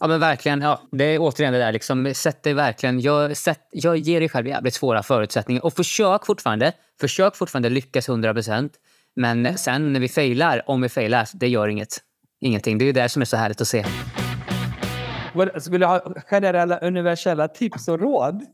Ja 0.00 0.06
men 0.06 0.20
verkligen. 0.20 0.60
Ja, 0.60 0.82
det 0.92 1.04
är 1.04 1.18
återigen 1.18 1.52
det 1.52 1.58
där 1.58 1.72
liksom. 1.72 2.14
Sätt 2.14 2.42
dig 2.42 2.54
verkligen. 2.54 3.00
Jag, 3.00 3.36
sätt, 3.36 3.60
jag 3.70 3.96
ger 3.96 4.20
dig 4.20 4.28
själv 4.28 4.46
jävligt 4.46 4.74
svåra 4.74 5.02
förutsättningar. 5.02 5.64
Och 5.64 5.72
försök 5.72 6.26
fortfarande. 6.26 6.72
Försök 7.00 7.36
fortfarande 7.36 7.68
lyckas 7.68 8.08
100 8.08 8.34
procent. 8.34 8.72
Men 9.16 9.58
sen 9.58 9.92
när 9.92 10.00
vi 10.00 10.08
failar, 10.08 10.62
om 10.66 10.80
vi 10.80 10.88
failar, 10.88 11.28
det 11.34 11.48
gör 11.48 11.68
inget. 11.68 11.98
Ingenting. 12.40 12.78
Det 12.78 12.84
är 12.84 12.92
det 12.92 13.08
som 13.08 13.22
är 13.22 13.26
så 13.26 13.36
härligt 13.36 13.60
att 13.60 13.68
se. 13.68 13.84
Skulle 15.56 15.78
du 15.78 15.86
ha 15.86 16.14
generella 16.26 16.78
universella 16.78 17.48
tips 17.48 17.88
och 17.88 18.00
råd? 18.00 18.44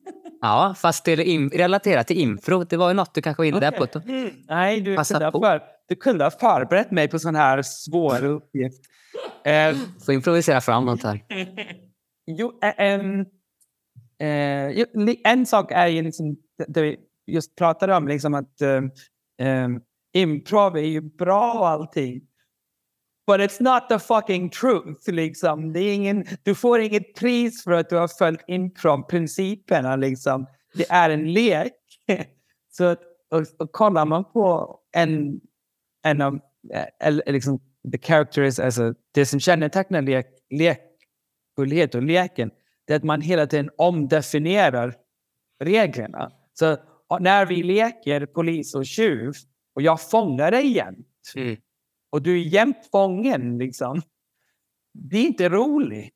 Ja, 0.41 0.75
fast 0.79 1.05
det 1.05 1.13
är 1.13 1.59
relaterat 1.59 2.07
till 2.07 2.19
infro. 2.19 2.65
Det 2.65 2.77
var 2.77 2.89
ju 2.89 2.95
något 2.95 3.15
du 3.15 3.23
kanske 3.23 3.41
var 3.41 3.45
inne 3.45 3.69
okay. 3.69 3.87
på. 3.87 4.01
Nej, 4.49 4.81
du 4.81 4.97
kunde, 4.97 5.33
för, 5.33 5.63
du 5.89 5.97
kunde 5.97 6.25
ha 6.25 6.31
förberett 6.31 6.91
mig 6.91 7.09
på 7.09 7.19
sån 7.19 7.35
här 7.35 7.63
svår 7.63 8.25
uppgift. 8.25 8.81
Eh, 9.45 9.77
Får 10.07 10.15
improvisera 10.15 10.61
fram 10.61 10.85
något 10.85 11.03
här. 11.03 11.21
Jo, 12.27 12.59
en, 12.63 13.21
eh, 14.19 14.87
en 15.25 15.47
sak 15.47 15.73
är 15.73 15.87
ju 15.87 16.03
liksom 16.03 16.37
det 16.69 16.83
vi 16.83 16.97
just 17.27 17.57
pratade 17.57 17.97
om, 17.97 18.09
liksom 18.09 18.35
att 18.35 18.63
um, 19.43 19.81
improv 20.13 20.77
är 20.77 20.81
ju 20.81 21.01
bra 21.01 21.53
och 21.53 21.69
allting. 21.69 22.21
But 23.31 23.41
it's 23.41 23.61
not 23.61 23.89
the 23.89 23.99
fucking 23.99 24.51
truth. 24.51 25.09
Liksom. 25.09 25.73
Det 25.73 25.81
är 25.81 25.95
ingen, 25.95 26.25
du 26.43 26.55
får 26.55 26.81
inget 26.81 27.15
pris 27.15 27.65
för 27.65 27.73
att 27.73 27.89
du 27.89 27.97
har 27.97 28.09
följt 28.09 28.41
improv-principerna. 28.47 29.97
Liksom. 29.97 30.47
Det 30.75 30.91
är 30.91 31.11
en 31.11 31.33
lek. 31.33 31.73
Så 32.71 32.85
att, 32.85 33.01
och, 33.31 33.45
och 33.59 33.73
kollar 33.73 34.07
man 34.07 34.25
på 34.25 34.79
en, 34.93 35.41
en 36.05 36.21
av, 36.21 36.35
eh, 36.75 37.09
eller 37.09 37.23
eh, 37.27 37.33
liksom, 37.33 37.61
the 37.93 37.99
characters, 37.99 38.59
alltså 38.59 38.95
det 39.15 39.27
som 39.27 39.41
kännetecknar 39.41 40.03
lek, 40.03 40.27
lekfullhet 40.51 41.95
och 41.95 42.03
leken, 42.03 42.51
det 42.87 42.93
är 42.93 42.97
att 42.97 43.05
man 43.05 43.21
hela 43.21 43.47
tiden 43.47 43.71
omdefinierar 43.77 44.95
reglerna. 45.65 46.33
Så 46.53 46.77
när 47.21 47.47
vi 47.47 47.63
leker 47.63 48.27
polis 48.27 48.75
och 48.75 48.87
tjuv 48.87 49.33
och 49.75 49.83
jag 49.83 50.11
fångar 50.11 50.51
dig 50.51 50.73
jämt 50.73 51.07
mm 51.37 51.57
och 52.11 52.23
du 52.23 52.41
är 52.41 52.45
jämt 52.45 52.89
fången, 52.93 53.59
liksom. 53.59 54.03
Det 54.93 55.17
är 55.17 55.27
inte 55.27 55.49
roligt. 55.49 56.15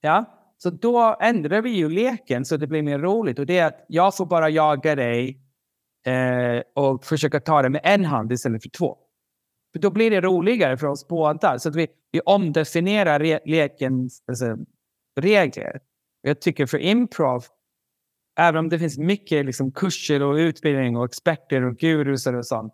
Ja, 0.00 0.38
så 0.58 0.70
då 0.70 1.16
ändrar 1.20 1.62
vi 1.62 1.70
ju 1.70 1.88
leken 1.88 2.44
så 2.44 2.56
det 2.56 2.66
blir 2.66 2.82
mer 2.82 2.98
roligt. 2.98 3.38
Och 3.38 3.46
det 3.46 3.58
är 3.58 3.66
att 3.66 3.84
jag 3.88 4.16
får 4.16 4.26
bara 4.26 4.50
jaga 4.50 4.94
dig 4.94 5.40
eh, 6.06 6.62
och 6.74 7.04
försöka 7.04 7.40
ta 7.40 7.62
det 7.62 7.70
med 7.70 7.80
en 7.84 8.04
hand 8.04 8.32
istället 8.32 8.62
för 8.62 8.70
två. 8.70 8.98
För 9.72 9.80
då 9.80 9.90
blir 9.90 10.10
det 10.10 10.20
roligare 10.20 10.76
för 10.76 10.86
oss 10.86 11.08
båda. 11.08 11.58
Så 11.58 11.68
att 11.68 11.76
vi, 11.76 11.86
vi 12.12 12.20
omdefinierar 12.20 13.20
re, 13.20 13.40
lekens 13.44 14.22
alltså, 14.26 14.56
regler. 15.20 15.80
Jag 16.22 16.40
tycker 16.40 16.66
för 16.66 16.78
improv, 16.78 17.44
även 18.38 18.58
om 18.58 18.68
det 18.68 18.78
finns 18.78 18.98
mycket 18.98 19.46
liksom, 19.46 19.72
kurser 19.72 20.22
och 20.22 20.34
utbildning 20.34 20.96
och 20.96 21.04
experter 21.04 21.62
och 21.62 21.76
gurusar 21.76 22.34
och 22.34 22.46
sånt. 22.46 22.72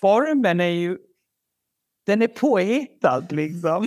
Formen 0.00 0.60
är 0.60 0.64
ju 0.64 0.98
den 2.06 2.22
är 2.22 2.28
påhittad 2.28 3.26
liksom. 3.30 3.86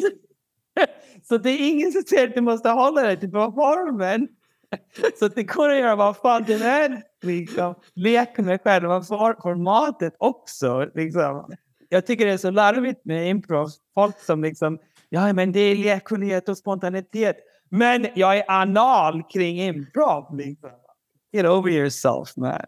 Så 1.24 1.38
det 1.38 1.50
är 1.50 1.70
ingen 1.70 1.92
som 1.92 2.02
säger 2.02 2.28
att 2.28 2.36
du 2.36 2.42
måste 2.42 2.70
hålla 2.70 3.02
dig 3.02 3.20
till 3.20 3.32
formen. 3.32 4.28
Så 5.20 5.28
det 5.28 5.44
går 5.44 5.70
att 5.70 5.78
göra 5.78 5.96
vad 5.96 6.18
fan 6.18 6.44
du 6.44 6.58
vill. 6.58 7.02
Liksom. 7.22 7.76
Leka 7.94 8.42
med 8.42 8.62
själva 8.62 9.02
formatet 9.02 10.16
också. 10.18 10.90
Liksom. 10.96 11.54
Jag 11.90 12.06
tycker 12.06 12.26
det 12.26 12.32
är 12.32 12.38
så 12.38 12.52
larvigt 12.52 13.06
med 13.06 13.30
improv. 13.30 13.70
Folk 13.94 14.20
som 14.20 14.44
liksom, 14.44 14.80
ja 15.10 15.34
men 15.34 15.52
det 15.52 15.60
är 15.60 15.76
lekfullhet 15.76 16.50
och 16.50 16.58
spontanitet. 16.58 17.36
Men 17.70 18.08
jag 18.16 18.38
är 18.38 18.44
anal 18.48 19.24
kring 19.24 19.62
improv. 19.62 20.38
Liksom. 20.38 20.70
Get 21.32 21.46
over 21.46 21.72
yourself 21.72 22.38
man. 22.38 22.62